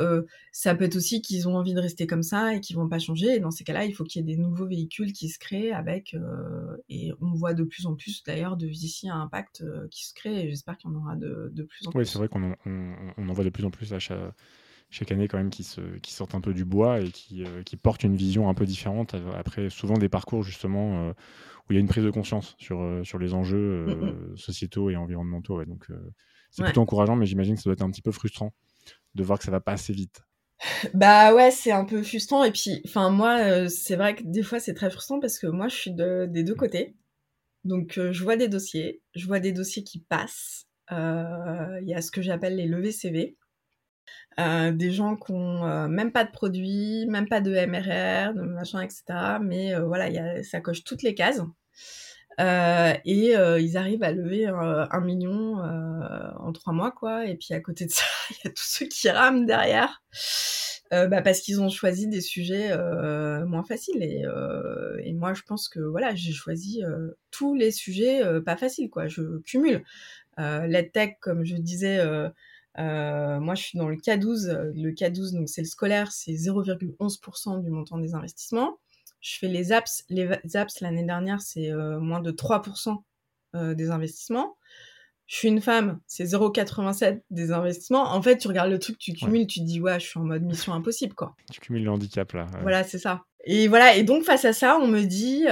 ça 0.52 0.76
peut 0.76 0.84
être 0.84 0.94
aussi 0.94 1.22
qu'ils 1.22 1.48
ont 1.48 1.56
envie 1.56 1.74
de 1.74 1.80
rester 1.80 2.06
comme 2.06 2.22
ça 2.22 2.54
et 2.54 2.60
qu'ils 2.60 2.76
vont 2.76 2.88
pas 2.88 3.00
changer. 3.00 3.34
Et 3.34 3.40
dans 3.40 3.50
ces 3.50 3.64
cas-là, 3.64 3.84
il 3.84 3.92
faut 3.94 4.04
qu'il 4.04 4.20
y 4.20 4.22
ait 4.22 4.36
des 4.36 4.40
nouveaux 4.40 4.68
véhicules 4.68 5.12
qui 5.12 5.28
se 5.28 5.40
créent 5.40 5.72
avec 5.72 6.16
et 6.88 7.10
on 7.20 7.34
voit 7.34 7.52
de 7.52 7.64
plus 7.64 7.86
en 7.86 7.96
plus 7.96 8.22
d'ailleurs 8.22 8.56
de 8.56 8.68
ici 8.68 9.08
à 9.08 9.16
impact 9.16 9.64
qui 9.90 10.06
se 10.06 10.14
créent. 10.14 10.44
Et 10.44 10.50
j'espère 10.50 10.78
qu'il 10.78 10.88
y 10.88 10.94
en 10.94 10.96
aura 10.96 11.16
de, 11.16 11.50
de 11.52 11.62
plus 11.64 11.84
en 11.88 11.90
plus. 11.90 11.98
Oui, 11.98 12.06
c'est 12.06 12.18
vrai 12.18 12.28
qu'on 12.28 12.52
en, 12.52 12.54
on, 12.64 13.28
en 13.28 13.32
voit 13.32 13.44
de 13.44 13.50
plus 13.50 13.64
en 13.64 13.70
plus 13.70 13.92
à 13.92 13.98
chaque 13.98 14.20
chaque 14.96 15.12
année 15.12 15.28
quand 15.28 15.38
même 15.38 15.50
qui, 15.50 15.62
se, 15.62 15.80
qui 15.98 16.12
sortent 16.12 16.34
un 16.34 16.40
peu 16.40 16.54
du 16.54 16.64
bois 16.64 17.00
et 17.00 17.10
qui, 17.10 17.44
qui 17.64 17.76
portent 17.76 18.02
une 18.02 18.16
vision 18.16 18.48
un 18.48 18.54
peu 18.54 18.66
différente 18.66 19.14
après 19.36 19.70
souvent 19.70 19.98
des 19.98 20.08
parcours 20.08 20.42
justement 20.42 21.12
où 21.68 21.72
il 21.72 21.74
y 21.76 21.78
a 21.78 21.80
une 21.80 21.88
prise 21.88 22.04
de 22.04 22.10
conscience 22.10 22.54
sur, 22.58 22.80
euh, 22.80 23.02
sur 23.04 23.18
les 23.18 23.34
enjeux 23.34 23.86
mm, 23.86 23.90
mm. 23.90 24.08
Euh, 24.08 24.36
sociétaux 24.36 24.90
et 24.90 24.96
environnementaux. 24.96 25.64
Donc, 25.64 25.90
euh, 25.90 26.12
c'est 26.50 26.62
plutôt 26.62 26.80
encourageant, 26.80 27.16
mais 27.16 27.26
j'imagine 27.26 27.56
que 27.56 27.60
ça 27.60 27.64
doit 27.64 27.74
être 27.74 27.82
un 27.82 27.90
petit 27.90 28.02
peu 28.02 28.12
frustrant 28.12 28.52
de 29.14 29.22
voir 29.22 29.38
que 29.38 29.44
ça 29.44 29.50
va 29.50 29.60
pas 29.60 29.72
assez 29.72 29.92
vite. 29.92 30.22
Bah 30.94 31.34
ouais, 31.34 31.50
c'est 31.50 31.72
un 31.72 31.84
peu 31.84 32.02
frustrant. 32.02 32.42
Et 32.44 32.50
puis, 32.50 32.80
enfin, 32.86 33.10
moi, 33.10 33.68
c'est 33.68 33.96
vrai 33.96 34.14
que 34.14 34.22
des 34.24 34.42
fois, 34.42 34.58
c'est 34.58 34.72
très 34.72 34.88
frustrant 34.88 35.20
parce 35.20 35.38
que 35.38 35.46
moi, 35.46 35.68
je 35.68 35.74
suis 35.74 35.92
de, 35.92 36.26
des 36.26 36.44
deux 36.44 36.54
côtés. 36.54 36.96
Donc, 37.64 37.98
je 37.98 38.22
vois 38.24 38.36
des 38.36 38.48
dossiers, 38.48 39.02
je 39.14 39.26
vois 39.26 39.38
des 39.38 39.52
dossiers 39.52 39.84
qui 39.84 39.98
passent. 39.98 40.66
Il 40.90 41.84
y 41.84 41.94
a 41.94 42.00
ce 42.00 42.10
que 42.10 42.22
j'appelle 42.22 42.56
les 42.56 42.66
levées 42.66 42.92
CV. 42.92 43.36
Des 44.38 44.92
gens 44.92 45.16
qui 45.16 45.32
ont 45.32 45.88
même 45.88 46.12
pas 46.12 46.24
de 46.24 46.30
produits, 46.30 47.06
même 47.08 47.28
pas 47.28 47.40
de 47.40 47.52
MRR, 47.52 48.34
de 48.34 48.42
machin, 48.42 48.82
etc. 48.82 49.04
Mais 49.40 49.78
voilà, 49.78 50.08
y 50.10 50.18
a, 50.18 50.42
ça 50.42 50.60
coche 50.60 50.84
toutes 50.84 51.02
les 51.02 51.14
cases. 51.14 51.40
Euh, 52.38 52.92
et 53.06 53.34
euh, 53.36 53.58
ils 53.58 53.76
arrivent 53.76 54.02
à 54.02 54.12
lever 54.12 54.46
un, 54.46 55.00
million 55.00 55.60
euh, 55.60 56.30
en 56.38 56.52
trois 56.52 56.72
mois, 56.72 56.92
quoi. 56.92 57.26
Et 57.26 57.36
puis 57.36 57.54
à 57.54 57.60
côté 57.60 57.86
de 57.86 57.90
ça, 57.90 58.04
il 58.30 58.36
y 58.44 58.48
a 58.48 58.50
tous 58.50 58.66
ceux 58.66 58.86
qui 58.86 59.08
rament 59.08 59.46
derrière, 59.46 60.02
bah, 60.90 61.22
parce 61.22 61.40
qu'ils 61.40 61.60
ont 61.60 61.68
choisi 61.68 62.08
des 62.08 62.20
sujets 62.20 62.76
moins 63.46 63.64
faciles. 63.64 64.02
Et, 64.02 65.12
moi, 65.14 65.34
je 65.34 65.42
pense 65.42 65.68
que 65.68 65.80
voilà, 65.80 66.14
j'ai 66.14 66.32
choisi 66.32 66.82
tous 67.30 67.54
les 67.54 67.70
sujets 67.70 68.22
pas 68.44 68.56
faciles, 68.56 68.90
quoi. 68.90 69.08
Je 69.08 69.38
cumule. 69.40 69.82
la 70.36 70.82
tech, 70.82 71.14
comme 71.20 71.44
je 71.44 71.56
disais. 71.56 72.00
Moi, 72.78 73.54
je 73.54 73.62
suis 73.62 73.78
dans 73.78 73.88
le 73.88 73.96
K12. 73.96 74.72
Le 74.74 74.90
K12, 74.92 75.34
donc 75.34 75.48
c'est 75.48 75.62
le 75.62 75.66
scolaire, 75.66 76.12
c'est 76.12 76.32
0,11% 76.32 77.62
du 77.62 77.70
montant 77.70 77.98
des 77.98 78.14
investissements. 78.14 78.78
Je 79.20 79.38
fais 79.38 79.48
les 79.48 79.72
apps. 79.72 80.04
Les 80.08 80.28
apps 80.54 80.80
l'année 80.80 81.04
dernière, 81.04 81.40
c'est 81.40 81.72
euh, 81.72 81.98
moins 81.98 82.20
de 82.20 82.30
3% 82.30 82.96
des 83.74 83.90
investissements. 83.90 84.58
Je 85.26 85.36
suis 85.36 85.48
une 85.48 85.60
femme, 85.60 85.98
c'est 86.06 86.24
0,87% 86.24 87.22
des 87.30 87.50
investissements. 87.50 88.04
En 88.12 88.22
fait, 88.22 88.38
tu 88.38 88.48
regardes 88.48 88.70
le 88.70 88.78
truc, 88.78 88.96
tu 88.98 89.12
cumules, 89.12 89.46
tu 89.46 89.60
te 89.60 89.64
dis, 89.64 89.80
ouais, 89.80 89.98
je 89.98 90.06
suis 90.06 90.20
en 90.20 90.24
mode 90.24 90.42
mission 90.42 90.72
impossible, 90.72 91.14
quoi. 91.14 91.34
Tu 91.50 91.60
cumules 91.60 91.82
le 91.82 91.90
handicap, 91.90 92.32
là. 92.32 92.46
Voilà, 92.60 92.84
c'est 92.84 92.98
ça. 92.98 93.24
Et 93.48 93.68
voilà, 93.68 93.94
et 93.94 94.02
donc 94.02 94.24
face 94.24 94.44
à 94.44 94.52
ça, 94.52 94.76
on 94.78 94.88
me 94.88 95.02
dit, 95.02 95.44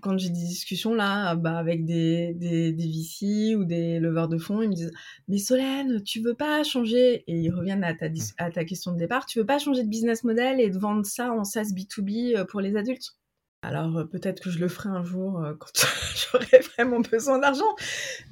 quand 0.00 0.16
j'ai 0.16 0.30
des 0.30 0.40
discussions 0.40 0.94
là, 0.94 1.34
bah, 1.34 1.58
avec 1.58 1.84
des, 1.84 2.32
des, 2.34 2.72
des 2.72 2.86
VC 2.86 3.54
ou 3.56 3.64
des 3.64 3.98
leveurs 4.00 4.28
de 4.28 4.38
fonds, 4.38 4.62
ils 4.62 4.70
me 4.70 4.74
disent, 4.74 4.92
mais 5.28 5.36
Solène, 5.36 6.02
tu 6.02 6.20
veux 6.20 6.34
pas 6.34 6.64
changer, 6.64 7.24
et 7.26 7.36
ils 7.36 7.50
reviennent 7.50 7.84
à 7.84 7.92
ta, 7.92 8.08
mmh. 8.08 8.14
à 8.38 8.50
ta 8.50 8.64
question 8.64 8.92
de 8.92 8.98
départ, 8.98 9.26
tu 9.26 9.38
veux 9.38 9.46
pas 9.46 9.58
changer 9.58 9.82
de 9.84 9.88
business 9.88 10.24
model 10.24 10.60
et 10.60 10.70
de 10.70 10.78
vendre 10.78 11.04
ça 11.04 11.30
en 11.30 11.44
SaaS 11.44 11.74
B2B 11.74 12.38
euh, 12.38 12.44
pour 12.46 12.62
les 12.62 12.74
adultes? 12.74 13.16
Alors 13.62 13.96
euh, 13.96 14.04
peut-être 14.04 14.42
que 14.42 14.50
je 14.50 14.58
le 14.58 14.68
ferai 14.68 14.88
un 14.88 15.04
jour 15.04 15.40
euh, 15.40 15.54
quand 15.58 15.70
j'aurai 16.32 16.58
vraiment 16.74 17.00
besoin 17.00 17.38
d'argent, 17.38 17.76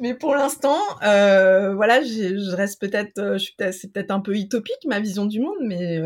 mais 0.00 0.14
pour 0.14 0.34
l'instant, 0.34 0.80
euh, 1.04 1.72
voilà, 1.74 2.02
je 2.02 2.54
reste 2.56 2.80
peut-être, 2.80 3.36
c'est 3.38 3.92
peut-être 3.92 4.10
un 4.10 4.20
peu 4.20 4.34
utopique 4.34 4.84
ma 4.86 4.98
vision 4.98 5.26
du 5.26 5.40
monde, 5.40 5.58
mais 5.62 6.00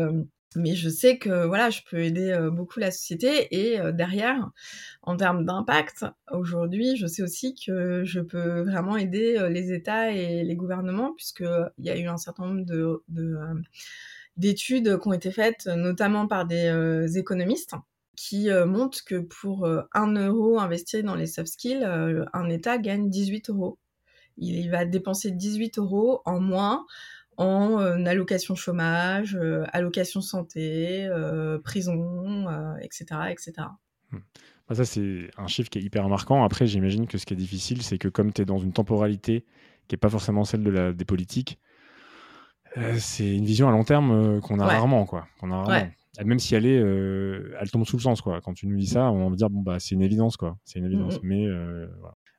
mais 0.55 0.75
je 0.75 0.89
sais 0.89 1.17
que 1.17 1.45
voilà, 1.45 1.69
je 1.69 1.81
peux 1.89 1.99
aider 1.99 2.37
beaucoup 2.51 2.79
la 2.79 2.91
société 2.91 3.47
et 3.51 3.79
derrière, 3.93 4.49
en 5.01 5.17
termes 5.17 5.45
d'impact, 5.45 6.05
aujourd'hui, 6.31 6.95
je 6.97 7.07
sais 7.07 7.23
aussi 7.23 7.55
que 7.55 8.03
je 8.03 8.19
peux 8.19 8.61
vraiment 8.61 8.97
aider 8.97 9.47
les 9.49 9.71
États 9.73 10.11
et 10.11 10.43
les 10.43 10.55
gouvernements 10.55 11.13
puisque 11.13 11.45
il 11.77 11.85
y 11.85 11.89
a 11.89 11.97
eu 11.97 12.07
un 12.07 12.17
certain 12.17 12.45
nombre 12.47 12.65
de, 12.65 13.03
d'études 14.37 14.99
qui 14.99 15.07
ont 15.07 15.13
été 15.13 15.31
faites, 15.31 15.67
notamment 15.67 16.27
par 16.27 16.45
des 16.45 17.17
économistes 17.17 17.75
qui 18.15 18.49
montrent 18.65 19.03
que 19.03 19.19
pour 19.19 19.67
un 19.93 20.13
euro 20.13 20.59
investi 20.59 21.03
dans 21.03 21.15
les 21.15 21.27
soft 21.27 21.47
skills, 21.49 21.85
un 22.33 22.49
État 22.49 22.77
gagne 22.77 23.09
18 23.09 23.49
euros. 23.49 23.77
Il 24.37 24.69
va 24.69 24.85
dépenser 24.85 25.31
18 25.31 25.77
euros 25.79 26.21
en 26.25 26.39
moins 26.39 26.85
en 27.37 28.05
allocation 28.05 28.55
chômage, 28.55 29.37
allocation 29.71 30.21
santé, 30.21 31.09
prison, 31.63 32.47
etc. 32.81 33.05
etc. 33.29 33.53
Mmh. 34.11 34.17
Bah, 34.67 34.75
ça, 34.75 34.85
c'est 34.85 35.29
un 35.37 35.47
chiffre 35.47 35.69
qui 35.69 35.79
est 35.79 35.81
hyper 35.83 36.07
marquant. 36.09 36.43
Après, 36.43 36.65
j'imagine 36.65 37.07
que 37.07 37.17
ce 37.17 37.25
qui 37.25 37.33
est 37.33 37.37
difficile, 37.37 37.83
c'est 37.83 37.97
que 37.97 38.07
comme 38.07 38.33
tu 38.33 38.41
es 38.41 38.45
dans 38.45 38.57
une 38.57 38.73
temporalité 38.73 39.45
qui 39.87 39.93
n'est 39.93 39.99
pas 39.99 40.09
forcément 40.09 40.43
celle 40.43 40.63
de 40.63 40.71
la, 40.71 40.93
des 40.93 41.05
politiques, 41.05 41.59
c'est 42.97 43.35
une 43.35 43.45
vision 43.45 43.69
à 43.69 43.71
long 43.71 43.83
terme 43.83 44.41
qu'on 44.41 44.59
a 44.59 44.65
rarement. 44.65 45.05
Quoi. 45.05 45.27
a 45.41 45.47
rarement. 45.47 45.89
Même 46.23 46.39
si 46.39 46.55
elle 46.55 46.65
est, 46.65 46.75
elle 46.75 47.71
tombe 47.71 47.85
sous 47.85 47.97
le 47.97 48.01
sens. 48.01 48.21
Quoi. 48.21 48.41
Quand 48.41 48.53
tu 48.53 48.67
nous 48.67 48.77
dis 48.77 48.87
ça, 48.87 49.11
on 49.11 49.29
va 49.29 49.35
dire, 49.35 49.49
bon, 49.49 49.61
bah, 49.61 49.79
c'est 49.79 49.95
une 49.95 50.01
évidence. 50.01 50.35
quoi. 50.37 50.57
C'est 50.65 50.79
une 50.79 50.85
évidence. 50.85 51.21
Mmh 51.21 51.27
Mais 51.27 51.45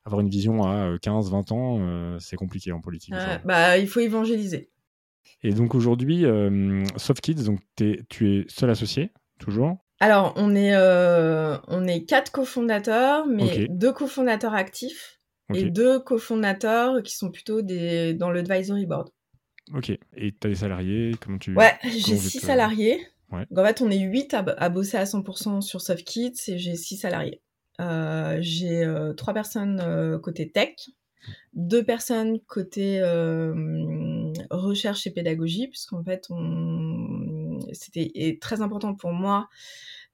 avoir 0.05 0.21
une 0.21 0.29
vision 0.29 0.63
à 0.63 0.97
15, 1.01 1.31
20 1.31 1.53
ans, 1.53 2.19
c'est 2.19 2.37
compliqué 2.37 2.73
en 2.73 2.81
politique. 2.81 3.15
bah, 3.45 3.79
il 3.79 3.89
faut 3.89 4.01
évangéliser. 4.01 4.71
Et 5.43 5.53
donc 5.53 5.75
aujourd'hui, 5.75 6.25
euh, 6.25 6.85
SoftKids, 6.97 7.45
donc 7.45 7.61
tu 7.77 8.05
es 8.21 8.45
seul 8.49 8.71
associé, 8.71 9.13
toujours? 9.39 9.79
Alors, 10.01 10.35
on 10.37 10.55
est, 10.55 10.75
euh, 10.75 11.57
on 11.69 11.87
est 11.87 12.05
quatre 12.05 12.31
cofondateurs, 12.31 13.27
mais 13.27 13.67
deux 13.69 13.93
cofondateurs 13.93 14.55
actifs 14.55 15.21
et 15.55 15.65
deux 15.65 16.01
cofondateurs 16.01 17.03
qui 17.03 17.17
sont 17.17 17.31
plutôt 17.31 17.63
des, 17.63 18.13
dans 18.15 18.31
le 18.31 18.41
advisory 18.41 18.87
board. 18.87 19.11
Ok. 19.75 19.91
Et 19.91 20.33
tu 20.33 20.47
as 20.47 20.49
des 20.49 20.57
salariés? 20.57 21.13
Comment 21.21 21.39
tu... 21.39 21.55
Ouais, 21.55 21.75
j'ai 21.83 22.17
six 22.17 22.41
salariés. 22.41 23.07
en 23.33 23.65
fait, 23.65 23.81
on 23.81 23.91
est 23.91 23.99
huit 23.99 24.35
à, 24.35 24.69
bosser 24.69 24.97
à 24.97 25.05
100% 25.05 25.61
sur 25.61 25.81
SoftKids 25.81 26.35
et 26.49 26.59
j'ai 26.59 26.77
six 26.77 26.97
salariés. 26.97 27.41
Euh, 27.81 28.39
j'ai 28.41 28.85
euh, 28.85 29.13
trois 29.13 29.35
personnes 29.35 30.21
côté 30.23 30.51
tech, 30.51 30.75
deux 31.55 31.85
personnes 31.85 32.41
côté 32.41 33.01
euh, 33.01 33.55
recherche 34.51 35.07
et 35.07 35.11
pédagogie, 35.11 35.69
puisqu'en 35.69 36.03
fait, 36.03 36.27
on... 36.31 37.59
c'était 37.73 38.39
très 38.41 38.61
important 38.61 38.95
pour 38.95 39.13
moi 39.13 39.49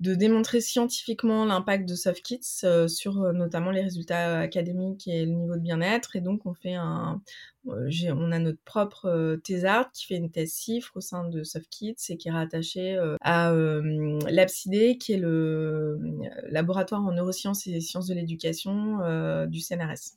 de 0.02 0.16
démontrer 0.16 0.60
scientifiquement 0.60 1.44
l'impact 1.44 1.88
de 1.88 1.94
SoftKits 1.94 2.64
euh, 2.64 2.88
sur 2.88 3.22
euh, 3.22 3.32
notamment 3.32 3.70
les 3.70 3.82
résultats 3.82 4.40
académiques 4.40 5.06
et 5.06 5.24
le 5.24 5.32
niveau 5.32 5.54
de 5.54 5.60
bien-être. 5.60 6.16
Et 6.16 6.20
donc, 6.20 6.44
on 6.44 6.54
fait 6.54 6.74
un, 6.74 7.22
on 7.66 8.32
a 8.32 8.38
notre 8.40 8.60
propre 8.64 9.36
thésard 9.44 9.92
qui 9.92 10.06
fait 10.06 10.16
une 10.16 10.32
thèse 10.32 10.50
CIFRE 10.52 10.96
au 10.96 11.00
sein 11.00 11.28
de 11.28 11.44
SoftKits 11.44 11.94
et 12.08 12.16
qui 12.16 12.28
est 12.28 12.32
rattaché 12.32 12.98
à 13.20 13.52
l'APSIDE, 13.52 14.98
qui 14.98 15.12
est 15.12 15.18
le 15.18 16.00
laboratoire 16.48 17.04
en 17.04 17.12
neurosciences 17.12 17.68
et 17.68 17.80
sciences 17.80 18.08
de 18.08 18.14
l'éducation 18.14 19.46
du 19.46 19.60
CNRS. 19.60 20.16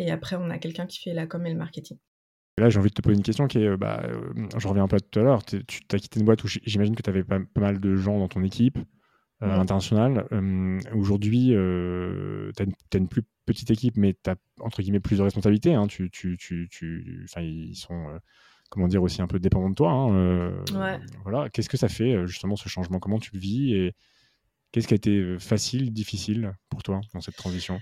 Et 0.00 0.10
après, 0.10 0.36
on 0.36 0.50
a 0.50 0.58
quelqu'un 0.58 0.86
qui 0.86 1.00
fait 1.00 1.14
la 1.14 1.26
com 1.26 1.46
et 1.46 1.50
le 1.50 1.56
marketing. 1.56 1.96
Là, 2.56 2.70
j'ai 2.70 2.78
envie 2.78 2.90
de 2.90 2.94
te 2.94 3.02
poser 3.02 3.16
une 3.16 3.22
question 3.22 3.48
qui 3.48 3.58
est, 3.58 3.66
euh, 3.66 3.76
bah, 3.76 4.02
euh, 4.04 4.48
je 4.56 4.68
reviens 4.68 4.84
un 4.84 4.88
peu 4.88 4.96
à 4.96 5.00
tout 5.00 5.18
à 5.18 5.22
l'heure, 5.22 5.44
tu 5.44 5.64
as 5.90 5.98
quitté 5.98 6.20
une 6.20 6.26
boîte 6.26 6.44
où 6.44 6.48
j'imagine 6.48 6.94
que 6.94 7.02
tu 7.02 7.10
avais 7.10 7.24
pas, 7.24 7.40
mal 7.56 7.80
de 7.80 7.96
gens 7.96 8.18
dans 8.18 8.28
ton 8.28 8.44
équipe 8.44 8.78
euh, 9.42 9.58
internationale. 9.58 10.26
Aujourd'hui, 10.94 11.48
tu 11.48 12.62
as, 12.62 12.98
une 12.98 13.08
plus 13.08 13.22
petite 13.44 13.70
équipe, 13.70 13.96
mais 13.96 14.14
tu 14.22 14.30
as, 14.30 14.36
entre 14.60 14.82
guillemets, 14.82 15.00
plus 15.00 15.18
de 15.18 15.22
responsabilités. 15.22 15.74
Hein. 15.74 15.88
Tu, 15.88 16.10
tu, 16.10 16.36
tu, 16.38 17.26
ils 17.36 17.74
sont, 17.74 18.20
comment 18.70 18.86
dire, 18.86 19.02
aussi 19.02 19.20
un 19.20 19.26
peu 19.26 19.40
dépendants 19.40 19.70
de 19.70 19.74
toi. 19.74 19.90
Hein, 19.90 20.50
ouais. 20.74 21.00
Voilà. 21.24 21.50
Qu'est-ce 21.50 21.68
que 21.68 21.76
ça 21.76 21.88
fait, 21.88 22.24
justement, 22.28 22.54
ce 22.54 22.68
changement? 22.68 23.00
Comment 23.00 23.18
tu 23.18 23.32
le 23.34 23.40
vis 23.40 23.74
et 23.74 23.94
qu'est-ce 24.70 24.86
qui 24.86 24.94
a 24.94 24.96
été 24.96 25.38
facile, 25.40 25.92
difficile 25.92 26.52
pour 26.68 26.84
toi 26.84 27.00
dans 27.14 27.20
cette 27.20 27.36
transition? 27.36 27.80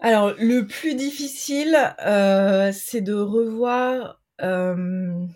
Alors, 0.00 0.32
le 0.38 0.66
plus 0.66 0.94
difficile, 0.94 1.76
euh, 2.06 2.72
c'est 2.72 3.02
de 3.02 3.12
revoir 3.12 4.22
euh, 4.40 5.26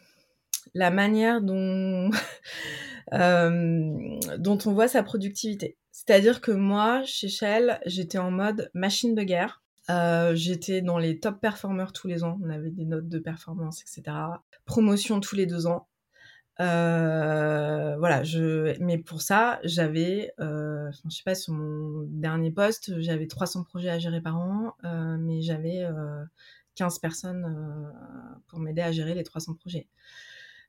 la 0.73 0.91
manière 0.91 1.43
dont, 1.43 2.11
euh, 3.12 4.19
dont 4.39 4.59
on 4.65 4.73
voit 4.73 4.89
sa 4.89 5.03
productivité. 5.03 5.77
C'est-à-dire 5.93 6.41
que 6.41 6.51
moi, 6.51 7.03
chez 7.05 7.29
Shell, 7.29 7.79
j'étais 7.85 8.19
en 8.19 8.31
mode 8.31 8.71
machine 8.73 9.15
de 9.15 9.23
guerre. 9.23 9.62
j'étais 10.35 10.81
dans 10.81 10.99
les 10.99 11.21
top 11.21 11.43
performers 11.43 11.93
tous 11.93 12.09
les 12.09 12.25
ans. 12.25 12.39
On 12.43 12.49
avait 12.49 12.71
des 12.71 12.87
notes 12.87 13.09
de 13.09 13.19
performance, 13.19 13.83
etc. 13.83 14.17
Promotion 14.65 15.21
tous 15.21 15.37
les 15.37 15.45
deux 15.45 15.67
ans. 15.67 15.89
Euh, 16.61 17.97
voilà, 17.99 18.23
je, 18.23 18.79
mais 18.81 18.99
pour 18.99 19.23
ça, 19.23 19.61
j'avais, 19.65 20.33
euh, 20.41 20.91
je 21.09 21.17
sais 21.17 21.23
pas, 21.25 21.35
sur 21.35 21.53
mon 21.53 22.05
dernier 22.09 22.51
poste, 22.53 23.01
j'avais 23.01 23.27
300 23.27 23.65
projets 23.65 23.91
à 23.91 23.99
gérer 23.99 24.21
par 24.21 24.37
an, 24.39 24.75
euh, 24.85 25.17
mais 25.19 25.43
j'avais 25.43 25.83
euh, 25.83 26.25
15 26.77 26.99
personnes 27.01 27.93
pour 28.49 28.61
m'aider 28.61 28.83
à 28.83 28.93
gérer 28.93 29.15
les 29.15 29.25
300 29.25 29.55
projets. 29.55 29.89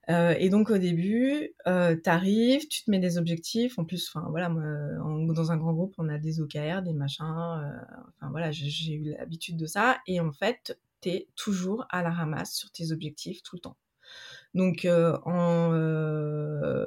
Et 0.08 0.50
donc 0.50 0.70
au 0.70 0.78
début, 0.78 1.56
t'arrives, 2.04 2.68
tu 2.68 2.84
te 2.84 2.92
mets 2.92 3.00
des 3.00 3.18
objectifs. 3.18 3.80
En 3.80 3.86
plus, 3.86 4.08
enfin 4.08 4.28
voilà, 4.30 4.50
dans 4.50 5.52
un 5.52 5.58
grand 5.58 5.74
groupe, 5.74 5.96
on 5.98 6.10
a 6.10 6.20
des 6.20 6.42
OKR, 6.42 6.84
des 6.84 6.94
machins. 6.94 7.26
enfin 7.26 8.30
voilà, 8.30 8.52
j'ai 8.52 8.94
eu 8.94 9.16
l'habitude 9.18 9.58
de 9.58 9.66
ça. 9.66 9.98
Et 10.08 10.20
en 10.20 10.32
fait, 10.32 10.80
t'es 11.02 11.28
toujours 11.36 11.86
à 11.90 12.04
la 12.04 12.12
ramasse 12.12 12.54
sur 12.54 12.72
tes 12.72 12.92
objectifs 12.92 13.42
tout 13.42 13.56
le 13.56 13.62
temps. 13.62 13.78
Donc 14.56 14.86
euh, 14.86 15.18
en, 15.26 15.74
euh, 15.74 16.86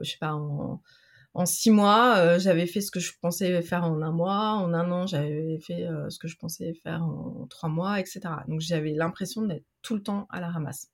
en 1.35 1.47
six 1.47 1.71
mois, 1.71 2.17
euh, 2.17 2.39
j'avais 2.39 2.67
fait 2.67 2.81
ce 2.81 2.91
que 2.91 2.99
je 2.99 3.13
pensais 3.21 3.61
faire 3.61 3.85
en 3.85 4.01
un 4.01 4.11
mois. 4.11 4.55
En 4.55 4.73
un 4.73 4.91
an, 4.91 5.07
j'avais 5.07 5.59
fait 5.61 5.87
ce 6.09 6.19
que 6.19 6.29
je 6.29 6.37
pensais 6.37 6.73
faire 6.83 7.05
en 7.05 7.47
trois 7.49 7.69
mois, 7.69 8.01
etc. 8.01 8.21
Donc 8.49 8.61
j'avais 8.61 8.95
l'impression 8.95 9.43
d'être 9.43 9.67
tout 9.83 9.95
le 9.95 10.03
temps 10.03 10.27
à 10.31 10.41
la 10.41 10.49
ramasse. 10.49 10.89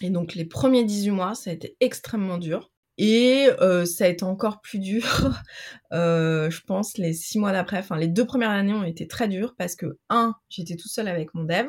Et 0.00 0.08
donc 0.08 0.34
les 0.34 0.46
premiers 0.46 0.84
18 0.84 1.10
mois, 1.10 1.34
ça 1.34 1.50
a 1.50 1.52
été 1.52 1.76
extrêmement 1.80 2.38
dur. 2.38 2.70
Et 2.98 3.48
ça 3.84 4.04
a 4.04 4.08
été 4.08 4.24
encore 4.24 4.60
plus 4.60 4.78
dur, 4.78 5.02
je 5.90 6.60
pense, 6.64 6.96
les 6.96 7.12
six 7.12 7.38
mois 7.38 7.52
d'après. 7.52 7.78
Enfin, 7.78 7.96
les 7.96 8.08
deux 8.08 8.24
premières 8.24 8.50
années 8.50 8.74
ont 8.74 8.84
été 8.84 9.06
très 9.06 9.28
dures 9.28 9.54
parce 9.56 9.76
que, 9.76 9.98
un, 10.08 10.34
j'étais 10.48 10.76
tout 10.76 10.88
seul 10.88 11.08
avec 11.08 11.34
mon 11.34 11.44
dev. 11.44 11.66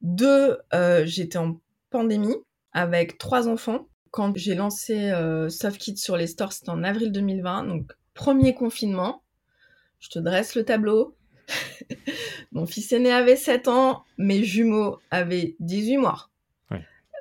Deux, 0.00 0.58
j'étais 1.04 1.38
en 1.38 1.60
pandémie 1.90 2.36
avec 2.72 3.18
trois 3.18 3.48
enfants. 3.48 3.88
Quand 4.10 4.36
j'ai 4.36 4.54
lancé 4.54 5.10
euh, 5.10 5.48
SoftKit 5.48 5.96
sur 5.96 6.16
les 6.16 6.26
stores, 6.26 6.52
c'était 6.52 6.70
en 6.70 6.82
avril 6.82 7.12
2020, 7.12 7.64
donc 7.64 7.92
premier 8.14 8.54
confinement. 8.54 9.22
Je 10.00 10.08
te 10.10 10.18
dresse 10.18 10.54
le 10.54 10.64
tableau. 10.64 11.16
Mon 12.52 12.66
fils 12.66 12.92
aîné 12.92 13.12
avait 13.12 13.36
7 13.36 13.68
ans, 13.68 14.04
mes 14.18 14.44
jumeaux 14.44 14.98
avaient 15.10 15.56
18 15.60 15.98
mois. 15.98 16.31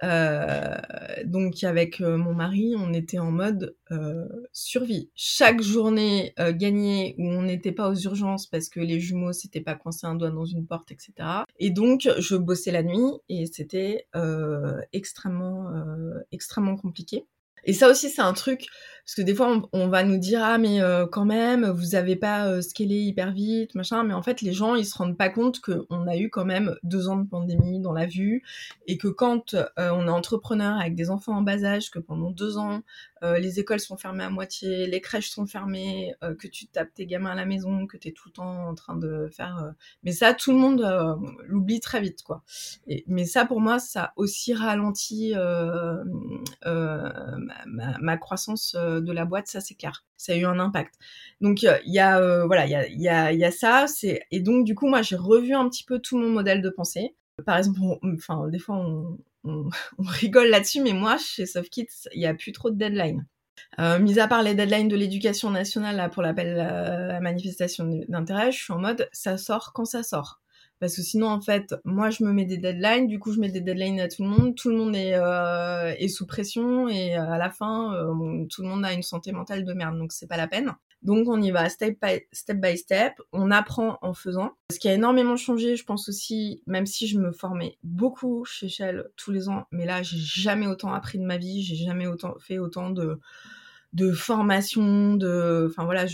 Euh, 0.04 0.78
donc 1.26 1.64
avec 1.64 2.02
euh, 2.02 2.18
mon 2.18 2.34
mari, 2.34 2.74
on 2.78 2.94
était 2.94 3.20
en 3.20 3.32
mode 3.32 3.76
euh, 3.92 4.28
survie. 4.52 5.12
Chaque 5.16 5.62
journée 5.62 6.34
gagnée 6.52 7.16
où 7.18 7.28
on 7.28 7.44
n'était 7.44 7.72
pas 7.72 7.90
aux 7.90 7.96
urgences 7.96 8.48
parce 8.48 8.70
que 8.70 8.80
les 8.80 9.00
jumeaux 9.00 9.34
s'étaient 9.34 9.62
pas 9.62 9.76
coincés 9.76 10.08
un 10.08 10.16
doigt 10.16 10.32
dans 10.32 10.46
une 10.46 10.66
porte, 10.66 10.92
etc. 10.92 11.14
Et 11.60 11.70
donc 11.70 12.10
je 12.18 12.36
bossais 12.36 12.72
la 12.72 12.84
nuit 12.84 13.12
et 13.30 13.46
c'était 13.46 14.08
extrêmement 14.94 15.72
extrêmement 16.32 16.78
compliqué. 16.78 17.26
Et 17.64 17.74
ça 17.74 17.90
aussi 17.90 18.10
c'est 18.10 18.22
un 18.22 18.34
truc 18.34 18.68
Parce 19.06 19.16
que 19.16 19.22
des 19.24 19.36
fois, 19.36 19.62
on, 19.74 19.88
va 19.88 20.04
nous 20.04 20.18
dire 20.18 20.42
ah 20.44 20.58
mais 20.58 20.82
euh, 20.82 21.06
quand 21.08 21.26
même, 21.26 21.70
vous 21.70 21.96
avez 21.96 22.16
pas 22.16 22.48
euh, 22.48 22.62
scalé 22.62 22.96
hyper 22.96 23.32
vite, 23.32 23.76
machin. 23.76 24.04
Mais 24.04 24.14
en 24.14 24.22
fait, 24.22 24.42
les 24.42 24.54
gens 24.54 24.76
ils 24.76 24.86
se 24.86 24.98
rendent 24.98 25.18
pas 25.18 25.30
compte 25.30 25.60
qu'on 25.60 26.08
a 26.08 26.18
eu 26.18 26.30
quand 26.30 26.46
même 26.46 26.76
deux 26.84 27.10
ans 27.10 27.18
de 27.18 27.28
pandémie 27.28 27.80
dans 27.80 27.94
la 27.94 28.06
vue 28.06 28.44
et 28.88 28.98
que 28.98 29.08
quand 29.08 29.54
euh, 29.54 29.68
on 29.78 30.08
est 30.08 30.12
entrepreneur 30.12 30.80
avec 30.80 30.96
des 30.96 31.10
enfants 31.10 31.36
en 31.38 31.42
bas 31.42 31.64
âge, 31.64 31.92
que 31.92 32.00
pendant 32.00 32.32
deux 32.32 32.58
ans 32.58 32.82
les 33.38 33.60
écoles 33.60 33.80
sont 33.80 33.98
fermées 33.98 34.24
à 34.24 34.32
moitié, 34.32 34.88
les 34.88 35.00
crèches 35.00 35.30
sont 35.30 35.46
fermées, 35.46 36.16
que 36.40 36.48
tu 36.48 36.66
tapes 36.66 36.92
tes 36.92 37.06
gamins 37.06 37.30
à 37.30 37.36
la 37.36 37.46
maison, 37.46 37.86
que 37.86 37.96
tu 37.96 38.08
es 38.08 38.12
tout 38.14 38.30
le 38.30 38.32
temps 38.32 38.68
en 38.68 38.74
train 38.74 38.96
de 38.96 39.30
faire. 39.32 39.74
Mais 40.02 40.12
ça, 40.12 40.34
tout 40.34 40.52
le 40.52 40.58
monde 40.58 40.82
l'oublie 41.46 41.80
très 41.80 42.02
vite 42.02 42.24
quoi. 42.24 42.42
Mais 43.06 43.26
ça 43.26 43.46
pour 43.46 43.62
moi, 43.62 43.78
ça 43.78 44.06
a 44.06 44.14
aussi 44.16 44.56
ralenti 44.56 45.36
ma, 46.66 47.98
ma, 48.00 48.18
croissance 48.18 48.76
de 49.06 49.12
la 49.12 49.26
boîte, 49.26 49.48
ça 49.48 49.62
c'est 49.62 49.76
clair. 49.76 50.06
Ça 50.18 50.34
a 50.34 50.36
eu 50.36 50.46
un 50.46 50.60
impact. 50.60 50.96
Donc 51.42 51.64
il 51.64 51.80
y 51.86 52.00
a 52.00 52.46
voilà, 52.46 52.66
il 52.66 52.72
y 52.72 53.08
a, 53.08 53.32
y, 53.32 53.38
y 53.38 53.46
a 53.46 53.52
ça. 53.52 53.86
C'est 53.88 54.24
et 54.32 54.40
donc 54.40 54.66
du 54.66 54.76
coup 54.76 54.88
moi 54.88 55.02
j'ai 55.02 55.16
revu 55.16 55.54
un 55.54 55.70
petit 55.70 55.84
peu 55.84 56.00
tout 56.00 56.18
mon 56.18 56.30
modèle 56.30 56.62
de 56.62 56.70
pensée. 56.70 57.16
Par 57.46 57.58
exemple, 57.58 57.80
enfin 58.04 58.48
des 58.50 58.60
fois 58.60 58.76
on, 59.44 59.70
rigole 60.00 60.50
là-dessus, 60.50 60.82
mais 60.82 60.94
moi 60.94 61.18
chez 61.18 61.46
SoftKit 61.46 61.88
il 62.14 62.22
y 62.22 62.28
a 62.28 62.34
plus 62.34 62.52
trop 62.52 62.70
de 62.70 62.78
deadline. 62.78 63.26
Euh, 63.80 64.00
mis 64.00 64.20
à 64.20 64.28
part 64.28 64.44
les 64.44 64.56
deadlines 64.56 64.88
de 64.88 64.96
l'éducation 64.96 65.50
nationale 65.50 65.96
là, 65.96 66.10
pour 66.10 66.22
l'appel 66.24 66.60
à 66.60 67.20
manifestation 67.22 67.86
d'intérêt, 68.08 68.52
je 68.52 68.64
suis 68.64 68.74
en 68.74 68.80
mode 68.80 69.10
ça 69.12 69.38
sort 69.38 69.72
quand 69.74 69.86
ça 69.86 70.04
sort. 70.04 70.41
Parce 70.82 70.96
que 70.96 71.04
sinon, 71.04 71.28
en 71.28 71.40
fait, 71.40 71.76
moi, 71.86 72.10
je 72.10 72.24
me 72.24 72.34
mets 72.34 72.46
des 72.46 72.58
deadlines, 72.58 73.06
du 73.06 73.20
coup, 73.20 73.32
je 73.32 73.40
mets 73.40 73.52
des 73.52 73.62
deadlines 73.62 74.00
à 74.00 74.08
tout 74.08 74.24
le 74.24 74.30
monde, 74.30 74.56
tout 74.56 74.70
le 74.70 74.76
monde 74.76 74.96
est, 74.96 75.14
euh, 75.14 75.94
est 75.96 76.08
sous 76.08 76.26
pression, 76.26 76.90
et 76.90 77.16
euh, 77.16 77.32
à 77.32 77.38
la 77.38 77.52
fin, 77.52 77.94
euh, 77.94 78.46
tout 78.50 78.64
le 78.64 78.68
monde 78.68 78.84
a 78.84 78.92
une 78.92 79.04
santé 79.04 79.32
mentale 79.32 79.64
de 79.64 79.74
merde, 79.74 80.00
donc 80.00 80.12
c'est 80.12 80.26
pas 80.26 80.38
la 80.38 80.48
peine. 80.48 80.74
Donc 81.04 81.28
on 81.30 81.40
y 81.40 81.52
va 81.52 81.70
step 81.70 82.00
by, 82.02 82.22
step 82.32 82.58
by 82.58 82.76
step, 82.80 83.14
on 83.32 83.52
apprend 83.52 84.00
en 84.02 84.16
faisant. 84.16 84.54
Ce 84.72 84.80
qui 84.80 84.90
a 84.90 84.94
énormément 84.94 85.36
changé, 85.36 85.76
je 85.76 85.86
pense 85.86 86.10
aussi, 86.10 86.64
même 86.66 86.88
si 86.88 87.06
je 87.06 87.20
me 87.20 87.32
formais 87.32 87.78
beaucoup 87.84 88.44
chez 88.46 88.68
Shell 88.68 89.08
tous 89.18 89.32
les 89.32 89.50
ans, 89.50 89.66
mais 89.72 89.86
là 89.86 90.02
j'ai 90.02 90.18
jamais 90.18 90.66
autant 90.66 90.94
appris 90.94 91.20
de 91.20 91.26
ma 91.26 91.38
vie, 91.38 91.62
j'ai 91.62 91.76
jamais 91.76 92.08
autant 92.08 92.36
fait 92.40 92.58
autant 92.58 92.90
de 92.90 93.20
de 93.94 94.12
formation, 94.12 95.16
de, 95.16 95.68
enfin 95.70 95.84
voilà, 95.84 96.06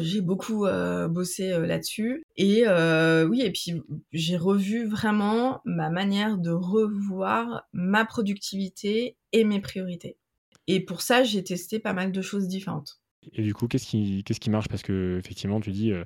j'ai 0.00 0.20
beaucoup 0.20 0.66
euh, 0.66 1.08
bossé 1.08 1.52
euh, 1.52 1.66
là-dessus 1.66 2.24
et 2.36 2.64
euh, 2.66 3.26
oui 3.26 3.42
et 3.42 3.50
puis 3.50 3.82
j'ai 4.12 4.36
revu 4.36 4.86
vraiment 4.86 5.60
ma 5.64 5.90
manière 5.90 6.38
de 6.38 6.50
revoir 6.50 7.66
ma 7.72 8.04
productivité 8.04 9.16
et 9.32 9.44
mes 9.44 9.60
priorités. 9.60 10.16
Et 10.66 10.80
pour 10.80 11.02
ça, 11.02 11.24
j'ai 11.24 11.44
testé 11.44 11.78
pas 11.78 11.92
mal 11.92 12.12
de 12.12 12.22
choses 12.22 12.48
différentes. 12.48 13.00
Et 13.32 13.42
du 13.42 13.54
coup, 13.54 13.66
qu'est-ce 13.66 13.86
qui, 13.86 14.22
qu'est-ce 14.24 14.40
qui 14.40 14.50
marche? 14.50 14.68
Parce 14.68 14.82
que 14.82 15.18
effectivement, 15.18 15.60
tu 15.60 15.70
dis, 15.70 15.88
il 15.88 16.04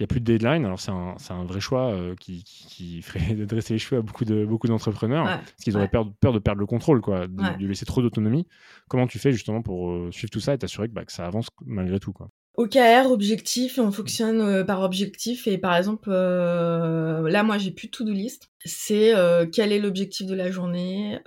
n'y 0.00 0.04
a 0.04 0.06
plus 0.06 0.20
de 0.20 0.24
deadline. 0.24 0.64
Alors 0.64 0.80
c'est 0.80 0.90
un, 0.90 1.16
un, 1.30 1.44
vrai 1.44 1.60
choix 1.60 1.94
qui, 2.20 2.44
qui, 2.44 3.02
ferait 3.02 3.34
dresser 3.46 3.74
les 3.74 3.78
cheveux 3.78 4.00
à 4.00 4.02
beaucoup 4.02 4.24
de 4.24 4.44
beaucoup 4.44 4.66
d'entrepreneurs, 4.66 5.24
parce 5.24 5.64
qu'ils 5.64 5.76
auraient 5.76 5.88
peur, 5.88 6.10
peur, 6.20 6.32
de 6.32 6.38
perdre 6.38 6.60
le 6.60 6.66
contrôle, 6.66 7.00
quoi, 7.00 7.26
de, 7.26 7.66
laisser 7.66 7.86
trop 7.86 8.02
d'autonomie. 8.02 8.46
Comment 8.88 9.06
tu 9.06 9.18
fais 9.18 9.32
justement 9.32 9.62
pour 9.62 10.12
suivre 10.12 10.30
tout 10.30 10.40
ça 10.40 10.54
et 10.54 10.58
t'assurer 10.58 10.88
que, 10.88 10.94
bah, 10.94 11.04
que 11.04 11.12
ça 11.12 11.26
avance 11.26 11.48
malgré 11.64 11.98
tout, 12.00 12.12
quoi? 12.12 12.30
OKR, 12.58 13.12
objectif, 13.12 13.78
et 13.78 13.80
on 13.80 13.92
fonctionne 13.92 14.40
euh, 14.40 14.64
par 14.64 14.82
objectif. 14.82 15.46
Et 15.46 15.58
par 15.58 15.76
exemple, 15.76 16.08
euh, 16.10 17.28
là, 17.28 17.44
moi, 17.44 17.56
j'ai 17.56 17.70
plus 17.70 17.86
de 17.86 17.92
to-do 17.92 18.10
list. 18.12 18.50
C'est 18.64 19.14
euh, 19.14 19.46
quel 19.46 19.70
est 19.72 19.78
l'objectif 19.78 20.26
de 20.26 20.34
la 20.34 20.50
journée 20.50 21.20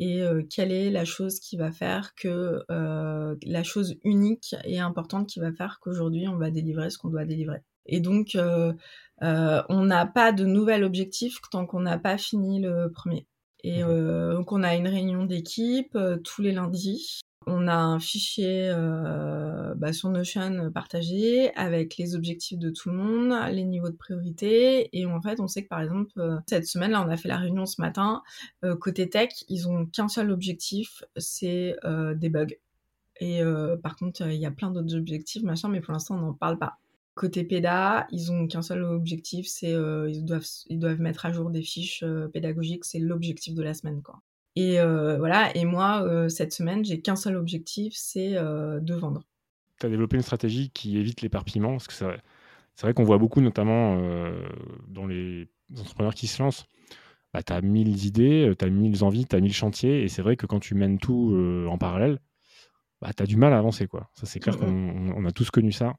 et 0.00 0.22
quelle 0.50 0.72
est 0.72 0.90
la 0.90 1.04
chose 1.04 1.38
qui 1.38 1.56
va 1.56 1.70
faire 1.70 2.16
que 2.16 2.64
la 2.68 3.62
chose 3.62 3.94
unique 4.02 4.56
et 4.64 4.80
importante 4.80 5.28
qui 5.28 5.38
va 5.38 5.52
faire 5.52 5.78
qu'aujourd'hui, 5.80 6.26
on 6.26 6.36
va 6.36 6.50
délivrer 6.50 6.90
ce 6.90 6.98
qu'on 6.98 7.08
doit 7.08 7.24
délivrer. 7.24 7.60
Et 7.86 8.00
donc, 8.00 8.36
on 9.20 9.84
n'a 9.84 10.06
pas 10.06 10.32
de 10.32 10.44
nouvel 10.44 10.82
objectif 10.82 11.38
tant 11.52 11.66
qu'on 11.66 11.80
n'a 11.80 11.98
pas 11.98 12.18
fini 12.18 12.60
le 12.60 12.90
premier. 12.90 13.28
Et 13.62 13.82
donc, 13.82 14.50
on 14.50 14.64
a 14.64 14.74
une 14.74 14.88
réunion 14.88 15.24
d'équipe 15.24 15.96
tous 16.24 16.42
les 16.42 16.52
lundis 16.52 17.20
on 17.48 17.66
a 17.66 17.74
un 17.74 17.98
fichier 17.98 18.68
euh, 18.70 19.74
bah, 19.74 19.92
sur 19.92 20.10
Notion 20.10 20.70
partagé 20.72 21.54
avec 21.56 21.96
les 21.96 22.14
objectifs 22.14 22.58
de 22.58 22.70
tout 22.70 22.90
le 22.90 22.96
monde, 22.96 23.34
les 23.52 23.64
niveaux 23.64 23.88
de 23.88 23.96
priorité. 23.96 24.88
Et 24.96 25.06
en 25.06 25.20
fait, 25.20 25.40
on 25.40 25.48
sait 25.48 25.62
que 25.64 25.68
par 25.68 25.80
exemple, 25.80 26.12
euh, 26.18 26.38
cette 26.46 26.66
semaine, 26.66 26.92
là, 26.92 27.02
on 27.02 27.08
a 27.08 27.16
fait 27.16 27.28
la 27.28 27.38
réunion 27.38 27.66
ce 27.66 27.80
matin. 27.80 28.22
Euh, 28.64 28.76
côté 28.76 29.08
tech, 29.08 29.30
ils 29.48 29.68
ont 29.68 29.86
qu'un 29.86 30.08
seul 30.08 30.30
objectif, 30.30 31.02
c'est 31.16 31.76
des 32.16 32.28
bugs. 32.28 32.46
Et 33.20 33.42
par 33.82 33.96
contre, 33.96 34.22
il 34.28 34.38
y 34.38 34.46
a 34.46 34.50
plein 34.50 34.70
d'autres 34.70 34.94
objectifs, 34.96 35.42
machin, 35.42 35.68
mais 35.68 35.80
pour 35.80 35.92
l'instant, 35.92 36.16
on 36.16 36.20
n'en 36.20 36.34
parle 36.34 36.58
pas. 36.58 36.78
Côté 37.14 37.42
PEDA, 37.44 38.06
ils 38.12 38.30
ont 38.30 38.46
qu'un 38.46 38.62
seul 38.62 38.84
objectif, 38.84 39.46
c'est 39.48 39.72
ils 39.72 40.24
doivent 40.24 40.46
ils 40.68 40.78
doivent 40.78 41.00
mettre 41.00 41.26
à 41.26 41.32
jour 41.32 41.50
des 41.50 41.62
fiches 41.62 42.04
pédagogiques, 42.32 42.84
c'est 42.84 43.00
l'objectif 43.00 43.54
de 43.54 43.62
la 43.62 43.74
semaine, 43.74 44.02
quoi. 44.02 44.20
Et 44.56 44.80
euh, 44.80 45.18
voilà, 45.18 45.56
et 45.56 45.64
moi, 45.64 46.02
euh, 46.02 46.28
cette 46.28 46.52
semaine, 46.52 46.84
j'ai 46.84 47.00
qu'un 47.00 47.16
seul 47.16 47.36
objectif, 47.36 47.94
c'est 47.96 48.36
euh, 48.36 48.80
de 48.80 48.94
vendre. 48.94 49.22
Tu 49.78 49.86
as 49.86 49.88
développé 49.88 50.16
une 50.16 50.22
stratégie 50.22 50.70
qui 50.70 50.98
évite 50.98 51.22
l'éparpillement, 51.22 51.72
parce 51.72 51.86
que 51.86 51.92
c'est 51.92 52.04
vrai, 52.04 52.20
vrai 52.80 52.94
qu'on 52.94 53.04
voit 53.04 53.18
beaucoup, 53.18 53.40
notamment 53.40 54.00
dans 54.88 55.06
les 55.06 55.48
entrepreneurs 55.78 56.14
qui 56.14 56.26
se 56.26 56.42
lancent, 56.42 56.66
bah, 57.32 57.42
tu 57.44 57.52
as 57.52 57.60
mille 57.60 58.04
idées, 58.04 58.52
tu 58.58 58.64
as 58.64 58.68
mille 58.68 59.04
envies, 59.04 59.26
tu 59.26 59.36
as 59.36 59.40
mille 59.40 59.54
chantiers, 59.54 60.02
et 60.02 60.08
c'est 60.08 60.22
vrai 60.22 60.34
que 60.36 60.46
quand 60.46 60.58
tu 60.58 60.74
mènes 60.74 60.98
tout 60.98 61.36
en 61.68 61.78
parallèle, 61.78 62.18
bah, 63.00 63.12
tu 63.16 63.22
as 63.22 63.26
du 63.26 63.36
mal 63.36 63.52
à 63.52 63.58
avancer. 63.58 63.86
Quoi. 63.86 64.10
Ça, 64.14 64.26
c'est 64.26 64.40
clair 64.40 64.56
mmh 64.56 65.12
qu'on 65.14 65.24
a 65.24 65.30
tous 65.30 65.50
connu 65.50 65.70
ça. 65.70 65.94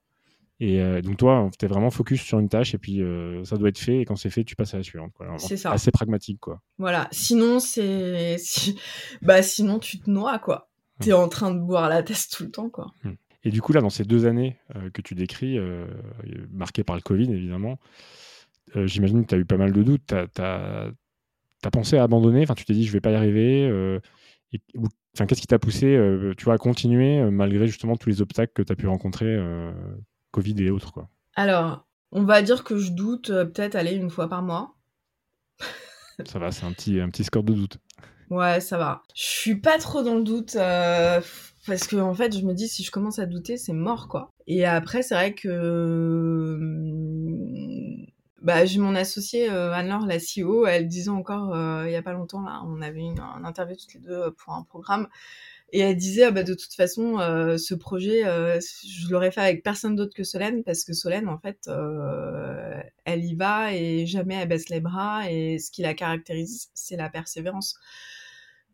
Et 0.62 0.82
euh, 0.82 1.01
donc 1.01 1.18
toi, 1.18 1.49
tu 1.57 1.66
es 1.66 1.68
vraiment 1.70 1.89
focus 1.89 2.22
sur 2.22 2.38
une 2.39 2.49
tâche 2.49 2.74
et 2.74 2.78
puis 2.78 3.01
euh, 3.01 3.43
ça 3.45 3.55
doit 3.55 3.70
être 3.70 3.78
fait 3.78 3.99
et 3.99 4.05
quand 4.05 4.18
c'est 4.18 4.30
fait, 4.30 4.43
tu 4.43 4.57
passes 4.57 4.74
à 4.74 4.78
la 4.78 4.84
suivante. 4.84 5.14
C'est 5.38 5.55
ça. 5.55 5.72
Assez 5.72 5.91
pragmatique 5.91 6.39
quoi. 6.39 6.62
Voilà. 6.78 7.07
Sinon 7.12 7.60
c'est, 7.60 8.36
bah 9.22 9.41
sinon 9.41 9.80
tu 9.80 9.99
te 9.99 10.10
noies 10.10 10.39
quoi. 10.39 10.70
Mmh. 10.99 11.03
Tu 11.03 11.10
es 11.10 11.14
en 11.14 11.30
train 11.30 11.53
de 11.53 11.60
boire 11.60 11.88
la 11.88 12.03
tasse 12.03 12.28
tout 12.28 12.43
le 12.43 12.51
temps 12.51 12.70
quoi. 12.70 12.91
Mmh. 13.03 13.12
Et 13.45 13.51
du 13.51 13.62
coup 13.62 13.72
là, 13.72 13.80
dans 13.80 13.89
ces 13.89 14.03
deux 14.03 14.26
années 14.26 14.57
euh, 14.76 14.89
que 14.89 15.01
tu 15.01 15.16
décris, 15.16 15.57
marquées 16.51 16.84
par 16.84 16.97
le 16.97 17.01
Covid 17.01 17.32
évidemment, 17.32 17.80
j'imagine 18.76 19.24
que 19.24 19.30
tu 19.30 19.36
as 19.36 19.38
eu 19.38 19.45
pas 19.45 19.57
mal 19.57 19.72
de 19.72 19.82
doutes. 19.82 20.07
Tu 20.07 20.41
as, 20.41 20.91
pensé 21.72 21.97
à 21.97 22.03
abandonner? 22.03 22.43
Enfin, 22.43 22.55
tu 22.55 22.66
t'es 22.66 22.74
dit 22.74 22.86
je 22.86 22.91
vais 22.91 22.99
pas 22.99 23.12
y 23.12 23.16
arriver. 23.16 23.99
Enfin, 25.16 25.26
qu'est-ce 25.26 25.39
qui 25.39 25.47
t'a 25.47 25.57
poussé, 25.57 25.97
tu 26.38 26.43
vois, 26.43 26.55
à 26.55 26.57
continuer 26.57 27.32
malgré 27.32 27.66
justement 27.68 27.95
tous 27.95 28.10
les 28.10 28.22
obstacles 28.22 28.51
que 28.53 28.62
tu 28.62 28.74
as 28.74 28.76
pu 28.76 28.88
rencontrer 28.88 29.38
Covid 30.32 30.55
et 30.59 30.71
autres, 30.71 30.91
quoi 30.91 31.09
Alors, 31.36 31.88
on 32.11 32.23
va 32.23 32.41
dire 32.41 32.63
que 32.63 32.77
je 32.77 32.91
doute 32.91 33.30
euh, 33.30 33.45
peut-être 33.45 33.75
aller 33.75 33.93
une 33.93 34.09
fois 34.09 34.27
par 34.27 34.41
mois. 34.41 34.75
ça 36.25 36.39
va, 36.39 36.51
c'est 36.51 36.65
un 36.65 36.71
petit, 36.71 36.99
un 36.99 37.09
petit 37.09 37.23
score 37.23 37.43
de 37.43 37.53
doute. 37.53 37.77
Ouais, 38.30 38.59
ça 38.61 38.77
va. 38.77 39.03
Je 39.15 39.23
suis 39.23 39.55
pas 39.55 39.77
trop 39.80 40.03
dans 40.03 40.15
le 40.15 40.23
doute 40.23 40.55
euh, 40.55 41.19
parce 41.65 41.88
que 41.88 41.95
en 41.95 42.13
fait, 42.13 42.38
je 42.38 42.45
me 42.45 42.53
dis 42.53 42.67
si 42.67 42.84
je 42.84 42.91
commence 42.91 43.19
à 43.19 43.25
douter, 43.25 43.57
c'est 43.57 43.73
mort 43.73 44.07
quoi. 44.07 44.30
Et 44.45 44.65
après, 44.65 45.01
c'est 45.01 45.15
vrai 45.15 45.34
que 45.34 45.49
hum, 46.59 48.05
bah, 48.41 48.65
j'ai 48.65 48.80
mon 48.80 48.95
associée 48.95 49.49
euh, 49.49 49.73
Anne-Laure, 49.73 50.05
la 50.05 50.17
CEO, 50.17 50.67
elle 50.67 50.88
disait 50.88 51.09
encore 51.09 51.55
il 51.86 51.91
y 51.91 51.95
a 51.95 52.03
pas 52.03 52.13
longtemps 52.13 52.41
là, 52.41 52.61
on 52.65 52.82
avait 52.82 53.01
une, 53.01 53.19
une 53.19 53.45
interview 53.45 53.75
toutes 53.75 53.95
les 53.95 53.99
deux 53.99 54.32
pour 54.32 54.53
un 54.53 54.63
programme 54.63 55.07
et 55.72 55.80
elle 55.80 55.95
disait, 55.95 56.24
ah 56.24 56.32
bah, 56.32 56.43
de 56.43 56.53
toute 56.53 56.74
façon, 56.74 57.20
euh, 57.20 57.57
ce 57.57 57.74
projet, 57.76 58.26
euh, 58.26 58.59
je 58.59 59.09
l'aurais 59.09 59.32
fait 59.32 59.41
avec 59.41 59.63
personne 59.63 59.95
d'autre 59.95 60.15
que 60.15 60.24
Solène, 60.24 60.63
parce 60.63 60.84
que 60.84 60.93
Solène, 60.93 61.28
en 61.28 61.38
fait, 61.38 61.67
euh, 61.67 62.82
elle 63.05 63.26
y 63.26 63.36
va 63.36 63.74
et 63.74 64.05
jamais 64.05 64.36
elle 64.36 64.47
baisse 64.47 64.70
les 64.70 64.80
bras. 64.82 65.32
Et 65.32 65.59
ce 65.59 65.72
qui 65.72 65.82
la 65.82 65.93
caractérise, 65.93 66.70
c'est 66.74 66.95
la 66.95 67.09
persévérance. 67.09 67.76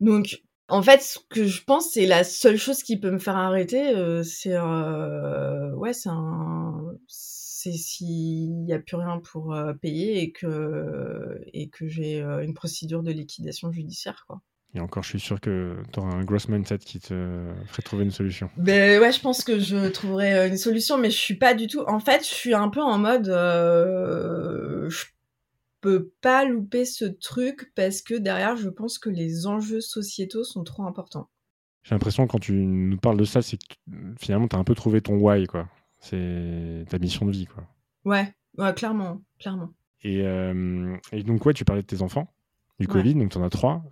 Donc, 0.01 0.41
en 0.67 0.81
fait, 0.81 1.01
ce 1.01 1.19
que 1.29 1.45
je 1.45 1.63
pense, 1.63 1.91
c'est 1.93 2.05
la 2.05 2.23
seule 2.23 2.57
chose 2.57 2.83
qui 2.83 2.99
peut 2.99 3.11
me 3.11 3.19
faire 3.19 3.37
arrêter, 3.37 3.93
c'est 4.23 4.59
ouais, 4.59 5.93
c'est 5.93 6.09
un, 6.09 6.95
c'est 7.07 7.71
s'il 7.73 8.63
n'y 8.63 8.73
a 8.73 8.79
plus 8.79 8.95
rien 8.95 9.19
pour 9.19 9.55
payer 9.81 10.21
et 10.21 10.31
que 10.31 11.39
et 11.53 11.69
que 11.69 11.87
j'ai 11.87 12.21
une 12.21 12.53
procédure 12.55 13.03
de 13.03 13.11
liquidation 13.11 13.71
judiciaire, 13.71 14.25
quoi. 14.27 14.41
Et 14.75 14.81
encore, 14.81 15.03
je 15.03 15.09
suis 15.09 15.19
sûr 15.21 15.39
que 15.39 15.77
tu 15.93 15.99
auras 15.99 16.11
un 16.11 16.25
gros 16.25 16.37
mindset 16.49 16.79
qui 16.79 16.99
te 16.99 17.47
ferait 17.67 17.81
trouver 17.81 18.03
une 18.03 18.11
solution. 18.11 18.49
Ben 18.57 18.99
ouais, 18.99 19.13
je 19.13 19.21
pense 19.21 19.41
que 19.41 19.57
je 19.57 19.87
trouverai 19.87 20.33
euh, 20.33 20.47
une 20.49 20.57
solution, 20.57 20.97
mais 20.97 21.09
je 21.09 21.17
suis 21.17 21.35
pas 21.35 21.53
du 21.53 21.67
tout. 21.67 21.81
En 21.87 22.01
fait, 22.01 22.19
je 22.19 22.33
suis 22.33 22.53
un 22.53 22.67
peu 22.67 22.81
en 22.81 22.97
mode. 22.97 23.29
Euh... 23.29 24.89
Je 24.89 25.05
peux 25.79 26.11
pas 26.19 26.43
louper 26.43 26.83
ce 26.83 27.05
truc 27.05 27.71
parce 27.75 28.01
que 28.01 28.15
derrière, 28.15 28.57
je 28.57 28.67
pense 28.67 28.99
que 28.99 29.09
les 29.09 29.47
enjeux 29.47 29.79
sociétaux 29.79 30.43
sont 30.43 30.65
trop 30.65 30.83
importants. 30.83 31.29
J'ai 31.83 31.95
l'impression, 31.95 32.27
quand 32.27 32.39
tu 32.39 32.53
nous 32.53 32.97
parles 32.97 33.17
de 33.17 33.25
ça, 33.25 33.41
c'est 33.41 33.57
que 33.57 33.75
finalement, 34.19 34.47
tu 34.49 34.57
as 34.57 34.59
un 34.59 34.63
peu 34.65 34.75
trouvé 34.75 34.99
ton 34.99 35.17
why, 35.17 35.45
quoi. 35.45 35.69
C'est 35.99 36.85
ta 36.89 36.99
mission 36.99 37.25
de 37.25 37.31
vie, 37.31 37.45
quoi. 37.45 37.63
Ouais, 38.03 38.33
ouais 38.57 38.73
clairement, 38.73 39.21
clairement. 39.39 39.69
Et, 40.01 40.21
euh... 40.23 40.97
et 41.13 41.23
donc, 41.23 41.45
ouais, 41.45 41.53
tu 41.53 41.63
parlais 41.63 41.81
de 41.81 41.87
tes 41.87 42.01
enfants. 42.01 42.34
Du 42.79 42.87
Covid, 42.87 43.15
donc 43.15 43.31
tu 43.31 43.37
en 43.37 43.43
as 43.43 43.49
trois. 43.49 43.83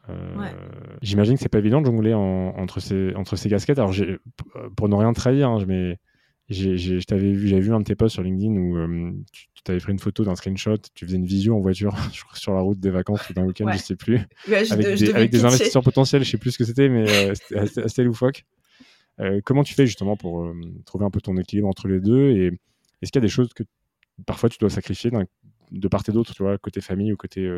J'imagine 1.01 1.35
que 1.35 1.41
c'est 1.41 1.49
pas 1.49 1.59
évident 1.59 1.81
de 1.81 1.85
jongler 1.85 2.13
entre, 2.13 2.79
ces, 2.79 3.13
entre 3.15 3.35
ces 3.35 3.49
casquettes. 3.49 3.79
Alors, 3.79 3.93
pour 4.75 4.89
ne 4.89 4.95
rien 4.95 5.13
trahir, 5.13 5.49
hein, 5.49 5.63
mais 5.67 5.97
je 6.49 7.05
t'avais 7.05 7.31
vu, 7.31 7.47
j'avais 7.47 7.61
vu 7.61 7.73
un 7.73 7.79
de 7.79 7.85
tes 7.85 7.95
posts 7.95 8.13
sur 8.13 8.23
LinkedIn 8.23 8.55
où 8.55 9.23
tu, 9.31 9.47
t'avais 9.63 9.79
pris 9.79 9.93
une 9.93 9.99
photo 9.99 10.25
d'un 10.25 10.35
screenshot, 10.35 10.77
tu 10.93 11.05
faisais 11.05 11.17
une 11.17 11.25
visio 11.25 11.55
en 11.55 11.59
voiture 11.59 11.95
sur 12.33 12.53
la 12.53 12.61
route 12.61 12.79
des 12.79 12.89
vacances 12.89 13.29
ou 13.29 13.33
d'un 13.33 13.45
week-end, 13.45 13.71
je 13.71 13.77
sais 13.77 13.95
plus, 13.95 14.19
avec, 14.71 15.31
des, 15.31 15.45
investisseurs 15.45 15.83
potentiels, 15.83 16.23
je 16.23 16.31
sais 16.31 16.37
plus 16.37 16.51
ce 16.51 16.57
que 16.57 16.65
c'était, 16.65 16.89
mais 16.89 17.09
euh, 17.09 17.33
c'était 17.35 17.83
assez 17.83 18.03
loufoque. 18.03 18.45
Euh, 19.19 19.41
comment 19.45 19.63
tu 19.63 19.73
fais 19.73 19.85
justement 19.85 20.17
pour 20.17 20.43
euh, 20.43 20.53
trouver 20.85 21.05
un 21.05 21.11
peu 21.11 21.21
ton 21.21 21.37
équilibre 21.37 21.67
entre 21.67 21.87
les 21.87 21.99
deux 21.99 22.31
et 22.31 22.47
est-ce 23.01 23.11
qu'il 23.11 23.21
y 23.21 23.23
a 23.23 23.27
des 23.27 23.31
choses 23.31 23.53
que 23.53 23.63
parfois 24.25 24.49
tu 24.49 24.57
dois 24.57 24.69
sacrifier 24.69 25.11
de 25.73 25.87
part 25.87 26.03
et 26.07 26.11
d'autre, 26.11 26.33
tu 26.33 26.43
vois, 26.43 26.57
côté 26.57 26.81
famille 26.81 27.11
ou 27.11 27.17
côté 27.17 27.49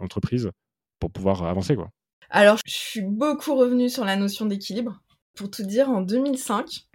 entreprise 0.00 0.50
pour 0.98 1.10
pouvoir 1.10 1.44
avancer 1.44 1.76
quoi 1.76 1.90
Alors, 2.30 2.58
je 2.66 2.72
suis 2.72 3.02
beaucoup 3.02 3.54
revenue 3.54 3.88
sur 3.88 4.04
la 4.04 4.16
notion 4.16 4.46
d'équilibre. 4.46 5.00
Pour 5.34 5.50
tout 5.50 5.62
dire, 5.62 5.88
en 5.88 6.00
2005, 6.02 6.88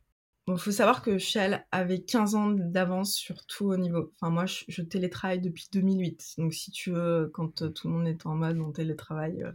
il 0.47 0.57
faut 0.57 0.71
savoir 0.71 1.01
que 1.01 1.17
Shell 1.17 1.65
avait 1.71 2.01
15 2.01 2.35
ans 2.35 2.49
d'avance 2.49 3.13
sur 3.13 3.45
tout 3.45 3.65
au 3.65 3.77
niveau. 3.77 4.11
Enfin, 4.15 4.29
moi, 4.29 4.45
je, 4.45 4.81
télétravaille 4.81 5.39
depuis 5.39 5.67
2008. 5.71 6.33
Donc, 6.37 6.53
si 6.53 6.69
tu 6.71 6.91
veux, 6.91 7.31
quand 7.33 7.61
euh, 7.61 7.69
tout 7.69 7.87
le 7.87 7.93
monde 7.93 8.07
est 8.07 8.25
en 8.25 8.35
mode 8.35 8.59
on 8.59 8.71
télétravaille 8.71 9.43
euh, 9.43 9.51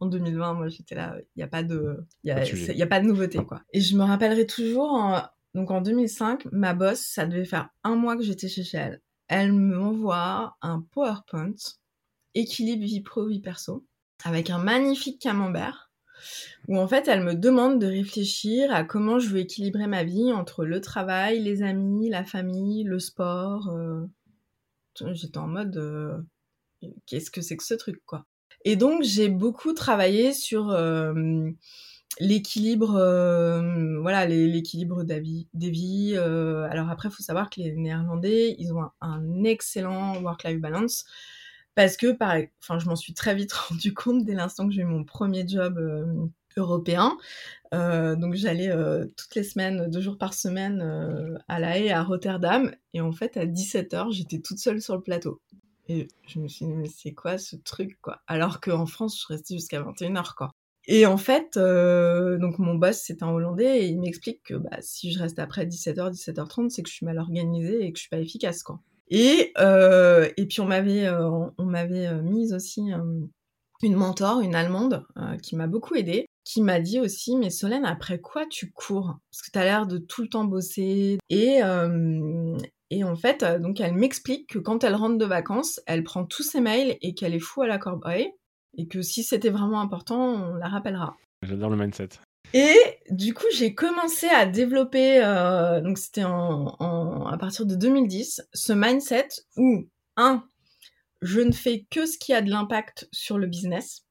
en 0.00 0.06
2020, 0.06 0.54
moi, 0.54 0.68
j'étais 0.68 0.96
là, 0.96 1.16
il 1.36 1.38
n'y 1.38 1.44
a 1.44 1.48
pas 1.48 1.62
de, 1.62 2.04
il 2.24 2.28
y 2.28 2.82
a, 2.82 2.86
pas 2.86 3.00
de 3.00 3.06
nouveauté, 3.06 3.44
quoi. 3.44 3.62
Et 3.72 3.80
je 3.80 3.96
me 3.96 4.02
rappellerai 4.02 4.46
toujours, 4.46 5.20
donc 5.54 5.70
en 5.70 5.80
2005, 5.80 6.46
ma 6.50 6.74
boss, 6.74 6.98
ça 6.98 7.24
devait 7.24 7.44
faire 7.44 7.68
un 7.84 7.94
mois 7.94 8.16
que 8.16 8.24
j'étais 8.24 8.48
chez 8.48 8.64
Shell. 8.64 9.00
Elle 9.34 9.54
m'envoie 9.54 10.58
un 10.60 10.82
PowerPoint, 10.82 11.54
équilibre 12.34 12.84
vie 12.84 13.00
pro, 13.00 13.26
vie 13.26 13.40
perso, 13.40 13.82
avec 14.24 14.50
un 14.50 14.58
magnifique 14.58 15.22
camembert 15.22 15.90
où 16.68 16.78
en 16.78 16.86
fait 16.86 17.08
elle 17.08 17.22
me 17.22 17.34
demande 17.34 17.80
de 17.80 17.86
réfléchir 17.86 18.70
à 18.74 18.84
comment 18.84 19.18
je 19.18 19.30
veux 19.30 19.38
équilibrer 19.38 19.86
ma 19.86 20.04
vie 20.04 20.34
entre 20.34 20.66
le 20.66 20.82
travail, 20.82 21.40
les 21.40 21.62
amis, 21.62 22.10
la 22.10 22.24
famille, 22.24 22.84
le 22.84 22.98
sport. 22.98 23.70
Euh. 23.70 24.04
J'étais 25.12 25.38
en 25.38 25.48
mode 25.48 25.78
euh, 25.78 26.18
qu'est-ce 27.06 27.30
que 27.30 27.40
c'est 27.40 27.56
que 27.56 27.64
ce 27.64 27.72
truc 27.72 28.02
quoi. 28.04 28.26
Et 28.66 28.76
donc 28.76 29.02
j'ai 29.02 29.30
beaucoup 29.30 29.72
travaillé 29.72 30.34
sur 30.34 30.68
euh, 30.68 31.50
l'équilibre 32.20 32.92
voilà 34.00 34.26
l'équilibre 34.26 35.02
des 35.04 35.20
vies 35.70 36.16
alors 36.16 36.90
après 36.90 37.08
il 37.08 37.12
faut 37.12 37.22
savoir 37.22 37.50
que 37.50 37.60
les 37.60 37.72
néerlandais 37.72 38.54
ils 38.58 38.72
ont 38.72 38.90
un 39.00 39.44
excellent 39.44 40.20
work 40.22 40.44
life 40.44 40.60
balance 40.60 41.04
parce 41.74 41.96
que, 41.96 42.12
pareil, 42.12 42.50
enfin, 42.60 42.78
je 42.78 42.86
m'en 42.86 42.96
suis 42.96 43.14
très 43.14 43.34
vite 43.34 43.52
rendu 43.68 43.94
compte 43.94 44.24
dès 44.24 44.34
l'instant 44.34 44.68
que 44.68 44.74
j'ai 44.74 44.82
eu 44.82 44.86
mon 44.86 45.04
premier 45.04 45.46
job 45.46 45.78
euh, 45.78 46.26
européen. 46.56 47.16
Euh, 47.72 48.14
donc 48.16 48.34
j'allais 48.34 48.70
euh, 48.70 49.06
toutes 49.16 49.34
les 49.34 49.42
semaines, 49.42 49.88
deux 49.90 50.00
jours 50.02 50.18
par 50.18 50.34
semaine, 50.34 51.40
à 51.48 51.58
La 51.58 51.78
Haye, 51.78 51.90
à 51.90 52.02
Rotterdam. 52.02 52.72
Et 52.94 53.00
en 53.00 53.12
fait, 53.12 53.36
à 53.36 53.46
17h, 53.46 54.12
j'étais 54.12 54.40
toute 54.40 54.58
seule 54.58 54.82
sur 54.82 54.96
le 54.96 55.02
plateau. 55.02 55.40
Et 55.88 56.08
je 56.26 56.38
me 56.38 56.48
suis 56.48 56.66
dit, 56.66 56.74
mais 56.74 56.88
c'est 56.88 57.12
quoi 57.12 57.38
ce 57.38 57.56
truc, 57.56 57.98
quoi? 58.00 58.22
Alors 58.26 58.60
qu'en 58.60 58.86
France, 58.86 59.20
je 59.20 59.26
restais 59.32 59.54
jusqu'à 59.54 59.80
21h, 59.82 60.34
quoi. 60.34 60.52
Et 60.86 61.06
en 61.06 61.16
fait, 61.16 61.56
donc 61.56 62.58
mon 62.58 62.74
boss, 62.74 63.02
c'est 63.04 63.22
un 63.22 63.28
Hollandais, 63.28 63.84
et 63.84 63.86
il 63.86 64.00
m'explique 64.00 64.42
que 64.42 64.54
bah, 64.54 64.78
si 64.80 65.12
je 65.12 65.18
reste 65.18 65.38
après 65.38 65.64
17h, 65.66 66.12
17h30, 66.12 66.70
c'est 66.70 66.82
que 66.82 66.88
je 66.88 66.94
suis 66.94 67.06
mal 67.06 67.18
organisée 67.18 67.84
et 67.84 67.92
que 67.92 67.98
je 67.98 68.02
suis 68.02 68.10
pas 68.10 68.18
efficace, 68.18 68.62
quoi. 68.62 68.80
Et, 69.14 69.52
euh, 69.58 70.26
et 70.38 70.46
puis 70.46 70.62
on 70.62 70.64
m'avait, 70.64 71.06
euh, 71.06 71.28
on 71.58 71.66
m'avait 71.66 72.06
euh, 72.06 72.22
mise 72.22 72.54
aussi 72.54 72.80
une 73.82 73.94
mentor, 73.94 74.40
une 74.40 74.54
Allemande, 74.54 75.04
qui 75.42 75.54
m'a 75.54 75.66
beaucoup 75.66 75.94
aidée, 75.94 76.24
qui 76.44 76.62
m'a 76.62 76.80
dit 76.80 76.98
aussi, 76.98 77.36
mais 77.36 77.50
Solène, 77.50 77.84
après 77.84 78.20
quoi 78.20 78.46
tu 78.46 78.72
cours? 78.72 79.18
Parce 79.30 79.42
que 79.42 79.50
tu 79.52 79.58
as 79.58 79.64
l'air 79.64 79.86
de 79.86 79.98
tout 79.98 80.22
le 80.22 80.28
temps 80.28 80.44
bosser. 80.44 81.18
Et, 81.28 81.60
et 82.90 83.04
en 83.04 83.16
fait, 83.16 83.44
donc 83.60 83.80
elle 83.80 83.94
m'explique 83.94 84.48
que 84.48 84.58
quand 84.58 84.82
elle 84.82 84.94
rentre 84.94 85.18
de 85.18 85.26
vacances, 85.26 85.80
elle 85.86 86.04
prend 86.04 86.24
tous 86.24 86.42
ses 86.42 86.60
mails 86.62 86.96
et 87.02 87.12
qu'elle 87.12 87.34
est 87.34 87.38
fou 87.38 87.60
à 87.60 87.66
la 87.66 87.76
corbeille. 87.76 88.30
Et 88.76 88.88
que 88.88 89.02
si 89.02 89.22
c'était 89.22 89.50
vraiment 89.50 89.80
important, 89.80 90.20
on 90.20 90.54
la 90.54 90.68
rappellera. 90.68 91.16
J'adore 91.42 91.70
le 91.70 91.76
mindset. 91.76 92.10
Et 92.54 92.76
du 93.10 93.34
coup, 93.34 93.46
j'ai 93.54 93.74
commencé 93.74 94.28
à 94.28 94.46
développer, 94.46 95.22
euh, 95.24 95.80
donc 95.80 95.98
c'était 95.98 96.24
en, 96.24 96.76
en, 96.78 97.26
à 97.26 97.38
partir 97.38 97.66
de 97.66 97.74
2010, 97.74 98.46
ce 98.52 98.72
mindset 98.72 99.28
où, 99.56 99.88
un, 100.16 100.44
je 101.22 101.40
ne 101.40 101.52
fais 101.52 101.86
que 101.90 102.04
ce 102.04 102.18
qui 102.18 102.34
a 102.34 102.42
de 102.42 102.50
l'impact 102.50 103.08
sur 103.12 103.38
le 103.38 103.46
business. 103.46 104.04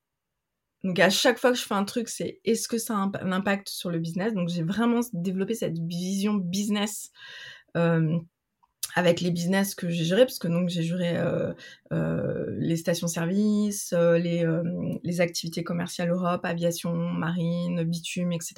Donc 0.84 0.97
à 0.97 1.09
chaque 1.09 1.38
fois 1.38 1.51
que 1.51 1.57
je 1.57 1.64
fais 1.64 1.76
un 1.76 1.84
truc, 1.84 2.09
c'est 2.09 2.39
est-ce 2.43 2.68
que 2.68 2.78
ça 2.78 2.95
a 2.95 2.97
un, 2.97 3.32
impact 3.32 3.70
sur 3.70 3.91
le 3.91 3.99
business? 3.99 4.34
Donc 4.34 4.49
j'ai 4.49 4.64
vraiment 4.64 5.01
développé 5.14 5.53
cette 5.53 5.78
vision 5.78 6.34
business 6.34 7.12
euh, 7.78 8.18
avec 8.96 9.22
les 9.22 9.32
business 9.32 9.76
que 9.76 9.89
j'ai 9.89 10.04
gérés, 10.04 10.26
parce 10.26 10.39
que 10.39 10.48
donc 10.48 10.70
j'ai 10.70 10.84
géré 10.84 11.18
euh, 11.18 11.54
euh, 11.92 12.46
les 12.58 12.76
stations-service, 12.76 13.94
euh, 13.94 14.18
les, 14.18 14.46
les, 15.04 15.22
activités 15.22 15.64
commerciales 15.64 16.10
Europe, 16.10 16.44
aviation, 16.46 16.94
marine, 16.94 17.84
bitume, 17.84 18.32
etc. 18.32 18.56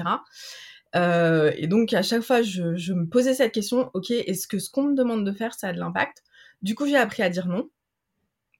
et 0.96 1.68
donc 1.68 1.94
à 1.94 2.04
chaque 2.04 2.22
fois, 2.22 2.42
je, 2.42 2.76
je, 2.76 2.94
me 2.94 3.08
posais 3.08 3.34
cette 3.34 3.52
question, 3.52 3.90
ok, 3.94 4.12
est-ce 4.12 4.48
que 4.48 4.60
ce 4.60 4.70
qu'on 4.70 4.84
me 4.84 4.96
demande 4.96 5.26
de 5.26 5.32
faire, 5.32 5.54
ça 5.54 5.70
a 5.70 5.74
de 5.74 5.80
l'impact? 5.80 6.24
Du 6.62 6.76
coup, 6.76 6.88
j'ai 6.88 6.98
appris 6.98 7.24
à 7.24 7.30
dire 7.30 7.48
non. 7.48 7.70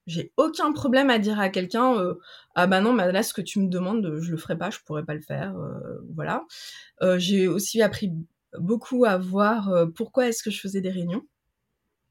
J'ai 0.06 0.32
aucun 0.36 0.72
problème 0.72 1.08
à 1.08 1.18
dire 1.18 1.40
à 1.40 1.48
quelqu'un, 1.48 1.96
ah 2.54 2.66
bah 2.66 2.82
non, 2.82 2.92
bah 2.92 3.10
là, 3.10 3.22
ce 3.22 3.32
que 3.32 3.40
tu 3.40 3.58
me 3.58 3.68
demandes, 3.68 4.18
je 4.20 4.30
le 4.30 4.36
ferai 4.36 4.58
pas, 4.58 4.68
je 4.68 4.78
pourrais 4.84 5.04
pas 5.04 5.14
le 5.14 5.22
faire, 5.22 5.54
voilà. 6.14 6.44
j'ai 7.16 7.48
aussi 7.48 7.80
appris 7.80 8.12
beaucoup 8.58 9.06
à 9.06 9.16
voir 9.16 9.86
pourquoi 9.96 10.28
est-ce 10.28 10.42
que 10.42 10.50
je 10.50 10.60
faisais 10.60 10.82
des 10.82 10.90
réunions 10.90 11.22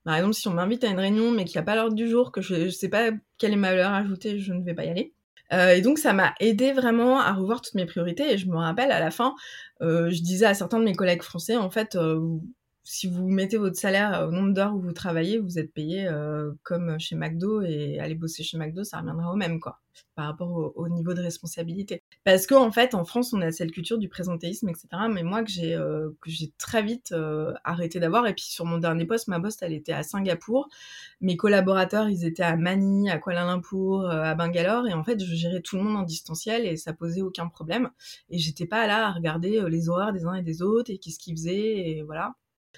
par 0.03 0.15
exemple, 0.15 0.33
si 0.33 0.47
on 0.47 0.53
m'invite 0.53 0.83
à 0.83 0.87
une 0.87 0.99
réunion 0.99 1.31
mais 1.31 1.45
qu'il 1.45 1.57
n'y 1.57 1.61
a 1.61 1.65
pas 1.65 1.75
l'ordre 1.75 1.95
du 1.95 2.09
jour, 2.09 2.31
que 2.31 2.41
je 2.41 2.55
ne 2.55 2.69
sais 2.69 2.89
pas 2.89 3.11
quelle 3.37 3.53
est 3.53 3.57
ma 3.57 3.71
valeur 3.71 3.91
ajoutée, 3.91 4.39
je 4.39 4.53
ne 4.53 4.63
vais 4.63 4.73
pas 4.73 4.85
y 4.85 4.89
aller. 4.89 5.13
Euh, 5.51 5.75
et 5.75 5.81
donc 5.81 5.99
ça 5.99 6.13
m'a 6.13 6.33
aidé 6.39 6.71
vraiment 6.71 7.19
à 7.19 7.31
revoir 7.33 7.61
toutes 7.61 7.75
mes 7.75 7.85
priorités. 7.85 8.33
Et 8.33 8.37
je 8.37 8.47
me 8.47 8.57
rappelle 8.57 8.91
à 8.91 8.99
la 8.99 9.11
fin, 9.11 9.35
euh, 9.81 10.09
je 10.09 10.21
disais 10.21 10.45
à 10.45 10.53
certains 10.53 10.79
de 10.79 10.85
mes 10.85 10.95
collègues 10.95 11.21
français, 11.21 11.57
en 11.57 11.69
fait, 11.69 11.95
euh, 11.95 12.19
si 12.83 13.07
vous 13.07 13.27
mettez 13.29 13.57
votre 13.57 13.77
salaire 13.77 14.27
au 14.27 14.31
nombre 14.31 14.53
d'heures 14.53 14.75
où 14.75 14.81
vous 14.81 14.93
travaillez, 14.93 15.39
vous 15.39 15.59
êtes 15.59 15.73
payé 15.73 16.09
comme 16.63 16.99
chez 16.99 17.15
McDo 17.15 17.61
et 17.61 17.99
aller 17.99 18.15
bosser 18.15 18.43
chez 18.43 18.57
McDo, 18.57 18.83
ça 18.83 18.99
reviendra 18.99 19.31
au 19.31 19.35
même, 19.35 19.59
quoi, 19.59 19.79
par 20.15 20.25
rapport 20.25 20.73
au 20.75 20.89
niveau 20.89 21.13
de 21.13 21.21
responsabilité. 21.21 22.03
Parce 22.23 22.47
qu'en 22.47 22.65
en 22.65 22.71
fait, 22.71 22.93
en 22.95 23.05
France, 23.05 23.33
on 23.33 23.41
a 23.41 23.51
cette 23.51 23.71
culture 23.71 23.97
du 23.97 24.09
présentéisme, 24.09 24.69
etc. 24.69 24.87
Mais 25.11 25.23
moi, 25.23 25.43
que 25.43 25.51
j'ai 25.51 25.75
euh, 25.75 26.09
j'ai 26.25 26.51
très 26.57 26.83
vite 26.83 27.11
euh, 27.11 27.53
arrêté 27.63 27.99
d'avoir. 27.99 28.27
Et 28.27 28.33
puis 28.33 28.45
sur 28.45 28.65
mon 28.65 28.77
dernier 28.77 29.05
poste, 29.05 29.27
ma 29.27 29.39
boss, 29.39 29.57
elle 29.61 29.73
était 29.73 29.93
à 29.93 30.03
Singapour. 30.03 30.69
Mes 31.21 31.37
collaborateurs, 31.37 32.09
ils 32.09 32.25
étaient 32.25 32.43
à 32.43 32.55
Manille, 32.55 33.09
à 33.09 33.17
Kuala 33.17 33.45
Lumpur, 33.45 34.01
euh, 34.01 34.23
à 34.23 34.35
Bangalore. 34.35 34.87
Et 34.87 34.93
en 34.93 35.03
fait, 35.03 35.23
je 35.23 35.35
gérais 35.35 35.61
tout 35.61 35.77
le 35.77 35.83
monde 35.83 35.97
en 35.97 36.03
distanciel 36.03 36.65
et 36.65 36.77
ça 36.77 36.93
posait 36.93 37.21
aucun 37.21 37.47
problème. 37.47 37.89
Et 38.29 38.37
j'étais 38.39 38.67
pas 38.67 38.87
là 38.87 39.07
à 39.07 39.11
regarder 39.11 39.61
les 39.69 39.89
horreurs 39.89 40.13
des 40.13 40.25
uns 40.25 40.35
et 40.35 40.43
des 40.43 40.61
autres 40.61 40.91
et 40.91 40.97
qu'est-ce 40.97 41.19
qu'ils 41.19 41.35
faisaient 41.35 41.77
et 41.77 42.03
voilà. 42.03 42.35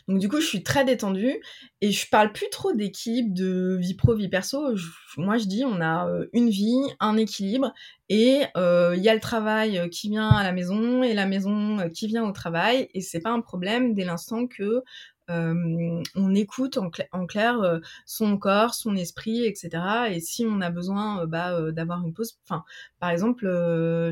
Donc 0.08 0.20
du 0.20 0.30
coup, 0.30 0.40
je 0.40 0.46
suis 0.46 0.64
très 0.64 0.86
détendue 0.86 1.42
et 1.82 1.92
je 1.92 2.10
parle 2.10 2.32
plus 2.32 2.50
trop 2.52 2.74
d'équilibre 2.74 3.34
de 3.34 3.78
vie 3.80 3.96
pro, 3.96 4.16
vie 4.16 4.30
perso. 4.30 4.76
moi, 5.18 5.38
je 5.38 5.46
dis, 5.46 5.64
on 5.66 5.82
a 5.82 6.08
euh, 6.08 6.28
une 6.34 6.50
vie, 6.50 6.80
un 7.00 7.18
équilibre 7.18 7.74
et 8.10 8.44
euh, 8.56 8.94
il 8.96 9.04
y 9.04 9.10
a 9.10 9.16
le 9.16 9.20
travail 9.20 9.80
euh, 9.80 9.88
qui 9.88 10.10
vient 10.10 10.30
à 10.30 10.44
la 10.44 10.52
maison 10.52 11.02
et 11.02 11.14
la 11.14 11.26
maison 11.26 11.90
qui 11.90 12.08
vient 12.08 12.24
au 12.24 12.32
travail 12.32 12.88
et 12.94 13.02
c'est 13.02 13.20
pas 13.22 13.32
un 13.32 13.42
problème 13.42 13.94
dès 13.94 14.06
l'instant 14.06 14.46
que 14.46 14.84
on 15.28 16.36
écoute 16.36 16.78
en, 16.78 17.26
clair 17.26 17.82
son 18.06 18.38
corps, 18.38 18.74
son 18.74 18.96
esprit, 18.96 19.46
etc. 19.46 19.70
Et 20.12 20.20
si 20.20 20.46
on 20.48 20.62
a 20.62 20.70
besoin 20.70 21.26
bah, 21.26 21.72
d'avoir 21.72 22.04
une 22.04 22.14
pause, 22.14 22.38
enfin, 22.44 22.64
par 23.00 23.10
exemple, 23.10 23.46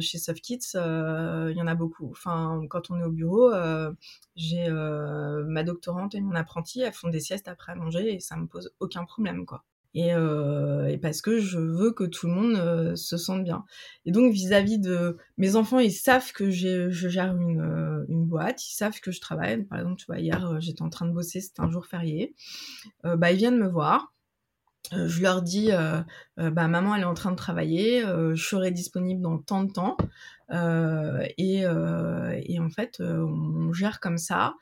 chez 0.01 0.17
SoftKids, 0.17 0.73
il 0.75 1.55
y 1.55 1.61
en 1.61 1.67
a 1.67 1.75
beaucoup. 1.75 2.09
Enfin, 2.11 2.61
quand 2.69 2.89
on 2.91 2.99
est 2.99 3.03
au 3.03 3.11
bureau, 3.11 3.51
j'ai 4.35 4.69
ma 4.69 5.63
doctorante 5.63 6.15
et 6.15 6.21
mon 6.21 6.35
apprenti, 6.35 6.81
elles 6.81 6.93
font 6.93 7.09
des 7.09 7.19
siestes 7.19 7.47
après 7.47 7.73
à 7.73 7.75
manger 7.75 8.13
et 8.13 8.19
ça 8.19 8.35
me 8.37 8.47
pose 8.47 8.73
aucun 8.79 9.05
problème, 9.05 9.45
quoi. 9.45 9.63
Euh, 9.95 10.87
et, 10.87 10.97
parce 10.97 11.21
que 11.21 11.39
je 11.39 11.59
veux 11.59 11.91
que 11.91 12.03
tout 12.03 12.27
le 12.27 12.33
monde 12.33 12.55
euh, 12.55 12.95
se 12.95 13.17
sente 13.17 13.43
bien. 13.43 13.63
Et 14.05 14.11
donc 14.11 14.33
vis-à-vis 14.33 14.79
de 14.79 15.17
mes 15.37 15.55
enfants, 15.55 15.79
ils 15.79 15.91
savent 15.91 16.31
que 16.33 16.49
je 16.49 16.89
gère 16.89 17.35
une, 17.35 17.61
euh, 17.61 18.05
une, 18.09 18.25
boîte, 18.25 18.67
ils 18.67 18.73
savent 18.73 18.99
que 18.99 19.11
je 19.11 19.21
travaille. 19.21 19.63
Par 19.63 19.79
exemple, 19.79 19.97
tu 19.97 20.05
vois, 20.07 20.19
hier 20.19 20.59
j'étais 20.59 20.81
en 20.81 20.89
train 20.89 21.05
de 21.05 21.13
bosser, 21.13 21.41
c'était 21.41 21.61
un 21.61 21.69
jour 21.69 21.85
férié. 21.85 22.35
bah 23.03 23.31
ils 23.31 23.37
viennent 23.37 23.59
me 23.59 23.67
voir. 23.67 24.13
je 24.91 25.21
leur 25.21 25.41
dis, 25.41 25.69
bah 26.37 26.67
maman 26.67 26.95
elle 26.95 27.01
est 27.01 27.05
en 27.05 27.13
train 27.13 27.31
de 27.31 27.35
travailler, 27.35 28.01
je 28.01 28.43
serai 28.43 28.71
disponible 28.71 29.21
dans 29.21 29.37
tant 29.37 29.63
de 29.63 29.71
temps. 29.71 29.97
Et, 31.37 31.61
et, 31.61 32.59
en 32.59 32.69
fait, 32.69 32.99
on 32.99 33.73
gère 33.73 33.99
comme 33.99 34.17
ça. 34.17 34.53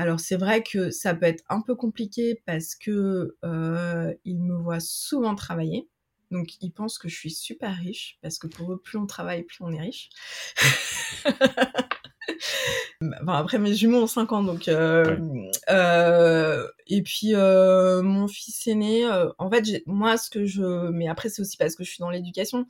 Alors 0.00 0.18
c'est 0.18 0.38
vrai 0.38 0.62
que 0.62 0.90
ça 0.90 1.14
peut 1.14 1.26
être 1.26 1.44
un 1.50 1.60
peu 1.60 1.74
compliqué 1.74 2.40
parce 2.46 2.74
que 2.74 3.36
euh, 3.44 4.14
il 4.24 4.40
me 4.40 4.56
voit 4.56 4.80
souvent 4.80 5.34
travailler. 5.34 5.90
Donc, 6.30 6.54
ils 6.62 6.70
pensent 6.70 6.96
que 6.96 7.10
je 7.10 7.16
suis 7.16 7.30
super 7.30 7.76
riche 7.76 8.18
parce 8.22 8.38
que 8.38 8.46
pour 8.46 8.72
eux, 8.72 8.80
plus 8.80 8.96
on 8.96 9.04
travaille, 9.06 9.42
plus 9.42 9.58
on 9.60 9.70
est 9.72 9.80
riche. 9.80 10.08
Enfin, 13.22 13.38
après, 13.38 13.58
mes 13.58 13.74
jumeaux 13.74 14.02
ont 14.02 14.06
5 14.06 14.32
ans, 14.32 14.42
donc... 14.42 14.68
Euh, 14.68 15.16
euh, 15.70 16.66
et 16.86 17.02
puis, 17.02 17.34
euh, 17.34 18.02
mon 18.02 18.28
fils 18.28 18.66
aîné, 18.66 19.04
euh, 19.06 19.30
en 19.38 19.50
fait, 19.50 19.82
moi, 19.86 20.16
ce 20.18 20.28
que 20.30 20.44
je... 20.44 20.90
Mais 20.90 21.08
après, 21.08 21.30
c'est 21.30 21.40
aussi 21.40 21.56
parce 21.56 21.76
que 21.76 21.84
je 21.84 21.90
suis 21.90 22.00
dans 22.00 22.10
l'éducation. 22.10 22.66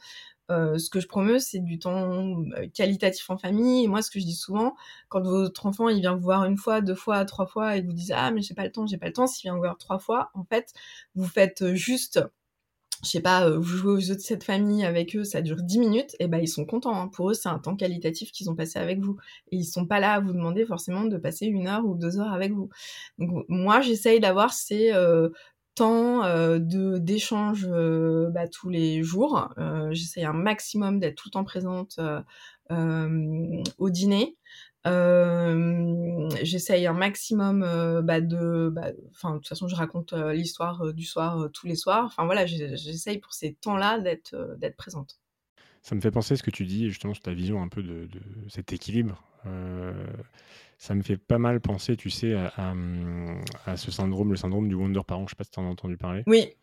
Euh, 0.51 0.79
ce 0.79 0.91
que 0.91 1.01
je 1.01 1.07
promeus, 1.09 1.39
c'est 1.41 1.61
du 1.61 1.79
temps 1.79 2.43
qualitatif 2.75 3.31
en 3.31 3.39
famille. 3.39 3.85
Et 3.85 3.89
moi, 3.89 4.03
ce 4.03 4.11
que 4.11 4.21
je 4.21 4.25
dis 4.25 4.35
souvent, 4.35 4.75
quand 5.09 5.23
votre 5.23 5.67
enfant, 5.67 5.89
il 5.89 6.01
vient 6.01 6.15
vous 6.15 6.23
voir 6.23 6.45
une 6.45 6.57
fois, 6.57 6.81
deux 6.81 6.95
fois, 6.95 7.25
trois 7.25 7.47
fois, 7.47 7.77
et 7.77 7.83
vous 7.83 7.93
dit 7.93 8.13
«Ah, 8.15 8.31
mais 8.31 8.43
j'ai 8.43 8.55
pas 8.55 8.65
le 8.65 8.73
temps, 8.73 8.87
j'ai 8.87 8.99
pas 8.99 9.07
le 9.07 9.13
temps», 9.13 9.27
s'il 9.29 9.49
vient 9.49 9.55
vous 9.55 9.61
voir 9.61 9.79
trois 9.79 9.99
fois, 9.99 10.31
en 10.35 10.45
fait, 10.45 10.73
vous 11.15 11.27
faites 11.27 11.75
juste 11.75 12.21
je 13.03 13.09
sais 13.09 13.21
pas, 13.21 13.47
euh, 13.47 13.59
vous 13.59 13.63
jouez 13.65 13.93
aux 13.93 14.01
jeux 14.01 14.15
de 14.15 14.21
cette 14.21 14.45
famille 14.45 14.85
avec 14.85 15.17
eux, 15.17 15.25
ça 15.25 15.41
dure 15.41 15.63
10 15.63 15.79
minutes, 15.79 16.17
et 16.19 16.27
ben 16.29 16.39
ils 16.39 16.49
sont 16.49 16.67
contents. 16.67 16.95
Hein. 16.95 17.09
Pour 17.09 17.31
eux, 17.31 17.35
c'est 17.35 17.49
un 17.49 17.59
temps 17.59 17.75
qualitatif 17.77 18.31
qu'ils 18.31 18.51
ont 18.51 18.55
passé 18.55 18.79
avec 18.79 19.01
vous. 19.01 19.17
Et 19.51 19.57
ils 19.57 19.65
sont 19.65 19.87
pas 19.87 20.01
là 20.01 20.15
à 20.15 20.21
vous 20.21 20.33
demander 20.33 20.67
forcément 20.67 21.05
de 21.05 21.17
passer 21.17 21.47
une 21.47 21.67
heure 21.67 21.87
ou 21.87 21.95
deux 21.95 22.19
heures 22.19 22.33
avec 22.33 22.53
vous. 22.53 22.69
Donc 23.19 23.47
moi, 23.49 23.81
j'essaye 23.81 24.21
d'avoir 24.21 24.53
ces 24.53 24.93
euh, 24.93 25.31
temps 25.75 26.25
euh, 26.25 26.59
de 26.59 26.99
d'échange 26.99 27.67
euh, 27.71 28.31
bah, 28.31 28.49
tous 28.49 28.69
les 28.69 29.03
jours. 29.03 29.49
j'essaye 29.91 30.25
un 30.25 30.33
maximum 30.33 31.01
d'être 31.01 31.17
tout 31.17 31.29
le 31.29 31.33
temps 31.33 31.45
présente 31.45 31.99
au 32.71 33.91
dîner. 33.91 34.37
Euh, 34.87 36.29
j'essaye 36.43 36.87
un 36.87 36.95
maximum 36.95 37.63
euh, 37.63 38.01
bah, 38.01 38.23
de, 38.23 38.71
bah, 38.73 38.93
enfin 39.11 39.33
de 39.33 39.39
toute 39.39 39.49
façon 39.49 39.69
je 39.69 39.77
raconte 39.77 40.15
euh, 40.15 40.33
l'histoire 40.33 40.81
euh, 40.87 40.93
du 40.95 41.05
soir 41.05 41.49
tous 41.53 41.67
les 41.67 41.75
soirs. 41.75 42.07
Enfin 42.07 42.25
voilà, 42.25 42.47
j'essaye 42.47 43.19
pour 43.19 43.35
ces 43.35 43.55
temps-là 43.55 43.99
d'être 43.99 44.57
d'être 44.59 44.77
présente. 44.77 45.21
Ça 45.83 45.95
me 45.95 46.01
fait 46.01 46.11
penser 46.11 46.35
à 46.35 46.37
ce 46.37 46.43
que 46.43 46.51
tu 46.51 46.65
dis 46.65 46.89
justement 46.89 47.15
sur 47.15 47.23
ta 47.23 47.35
vision 47.35 47.63
un 47.63 47.69
peu 47.69 47.83
de 47.83 48.09
cet 48.49 48.73
équilibre. 48.73 49.23
Ça 50.81 50.95
me 50.95 51.03
fait 51.03 51.19
pas 51.19 51.39
mal 51.39 51.61
penser, 51.61 51.95
tu 51.95 52.09
sais, 52.09 52.33
à, 52.33 52.53
à, 52.57 52.75
à, 53.67 53.77
ce 53.77 53.91
syndrome, 53.91 54.31
le 54.31 54.37
syndrome 54.37 54.67
du 54.67 54.75
Wonder 54.75 55.03
Parent. 55.07 55.27
Je 55.27 55.33
sais 55.33 55.37
pas 55.37 55.45
si 55.45 55.51
tu 55.51 55.61
en 55.61 55.67
as 55.67 55.71
entendu 55.71 55.99
parler. 55.99 56.23
Oui, 56.27 56.55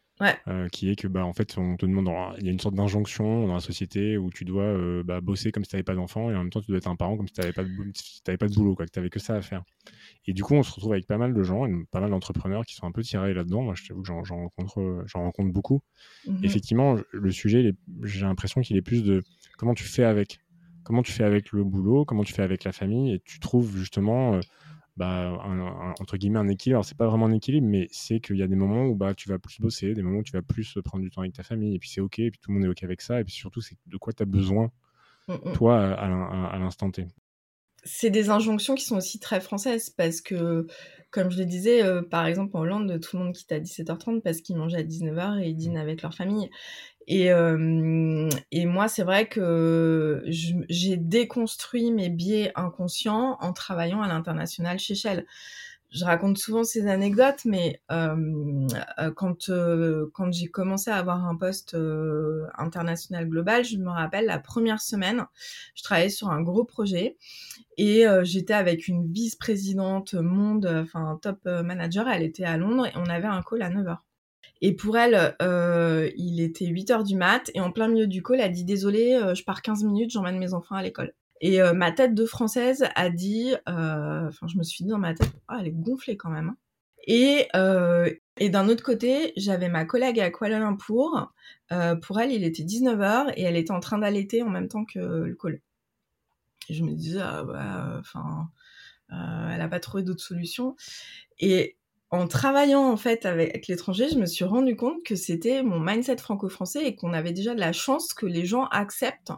euh, 0.47 0.67
qui 0.69 0.89
est 0.89 0.95
que 0.95 1.07
bah 1.07 1.23
en 1.23 1.33
fait 1.33 1.59
on 1.59 1.77
te 1.77 1.85
demande 1.85 2.09
il 2.39 2.45
y 2.45 2.49
a 2.49 2.51
une 2.51 2.59
sorte 2.59 2.73
d'injonction 2.73 3.45
dans 3.45 3.53
la 3.53 3.59
société 3.59 4.17
où 4.17 4.31
tu 4.31 4.45
dois 4.45 4.63
euh, 4.63 5.03
bah, 5.03 5.21
bosser 5.21 5.51
comme 5.51 5.63
si 5.63 5.69
tu 5.69 5.75
n'avais 5.75 5.83
pas 5.83 5.93
d'enfant 5.93 6.31
et 6.31 6.35
en 6.35 6.39
même 6.39 6.49
temps 6.49 6.59
tu 6.59 6.69
dois 6.69 6.79
être 6.79 6.87
un 6.87 6.95
parent 6.95 7.17
comme 7.17 7.27
si 7.27 7.35
tu 7.35 7.41
n'avais 7.41 7.53
pas 7.53 7.63
de 7.63 8.35
pas 8.37 8.47
de 8.47 8.53
boulot 8.53 8.75
quoi 8.75 8.87
que 8.87 8.91
tu 8.91 8.97
avais 8.97 9.11
que 9.11 9.19
ça 9.19 9.35
à 9.35 9.41
faire. 9.41 9.63
Et 10.25 10.33
du 10.33 10.43
coup 10.43 10.55
on 10.55 10.63
se 10.63 10.71
retrouve 10.73 10.93
avec 10.93 11.05
pas 11.05 11.19
mal 11.19 11.35
de 11.35 11.43
gens 11.43 11.67
pas 11.91 11.99
mal 11.99 12.09
d'entrepreneurs 12.09 12.65
qui 12.65 12.73
sont 12.73 12.87
un 12.87 12.91
peu 12.91 13.03
tirés 13.03 13.35
là-dedans. 13.35 13.61
Moi 13.61 13.75
je 13.75 13.87
t'avoue 13.87 14.01
que 14.01 14.07
j'en 14.07 14.23
rencontre 14.23 15.03
j'en 15.05 15.21
rencontre 15.21 15.53
beaucoup. 15.53 15.81
Mmh 16.25 16.43
effectivement 16.43 16.95
le 17.11 17.31
sujet 17.31 17.75
j'ai 18.01 18.21
l'impression 18.21 18.61
qu'il 18.61 18.75
est 18.75 18.81
plus 18.81 19.03
de 19.03 19.21
comment 19.59 19.75
tu 19.75 19.83
fais 19.83 20.03
avec 20.03 20.39
comment 20.87 21.03
tu 21.03 21.11
fais 21.11 21.25
avec 21.25 21.51
le 21.51 21.65
boulot 21.65 22.05
comment 22.05 22.23
tu 22.23 22.33
fais 22.33 22.43
avec 22.43 22.63
la 22.63 22.71
famille 22.71 23.13
et 23.13 23.19
tu 23.19 23.41
trouves 23.41 23.75
justement 23.75 24.35
euh, 24.35 24.39
bah, 24.95 25.37
un, 25.43 25.93
entre 25.99 26.17
guillemets 26.17 26.39
un 26.39 26.47
équilibre. 26.47 26.83
C'est 26.85 26.97
pas 26.97 27.07
vraiment 27.07 27.25
un 27.27 27.33
équilibre, 27.33 27.67
mais 27.67 27.87
c'est 27.91 28.21
qu'il 28.21 28.37
y 28.37 28.41
a 28.41 28.47
des 28.47 28.55
moments 28.55 28.85
où 28.85 28.95
bah, 28.95 29.13
tu 29.13 29.27
vas 29.29 29.37
plus 29.37 29.59
bosser, 29.59 29.93
des 29.93 30.01
moments 30.01 30.19
où 30.19 30.23
tu 30.23 30.31
vas 30.31 30.41
plus 30.41 30.77
prendre 30.83 31.03
du 31.03 31.11
temps 31.11 31.21
avec 31.21 31.33
ta 31.33 31.43
famille, 31.43 31.75
et 31.75 31.79
puis 31.79 31.89
c'est 31.89 32.01
ok, 32.01 32.19
et 32.19 32.31
puis 32.31 32.39
tout 32.39 32.51
le 32.51 32.55
monde 32.55 32.65
est 32.65 32.69
ok 32.69 32.83
avec 32.83 33.01
ça, 33.01 33.19
et 33.19 33.23
puis 33.23 33.33
surtout, 33.33 33.61
c'est 33.61 33.77
de 33.85 33.97
quoi 33.97 34.13
tu 34.13 34.23
as 34.23 34.25
besoin, 34.25 34.71
mmh, 35.27 35.33
mmh. 35.33 35.51
toi, 35.53 35.93
à, 35.93 36.57
l'instant 36.57 36.89
T. 36.89 37.05
C'est 37.87 38.09
des 38.09 38.29
injonctions 38.29 38.75
qui 38.75 38.83
sont 38.83 38.97
aussi 38.97 39.19
très 39.19 39.39
françaises, 39.39 39.89
parce 39.89 40.19
que, 40.21 40.67
comme 41.09 41.31
je 41.31 41.39
le 41.39 41.45
disais, 41.45 41.83
euh, 41.83 42.01
par 42.01 42.25
exemple 42.25 42.57
en 42.57 42.61
Hollande, 42.61 42.99
tout 42.99 43.17
le 43.17 43.23
monde 43.23 43.33
quitte 43.33 43.51
à 43.51 43.59
17h30 43.59 44.21
parce 44.21 44.41
qu'ils 44.41 44.57
mangent 44.57 44.75
à 44.75 44.83
19h 44.83 45.41
et 45.41 45.47
ils 45.49 45.55
dînent 45.55 45.75
mmh. 45.75 45.77
avec 45.77 46.01
leur 46.01 46.13
famille. 46.13 46.49
Et, 47.07 47.31
euh, 47.31 48.29
et 48.51 48.65
moi, 48.65 48.89
c'est 48.89 49.03
vrai 49.03 49.29
que 49.29 50.21
j'ai 50.27 50.97
déconstruit 50.97 51.91
mes 51.91 52.09
biais 52.09 52.51
inconscients 52.55 53.37
en 53.39 53.53
travaillant 53.53 54.01
à 54.01 54.09
l'international 54.09 54.77
chez 54.77 54.93
Shell. 54.93 55.25
Je 55.89 56.03
raconte 56.03 56.37
souvent 56.37 56.63
ces 56.63 56.87
anecdotes, 56.87 57.45
mais 57.45 57.81
euh, 57.91 58.67
euh 58.99 59.11
quand 59.11 59.49
euh, 59.49 60.09
quand 60.13 60.33
j'ai 60.33 60.47
commencé 60.47 60.91
à 60.91 60.97
avoir 60.97 61.25
un 61.25 61.35
poste 61.35 61.77
international 62.57 63.27
global, 63.27 63.63
je 63.63 63.77
me 63.77 63.89
rappelle 63.89 64.25
la 64.25 64.39
première 64.39 64.81
semaine, 64.81 65.25
je 65.75 65.83
travaillais 65.83 66.09
sur 66.09 66.29
un 66.29 66.41
gros 66.41 66.65
projet 66.65 67.17
et 67.77 68.05
j'étais 68.23 68.53
avec 68.53 68.87
une 68.87 69.11
vice-présidente 69.11 70.13
monde, 70.13 70.65
enfin 70.65 71.19
top 71.21 71.45
manager, 71.45 72.07
elle 72.09 72.23
était 72.23 72.43
à 72.43 72.57
Londres 72.57 72.87
et 72.87 72.91
on 72.95 73.05
avait 73.05 73.27
un 73.27 73.41
call 73.41 73.61
à 73.61 73.69
9 73.69 73.85
h 73.85 73.97
et 74.61 74.73
pour 74.75 74.97
elle, 74.97 75.35
il 76.17 76.41
était 76.41 76.65
8 76.65 76.91
heures 76.91 77.03
du 77.03 77.15
mat 77.15 77.49
et 77.53 77.61
en 77.61 77.71
plein 77.71 77.87
milieu 77.87 78.07
du 78.07 78.23
call, 78.23 78.39
elle 78.39 78.51
dit 78.51 78.65
désolé, 78.65 79.13
euh, 79.13 79.35
je 79.35 79.43
pars 79.43 79.61
15 79.61 79.83
minutes, 79.83 80.11
j'emmène 80.11 80.37
mes 80.37 80.53
enfants 80.53 80.75
à 80.75 80.83
l'école. 80.83 81.13
Et 81.41 81.61
euh, 81.61 81.73
ma 81.73 81.91
tête 81.91 82.15
de 82.15 82.25
française 82.25 82.87
a 82.95 83.09
dit, 83.09 83.53
euh, 83.69 84.27
enfin 84.27 84.47
je 84.47 84.57
me 84.57 84.63
suis 84.63 84.83
dit 84.83 84.89
dans 84.89 84.97
ma 84.97 85.13
tête, 85.13 85.31
oh, 85.49 85.55
elle 85.59 85.67
est 85.67 85.71
gonflée 85.71 86.17
quand 86.17 86.29
même. 86.29 86.49
Hein. 86.49 86.57
Et, 87.05 87.47
euh, 87.55 88.11
et 88.37 88.49
d'un 88.49 88.67
autre 88.67 88.83
côté, 88.83 89.33
j'avais 89.37 89.69
ma 89.69 89.85
collègue 89.85 90.19
à 90.19 90.29
Kuala 90.29 90.59
Lumpur. 90.59 91.31
pour 92.01 92.19
elle, 92.19 92.31
il 92.31 92.43
était 92.43 92.63
19h 92.63 93.33
et 93.35 93.43
elle 93.43 93.55
était 93.55 93.71
en 93.71 93.79
train 93.79 93.99
d'allaiter 93.99 94.43
en 94.43 94.49
même 94.49 94.67
temps 94.67 94.83
que 94.83 94.99
le 94.99 95.35
call. 95.35 95.61
Et 96.69 96.73
je 96.73 96.83
me 96.83 96.91
disais, 96.93 97.21
ah, 97.21 97.43
bah, 97.43 97.95
enfin, 97.99 98.49
elle 99.09 99.59
n'a 99.59 99.69
pas 99.69 99.79
trouvé 99.79 100.03
d'autre 100.03 100.23
solution. 100.23 100.75
Et 101.39 101.77
en 102.09 102.27
travaillant 102.27 102.89
en 102.89 102.97
fait 102.97 103.25
avec 103.25 103.67
l'étranger, 103.67 104.09
je 104.09 104.17
me 104.17 104.25
suis 104.25 104.45
rendu 104.45 104.75
compte 104.75 105.03
que 105.03 105.15
c'était 105.15 105.63
mon 105.63 105.79
mindset 105.79 106.17
franco-français 106.17 106.85
et 106.85 106.95
qu'on 106.95 107.13
avait 107.13 107.33
déjà 107.33 107.53
de 107.53 107.59
la 107.59 107.73
chance 107.73 108.13
que 108.13 108.25
les 108.25 108.45
gens 108.45 108.65
acceptent 108.65 109.33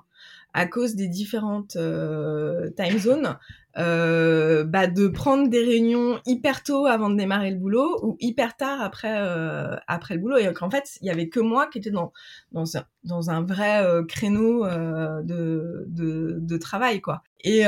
à 0.54 0.66
cause 0.66 0.96
des 0.96 1.08
différentes 1.08 1.76
euh, 1.76 2.70
time 2.72 2.98
zones, 2.98 3.38
euh, 3.78 4.64
bah, 4.64 4.88
de 4.88 5.08
prendre 5.08 5.48
des 5.48 5.64
réunions 5.64 6.20
hyper 6.26 6.64
tôt 6.64 6.88
avant 6.88 7.10
de 7.10 7.16
démarrer 7.16 7.52
le 7.52 7.58
boulot 7.58 8.00
ou 8.04 8.18
hyper 8.20 8.58
tard 8.58 8.82
après 8.82 9.22
euh, 9.22 9.76
après 9.88 10.16
le 10.16 10.22
boulot. 10.22 10.38
Et 10.38 10.52
qu'en 10.54 10.70
fait 10.70 10.98
il 11.02 11.08
y 11.08 11.12
avait 11.12 11.30
que 11.30 11.40
moi 11.40 11.68
qui 11.68 11.78
était 11.78 11.92
dans 11.92 12.12
dans 12.52 12.78
un, 12.78 12.84
dans 13.04 13.30
un 13.30 13.44
vrai 13.44 13.84
euh, 13.84 14.04
créneau 14.04 14.66
euh, 14.66 15.22
de, 15.22 15.86
de, 15.88 16.38
de 16.42 16.58
travail 16.58 17.00
quoi. 17.00 17.22
Et 17.44 17.64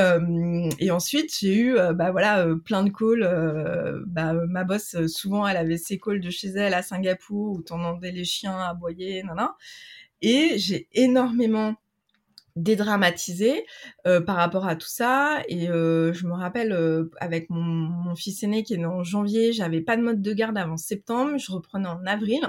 et 0.79 0.91
ensuite 0.91 1.33
j'ai 1.39 1.55
eu 1.55 1.75
bah 1.95 2.11
voilà 2.11 2.45
plein 2.65 2.83
de 2.83 2.89
calls 2.89 4.03
bah 4.05 4.33
ma 4.33 4.65
boss 4.65 4.97
souvent 5.07 5.47
elle 5.47 5.55
avait 5.55 5.77
ses 5.77 5.97
calls 5.97 6.19
de 6.19 6.29
chez 6.29 6.49
elle 6.49 6.73
à 6.73 6.81
Singapour 6.81 7.53
où 7.53 7.61
t'entendais 7.61 8.11
les 8.11 8.25
chiens 8.25 8.59
aboyer 8.59 9.23
nan 9.23 9.47
et 10.21 10.55
j'ai 10.57 10.89
énormément 10.91 11.75
dédramatisé 12.55 13.65
euh, 14.07 14.21
par 14.21 14.35
rapport 14.35 14.67
à 14.67 14.75
tout 14.75 14.87
ça. 14.87 15.41
Et 15.47 15.69
euh, 15.69 16.13
je 16.13 16.27
me 16.27 16.33
rappelle 16.33 16.71
euh, 16.71 17.09
avec 17.19 17.49
mon, 17.49 17.61
mon, 17.61 18.15
fils 18.15 18.43
aîné 18.43 18.63
qui 18.63 18.73
est 18.73 18.77
né 18.77 18.85
en 18.85 19.03
janvier 19.03 19.53
j'avais 19.53 19.81
pas 19.81 19.97
de 19.97 20.01
mode 20.01 20.21
de 20.21 20.33
garde 20.33 20.57
avant 20.57 20.77
septembre 20.77 21.37
je 21.37 21.51
reprenais 21.51 21.87
en 21.87 22.05
avril. 22.05 22.41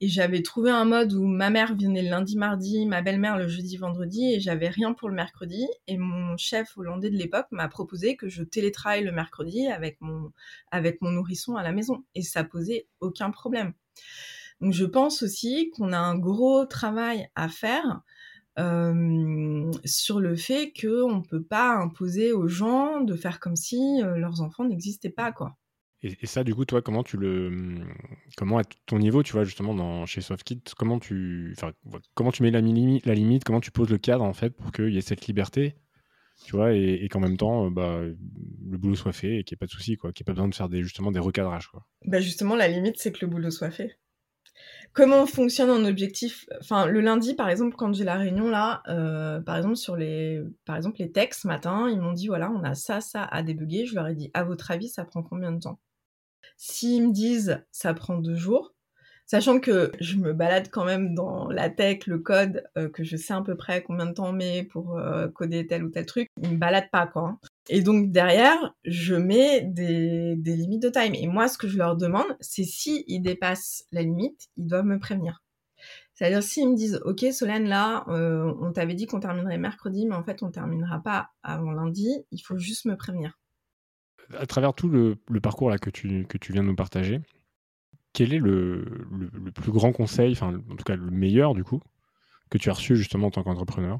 Et 0.00 0.08
j'avais 0.08 0.42
trouvé 0.42 0.72
un 0.72 0.84
mode 0.84 1.12
où 1.12 1.24
ma 1.24 1.48
mère 1.48 1.76
venait 1.76 2.02
le 2.02 2.08
lundi 2.08 2.36
mardi 2.36 2.86
ma 2.86 3.02
belle-mère 3.02 3.38
le 3.38 3.46
jeudi 3.46 3.76
vendredi 3.76 4.34
et 4.34 4.40
j'avais 4.40 4.68
rien 4.68 4.94
pour 4.94 5.08
le 5.08 5.14
mercredi. 5.14 5.66
Et 5.86 5.96
mon 5.96 6.36
chef 6.36 6.76
hollandais 6.76 7.10
de 7.10 7.16
l'époque 7.16 7.46
m'a 7.52 7.68
proposé 7.68 8.16
que 8.16 8.28
je 8.28 8.42
télétravaille 8.42 9.04
le 9.04 9.12
mercredi 9.12 9.68
avec 9.68 10.00
mon 10.00 10.32
avec 10.72 11.00
mon 11.02 11.10
nourrisson 11.10 11.56
à 11.56 11.62
la 11.62 11.72
maison. 11.72 12.04
Et 12.16 12.22
ça 12.22 12.42
posait 12.42 12.88
aucun 13.00 13.30
problème. 13.30 13.74
Donc 14.60 14.72
je 14.72 14.84
pense 14.84 15.22
aussi 15.22 15.70
qu'on 15.70 15.92
a 15.92 15.98
un 15.98 16.16
gros 16.16 16.64
travail 16.66 17.28
à 17.34 17.48
faire 17.48 18.02
euh, 18.58 19.70
sur 19.84 20.20
le 20.20 20.36
fait 20.36 20.72
qu'on 20.78 21.16
ne 21.16 21.22
peut 21.22 21.42
pas 21.42 21.76
imposer 21.76 22.32
aux 22.32 22.48
gens 22.48 23.00
de 23.00 23.14
faire 23.14 23.40
comme 23.40 23.56
si 23.56 24.02
euh, 24.02 24.16
leurs 24.18 24.42
enfants 24.42 24.64
n'existaient 24.64 25.10
pas, 25.10 25.32
quoi. 25.32 25.56
Et, 26.04 26.26
ça, 26.26 26.42
du 26.42 26.52
coup, 26.52 26.64
toi, 26.64 26.82
comment 26.82 27.04
tu 27.04 27.16
le, 27.16 27.78
comment 28.36 28.58
à 28.58 28.64
ton 28.86 28.98
niveau, 28.98 29.22
tu 29.22 29.32
vois, 29.34 29.44
justement, 29.44 29.72
dans, 29.72 30.04
chez 30.04 30.20
SoftKit, 30.20 30.62
comment 30.76 30.98
tu, 30.98 31.54
enfin, 31.56 31.72
comment 32.14 32.32
tu 32.32 32.42
mets 32.42 32.50
la, 32.50 32.60
la 32.60 33.14
limite, 33.14 33.44
comment 33.44 33.60
tu 33.60 33.70
poses 33.70 33.88
le 33.88 33.98
cadre, 33.98 34.24
en 34.24 34.32
fait, 34.32 34.50
pour 34.50 34.72
qu'il 34.72 34.92
y 34.92 34.98
ait 34.98 35.02
cette 35.02 35.28
liberté, 35.28 35.76
tu 36.44 36.56
vois, 36.56 36.72
et, 36.72 37.08
qu'en 37.08 37.20
même 37.20 37.36
temps, 37.36 37.70
bah, 37.70 38.00
le 38.00 38.78
boulot 38.78 38.96
soit 38.96 39.12
fait 39.12 39.38
et 39.38 39.44
qu'il 39.44 39.54
n'y 39.54 39.58
ait 39.58 39.62
pas 39.62 39.66
de 39.66 39.70
souci, 39.70 39.96
quoi, 39.96 40.12
qu'il 40.12 40.24
n'y 40.24 40.24
ait 40.24 40.32
pas 40.32 40.34
besoin 40.34 40.48
de 40.48 40.54
faire 40.56 40.68
des, 40.68 40.82
justement 40.82 41.12
des 41.12 41.20
recadrages, 41.20 41.68
quoi. 41.68 41.86
Bah 42.04 42.20
justement, 42.20 42.56
la 42.56 42.66
limite, 42.66 42.98
c'est 42.98 43.12
que 43.12 43.24
le 43.24 43.30
boulot 43.30 43.52
soit 43.52 43.70
fait 43.70 43.96
comment 44.92 45.26
fonctionne 45.26 45.70
un 45.70 45.84
objectif 45.84 46.46
Enfin, 46.60 46.86
le 46.86 47.00
lundi, 47.00 47.34
par 47.34 47.48
exemple, 47.48 47.76
quand 47.76 47.92
j'ai 47.92 48.04
la 48.04 48.16
réunion 48.16 48.48
là, 48.50 48.82
euh, 48.88 49.40
par 49.40 49.56
exemple 49.56 49.76
sur 49.76 49.96
les, 49.96 50.42
par 50.64 50.76
exemple 50.76 50.98
les 51.00 51.12
textes 51.12 51.44
matin, 51.44 51.88
ils 51.88 52.00
m'ont 52.00 52.12
dit 52.12 52.28
voilà, 52.28 52.50
on 52.50 52.62
a 52.64 52.74
ça, 52.74 53.00
ça 53.00 53.24
à 53.24 53.42
débugger. 53.42 53.86
Je 53.86 53.94
leur 53.94 54.08
ai 54.08 54.14
dit 54.14 54.30
à 54.34 54.44
votre 54.44 54.70
avis, 54.70 54.88
ça 54.88 55.04
prend 55.04 55.22
combien 55.22 55.52
de 55.52 55.60
temps? 55.60 55.80
S'ils 56.56 57.08
me 57.08 57.12
disent 57.12 57.62
ça 57.72 57.94
prend 57.94 58.18
deux 58.18 58.36
jours, 58.36 58.74
sachant 59.26 59.60
que 59.60 59.92
je 60.00 60.16
me 60.16 60.32
balade 60.32 60.68
quand 60.70 60.84
même 60.84 61.14
dans 61.14 61.48
la 61.50 61.70
tech, 61.70 62.06
le 62.06 62.18
code, 62.18 62.64
euh, 62.78 62.88
que 62.90 63.04
je 63.04 63.16
sais 63.16 63.34
à 63.34 63.42
peu 63.42 63.56
près 63.56 63.82
combien 63.82 64.06
de 64.06 64.12
temps 64.12 64.28
on 64.28 64.32
met 64.32 64.64
pour 64.64 64.98
euh, 64.98 65.28
coder 65.28 65.66
tel 65.66 65.84
ou 65.84 65.90
tel 65.90 66.06
truc, 66.06 66.28
ils 66.42 66.50
me 66.52 66.58
baladent 66.58 66.90
pas 66.90 67.06
quoi. 67.06 67.22
Hein. 67.28 67.38
Et 67.68 67.82
donc 67.82 68.10
derrière, 68.10 68.74
je 68.84 69.14
mets 69.14 69.62
des, 69.62 70.34
limites 70.36 70.82
de 70.82 70.88
time. 70.88 71.14
Et 71.14 71.26
moi, 71.26 71.48
ce 71.48 71.58
que 71.58 71.68
je 71.68 71.78
leur 71.78 71.96
demande, 71.96 72.26
c'est 72.40 72.64
si 72.64 73.04
ils 73.06 73.20
dépassent 73.20 73.84
la 73.92 74.02
limite, 74.02 74.48
ils 74.56 74.66
doivent 74.66 74.84
me 74.84 74.98
prévenir. 74.98 75.42
C'est-à-dire 76.14 76.42
s'ils 76.42 76.68
me 76.68 76.76
disent 76.76 77.00
OK 77.04 77.24
Solène 77.32 77.68
là, 77.68 78.04
euh, 78.08 78.52
on 78.60 78.72
t'avait 78.72 78.94
dit 78.94 79.06
qu'on 79.06 79.20
terminerait 79.20 79.58
mercredi, 79.58 80.06
mais 80.06 80.14
en 80.14 80.22
fait 80.22 80.42
on 80.42 80.50
terminera 80.50 81.02
pas 81.02 81.30
avant 81.42 81.72
lundi, 81.72 82.08
il 82.30 82.38
faut 82.40 82.58
juste 82.58 82.84
me 82.84 82.96
prévenir. 82.96 83.38
À 84.38 84.46
travers 84.46 84.74
tout 84.74 84.88
le, 84.88 85.16
parcours 85.42 85.70
là 85.70 85.78
que 85.78 85.90
tu, 85.90 86.26
que 86.26 86.38
tu 86.38 86.52
viens 86.52 86.62
de 86.62 86.68
nous 86.68 86.76
partager, 86.76 87.20
quel 88.12 88.34
est 88.34 88.38
le, 88.38 88.84
le, 89.10 89.50
plus 89.50 89.72
grand 89.72 89.92
conseil, 89.92 90.32
enfin 90.32 90.60
en 90.70 90.76
tout 90.76 90.84
cas 90.84 90.96
le 90.96 91.10
meilleur 91.10 91.54
du 91.54 91.64
coup, 91.64 91.80
que 92.50 92.58
tu 92.58 92.70
as 92.70 92.74
reçu 92.74 92.94
justement 92.94 93.28
en 93.28 93.30
tant 93.30 93.42
qu'entrepreneur? 93.42 93.98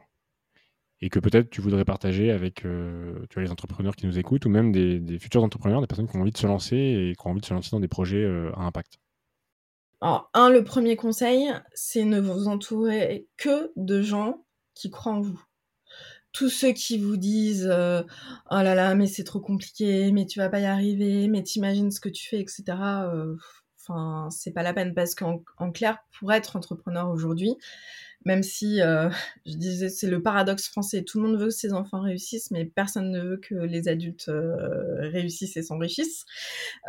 Et 1.02 1.10
que 1.10 1.18
peut-être 1.18 1.50
tu 1.50 1.60
voudrais 1.60 1.84
partager 1.84 2.30
avec 2.30 2.64
euh, 2.64 3.26
les 3.36 3.50
entrepreneurs 3.50 3.96
qui 3.96 4.06
nous 4.06 4.18
écoutent 4.18 4.46
ou 4.46 4.48
même 4.48 4.70
des, 4.70 5.18
futurs 5.18 5.42
entrepreneurs, 5.42 5.80
des 5.80 5.88
personnes 5.88 6.08
qui 6.08 6.16
ont 6.16 6.20
envie 6.20 6.30
de 6.30 6.38
se 6.38 6.46
lancer 6.46 6.76
et 6.76 7.16
qui 7.16 7.26
ont 7.26 7.30
envie 7.30 7.40
de 7.40 7.46
se 7.46 7.52
lancer 7.52 7.70
dans 7.72 7.80
des 7.80 7.88
projets 7.88 8.22
euh, 8.22 8.52
à 8.54 8.60
impact 8.60 9.00
Alors, 10.00 10.30
un, 10.32 10.48
le 10.48 10.62
premier 10.62 10.94
conseil, 10.94 11.52
c'est 11.74 12.04
ne 12.04 12.20
vous 12.20 12.46
entourer 12.46 13.26
que 13.36 13.72
de 13.74 14.00
gens 14.00 14.44
qui 14.74 14.90
croient 14.90 15.14
en 15.14 15.20
vous. 15.20 15.42
Tous 16.30 16.48
ceux 16.48 16.72
qui 16.72 16.98
vous 16.98 17.16
disent 17.16 17.68
euh, 17.70 18.02
Oh 18.52 18.62
là 18.62 18.76
là, 18.76 18.94
mais 18.94 19.08
c'est 19.08 19.24
trop 19.24 19.40
compliqué, 19.40 20.12
mais 20.12 20.24
tu 20.24 20.38
vas 20.38 20.48
pas 20.48 20.60
y 20.60 20.66
arriver, 20.66 21.26
mais 21.26 21.42
t'imagines 21.42 21.90
ce 21.90 22.00
que 22.00 22.08
tu 22.08 22.28
fais, 22.28 22.38
etc. 22.38 22.62
Enfin, 23.80 24.28
c'est 24.30 24.52
pas 24.52 24.62
la 24.62 24.72
peine 24.72 24.94
parce 24.94 25.16
qu'en 25.16 25.42
clair, 25.74 25.98
pour 26.18 26.32
être 26.32 26.54
entrepreneur 26.54 27.10
aujourd'hui, 27.10 27.56
même 28.24 28.42
si 28.42 28.80
euh, 28.80 29.08
je 29.46 29.54
disais 29.54 29.88
c'est 29.88 30.08
le 30.08 30.22
paradoxe 30.22 30.68
français, 30.68 31.02
tout 31.02 31.20
le 31.20 31.28
monde 31.28 31.38
veut 31.38 31.48
que 31.48 31.54
ses 31.54 31.72
enfants 31.72 32.00
réussissent, 32.00 32.50
mais 32.50 32.64
personne 32.64 33.10
ne 33.10 33.20
veut 33.20 33.36
que 33.36 33.54
les 33.54 33.88
adultes 33.88 34.28
euh, 34.28 35.10
réussissent 35.10 35.56
et 35.56 35.62
s'enrichissent. 35.62 36.24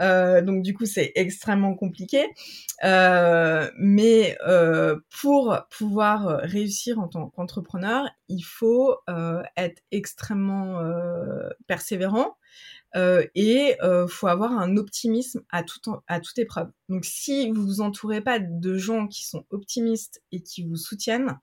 Euh, 0.01 0.41
donc 0.41 0.63
du 0.63 0.73
coup 0.73 0.85
c'est 0.85 1.11
extrêmement 1.15 1.75
compliqué. 1.75 2.25
mais 3.77 4.37
pour 5.21 5.57
pouvoir 5.69 6.39
réussir 6.43 6.99
en 6.99 7.07
tant 7.07 7.29
qu'entrepreneur, 7.29 8.09
il 8.29 8.41
faut 8.41 8.97
être 9.57 9.81
extrêmement 9.91 10.79
persévérant, 11.67 12.35
euh, 12.95 13.25
et 13.35 13.75
euh, 13.81 14.07
faut 14.07 14.27
avoir 14.27 14.51
un 14.51 14.77
optimisme 14.77 15.41
à, 15.49 15.63
tout 15.63 15.81
à 16.07 16.19
toute 16.19 16.37
épreuve. 16.37 16.69
Donc 16.89 17.05
si 17.05 17.51
vous 17.51 17.63
vous 17.63 17.81
entourez 17.81 18.21
pas 18.21 18.39
de 18.39 18.77
gens 18.77 19.07
qui 19.07 19.25
sont 19.25 19.45
optimistes 19.49 20.21
et 20.31 20.41
qui 20.41 20.63
vous 20.63 20.77
soutiennent, 20.77 21.39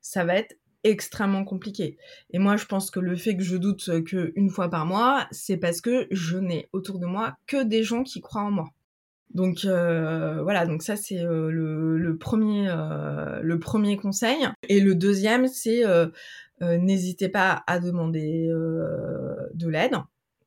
ça 0.00 0.24
va 0.24 0.36
être 0.36 0.56
extrêmement 0.84 1.44
compliqué. 1.44 1.96
Et 2.30 2.38
moi, 2.38 2.56
je 2.56 2.66
pense 2.66 2.90
que 2.90 3.00
le 3.00 3.16
fait 3.16 3.36
que 3.36 3.42
je 3.42 3.56
doute 3.56 4.04
qu'une 4.04 4.50
fois 4.50 4.68
par 4.68 4.84
mois, 4.86 5.28
c'est 5.30 5.56
parce 5.56 5.80
que 5.80 6.08
je 6.10 6.38
n'ai 6.38 6.68
autour 6.72 6.98
de 6.98 7.06
moi 7.06 7.36
que 7.46 7.62
des 7.62 7.84
gens 7.84 8.02
qui 8.02 8.20
croient 8.20 8.42
en 8.42 8.50
moi. 8.50 8.68
Donc 9.34 9.64
euh, 9.64 10.42
voilà, 10.42 10.66
donc 10.66 10.82
ça 10.82 10.96
c'est 10.96 11.20
euh, 11.20 11.50
le, 11.50 11.96
le, 11.96 12.16
premier 12.18 12.68
euh, 12.68 13.40
le 13.42 13.58
premier 13.58 13.96
conseil. 13.96 14.46
Et 14.68 14.80
le 14.80 14.94
deuxième 14.94 15.48
c'est 15.48 15.86
euh, 15.86 16.08
n'hésitez 16.60 17.28
pas 17.28 17.62
à 17.66 17.80
demander 17.80 18.48
de 18.48 19.68
l'aide 19.68 19.96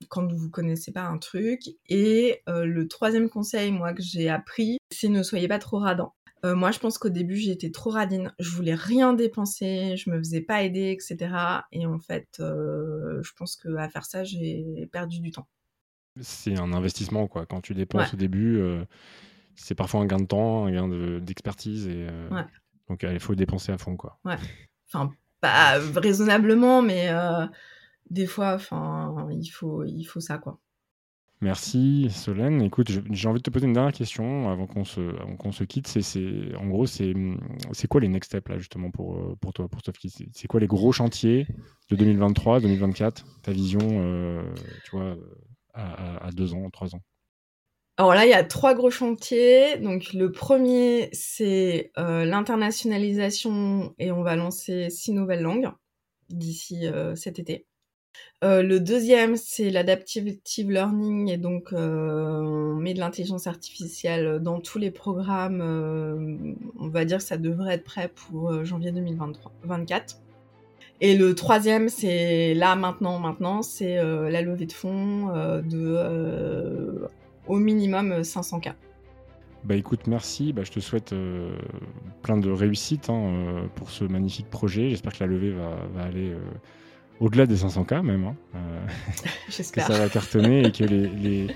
quand 0.09 0.31
vous 0.31 0.49
connaissez 0.49 0.91
pas 0.91 1.03
un 1.03 1.17
truc. 1.17 1.61
Et 1.87 2.41
euh, 2.47 2.65
le 2.65 2.87
troisième 2.87 3.29
conseil, 3.29 3.71
moi, 3.71 3.93
que 3.93 4.01
j'ai 4.01 4.29
appris, 4.29 4.77
c'est 4.91 5.09
ne 5.09 5.23
soyez 5.23 5.47
pas 5.47 5.59
trop 5.59 5.79
radin. 5.79 6.11
Euh, 6.43 6.55
moi, 6.55 6.71
je 6.71 6.79
pense 6.79 6.97
qu'au 6.97 7.09
début, 7.09 7.37
j'étais 7.37 7.71
trop 7.71 7.89
radine. 7.89 8.33
Je 8.39 8.49
voulais 8.51 8.75
rien 8.75 9.13
dépenser, 9.13 9.97
je 9.97 10.09
me 10.09 10.17
faisais 10.19 10.41
pas 10.41 10.63
aider, 10.63 10.91
etc. 10.91 11.33
Et 11.71 11.85
en 11.85 11.99
fait, 11.99 12.27
euh, 12.39 13.21
je 13.23 13.31
pense 13.37 13.55
qu'à 13.55 13.89
faire 13.89 14.05
ça, 14.05 14.23
j'ai 14.23 14.87
perdu 14.91 15.19
du 15.19 15.31
temps. 15.31 15.47
C'est 16.21 16.57
un 16.57 16.71
investissement, 16.73 17.27
quoi. 17.27 17.45
Quand 17.45 17.61
tu 17.61 17.73
dépenses 17.73 18.13
au 18.13 18.17
début, 18.17 18.61
c'est 19.55 19.75
parfois 19.75 20.01
un 20.01 20.05
gain 20.05 20.19
de 20.19 20.25
temps, 20.25 20.65
un 20.65 20.71
gain 20.71 21.19
d'expertise. 21.19 21.87
et 21.87 22.07
Donc, 22.87 23.03
il 23.03 23.19
faut 23.19 23.35
dépenser 23.35 23.71
à 23.71 23.77
fond, 23.77 23.97
quoi. 23.97 24.17
Ouais. 24.23 24.37
Enfin, 24.87 25.11
pas 25.41 25.77
raisonnablement, 25.95 26.81
mais 26.81 27.09
des 28.09 28.25
fois, 28.25 28.53
enfin, 28.53 29.27
il 29.31 29.47
faut, 29.47 29.83
il 29.83 30.03
faut 30.03 30.19
ça, 30.19 30.37
quoi. 30.37 30.59
Merci 31.41 32.09
Solène. 32.09 32.61
Écoute, 32.61 32.89
j'ai 33.11 33.27
envie 33.27 33.39
de 33.39 33.43
te 33.43 33.49
poser 33.49 33.67
une 33.67 33.73
dernière 33.73 33.93
question 33.93 34.49
avant 34.49 34.67
qu'on 34.67 34.85
se, 34.85 35.01
qu'on 35.35 35.51
se 35.51 35.63
quitte. 35.65 35.87
C'est, 35.87 36.55
en 36.55 36.67
gros, 36.67 36.85
c'est, 36.85 37.13
c'est 37.73 37.87
quoi 37.87 37.99
les 37.99 38.07
next 38.07 38.31
steps 38.31 38.49
là 38.49 38.57
justement 38.57 38.89
pour, 38.89 39.37
pour 39.39 39.51
toi, 39.51 39.67
pour 39.67 39.81
C'est 40.33 40.47
quoi 40.47 40.59
les 40.59 40.67
gros 40.67 40.93
chantiers 40.93 41.45
de 41.89 41.95
2023, 41.97 42.61
2024 42.61 43.25
Ta 43.43 43.51
vision, 43.51 43.79
euh, 43.83 44.43
tu 44.85 44.91
vois, 44.95 45.17
à, 45.73 46.29
deux 46.31 46.53
ans, 46.53 46.69
trois 46.69 46.95
ans? 46.95 47.01
Alors 47.97 48.13
là, 48.13 48.25
il 48.25 48.29
y 48.29 48.33
a 48.33 48.43
trois 48.43 48.73
gros 48.73 48.89
chantiers. 48.89 49.77
Donc 49.77 50.13
le 50.13 50.31
premier, 50.31 51.09
c'est 51.11 51.91
euh, 51.97 52.25
l'internationalisation 52.25 53.93
et 53.99 54.11
on 54.11 54.23
va 54.23 54.35
lancer 54.35 54.89
six 54.89 55.11
nouvelles 55.11 55.41
langues 55.41 55.69
d'ici 56.29 56.87
euh, 56.87 57.15
cet 57.15 57.39
été. 57.39 57.67
Euh, 58.43 58.61
le 58.61 58.79
deuxième, 58.79 59.37
c'est 59.37 59.71
l'adaptive 59.71 60.69
learning 60.69 61.29
et 61.29 61.37
donc 61.37 61.71
euh, 61.71 62.41
on 62.41 62.75
met 62.75 62.93
de 62.93 62.99
l'intelligence 62.99 63.47
artificielle 63.47 64.39
dans 64.39 64.59
tous 64.59 64.77
les 64.77 64.91
programmes. 64.91 65.61
Euh, 65.61 66.53
on 66.77 66.89
va 66.89 67.05
dire 67.05 67.17
que 67.17 67.23
ça 67.23 67.37
devrait 67.37 67.75
être 67.75 67.83
prêt 67.83 68.11
pour 68.13 68.63
janvier 68.65 68.91
2024. 68.91 70.21
Et 71.01 71.17
le 71.17 71.33
troisième, 71.33 71.89
c'est 71.89 72.53
là 72.53 72.75
maintenant, 72.75 73.19
maintenant, 73.19 73.61
c'est 73.61 73.95
la 73.95 74.41
levée 74.41 74.65
de 74.65 74.71
fonds 74.71 75.27
de 75.61 77.07
au 77.47 77.57
minimum 77.57 78.21
500K. 78.21 78.73
Bah 79.65 79.75
écoute, 79.75 80.07
merci. 80.07 80.53
Bah, 80.53 80.61
je 80.63 80.71
te 80.71 80.79
souhaite 80.79 81.13
plein 82.21 82.37
de 82.37 82.49
réussite 82.49 83.09
hein, 83.09 83.67
pour 83.75 83.89
ce 83.89 84.05
magnifique 84.05 84.49
projet. 84.49 84.89
J'espère 84.89 85.13
que 85.13 85.23
la 85.23 85.29
levée 85.29 85.51
va 85.51 86.03
aller 86.03 86.33
au-delà 87.19 87.45
des 87.45 87.55
500K 87.55 88.01
même. 88.01 88.25
Hein, 88.25 88.35
euh, 88.55 88.87
que 89.47 89.81
ça 89.81 89.97
va 89.97 90.09
cartonner 90.09 90.65
et 90.65 90.71
que 90.71 90.83
les, 90.83 91.47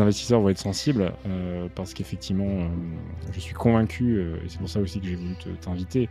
investisseurs 0.00 0.40
vont 0.40 0.48
être 0.48 0.58
sensibles 0.58 1.12
euh, 1.26 1.68
parce 1.74 1.92
qu'effectivement, 1.92 2.48
euh, 2.48 2.68
je 3.30 3.40
suis 3.40 3.52
convaincu, 3.52 4.22
et 4.22 4.48
c'est 4.48 4.58
pour 4.58 4.70
ça 4.70 4.80
aussi 4.80 4.98
que 5.00 5.06
j'ai 5.06 5.16
voulu 5.16 5.34
t'inviter, 5.60 6.08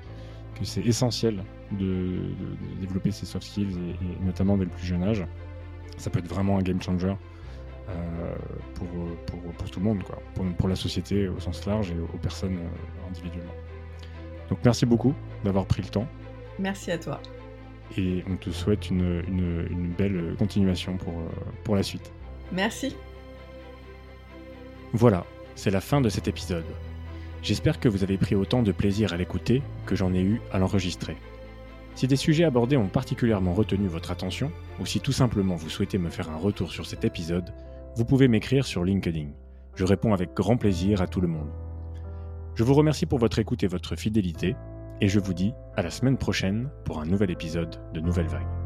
que 0.59 0.65
c'est 0.65 0.85
essentiel 0.85 1.43
de, 1.71 2.19
développer 2.79 3.09
ces 3.09 3.25
soft 3.25 3.43
skills 3.43 3.75
et, 3.75 4.23
notamment 4.23 4.55
dès 4.55 4.65
le 4.65 4.69
plus 4.69 4.85
jeune 4.85 5.01
âge. 5.01 5.25
Ça 5.97 6.11
peut 6.11 6.19
être 6.19 6.27
vraiment 6.27 6.59
un 6.59 6.61
game 6.61 6.79
changer 6.79 7.15
pour, 8.75 8.87
pour, 9.57 9.71
tout 9.71 9.79
le 9.79 9.85
monde, 9.85 10.03
quoi. 10.03 10.21
Pour, 10.35 10.45
pour, 10.53 10.69
la 10.69 10.75
société 10.75 11.27
au 11.27 11.39
sens 11.39 11.65
large 11.65 11.89
et 11.89 11.99
aux 11.99 12.19
personnes 12.19 12.59
individuellement. 13.09 13.51
Donc 14.49 14.59
merci 14.63 14.85
beaucoup 14.85 15.15
d'avoir 15.43 15.65
pris 15.65 15.81
le 15.81 15.89
temps. 15.89 16.07
Merci 16.59 16.91
à 16.91 16.99
toi 16.99 17.19
et 17.97 18.23
on 18.29 18.35
te 18.35 18.49
souhaite 18.49 18.89
une, 18.89 19.93
belle 19.97 20.35
continuation 20.37 20.97
pour, 20.97 21.13
euh, 21.13 21.29
pour 21.63 21.75
la 21.75 21.83
suite. 21.83 22.11
Merci. 22.51 22.95
Voilà, 24.93 25.25
c'est 25.55 25.71
la 25.71 25.81
fin 25.81 26.01
de 26.01 26.09
cet 26.09 26.27
épisode. 26.27 26.65
J'espère 27.41 27.79
que 27.79 27.89
vous 27.89 28.03
avez 28.03 28.17
pris 28.17 28.35
autant 28.35 28.61
de 28.61 28.71
plaisir 28.71 29.13
à 29.13 29.17
l'écouter 29.17 29.61
que 29.85 29.95
j'en 29.95 30.13
ai 30.13 30.21
eu 30.21 30.41
à 30.51 30.59
l'enregistrer. 30.59 31.17
Si 31.95 32.07
des 32.07 32.15
sujets 32.15 32.43
abordés 32.43 32.77
ont 32.77 32.87
particulièrement 32.87 33.53
retenu 33.53 33.87
votre 33.87 34.11
attention, 34.11 34.51
ou 34.79 34.85
si 34.85 34.99
tout 34.99 35.11
simplement 35.11 35.55
vous 35.55 35.69
souhaitez 35.69 35.97
me 35.97 36.09
faire 36.09 36.29
un 36.29 36.37
retour 36.37 36.71
sur 36.71 36.85
cet 36.85 37.03
épisode, 37.03 37.53
vous 37.95 38.05
pouvez 38.05 38.27
m'écrire 38.27 38.65
sur 38.65 38.83
LinkedIn. 38.83 39.29
Je 39.75 39.85
réponds 39.85 40.13
avec 40.13 40.33
grand 40.33 40.57
plaisir 40.57 41.01
à 41.01 41.07
tout 41.07 41.21
le 41.21 41.27
monde. 41.27 41.49
Je 42.55 42.63
vous 42.63 42.73
remercie 42.73 43.05
pour 43.05 43.19
votre 43.19 43.39
écoute 43.39 43.63
et 43.63 43.67
votre 43.67 43.95
fidélité, 43.95 44.55
et 45.01 45.07
je 45.07 45.19
vous 45.19 45.33
dis 45.33 45.53
à 45.75 45.81
la 45.81 45.89
semaine 45.89 46.17
prochaine 46.17 46.69
pour 46.85 46.99
un 46.99 47.05
nouvel 47.05 47.31
épisode 47.31 47.75
de 47.93 47.99
Nouvelle 47.99 48.27
Vague. 48.27 48.60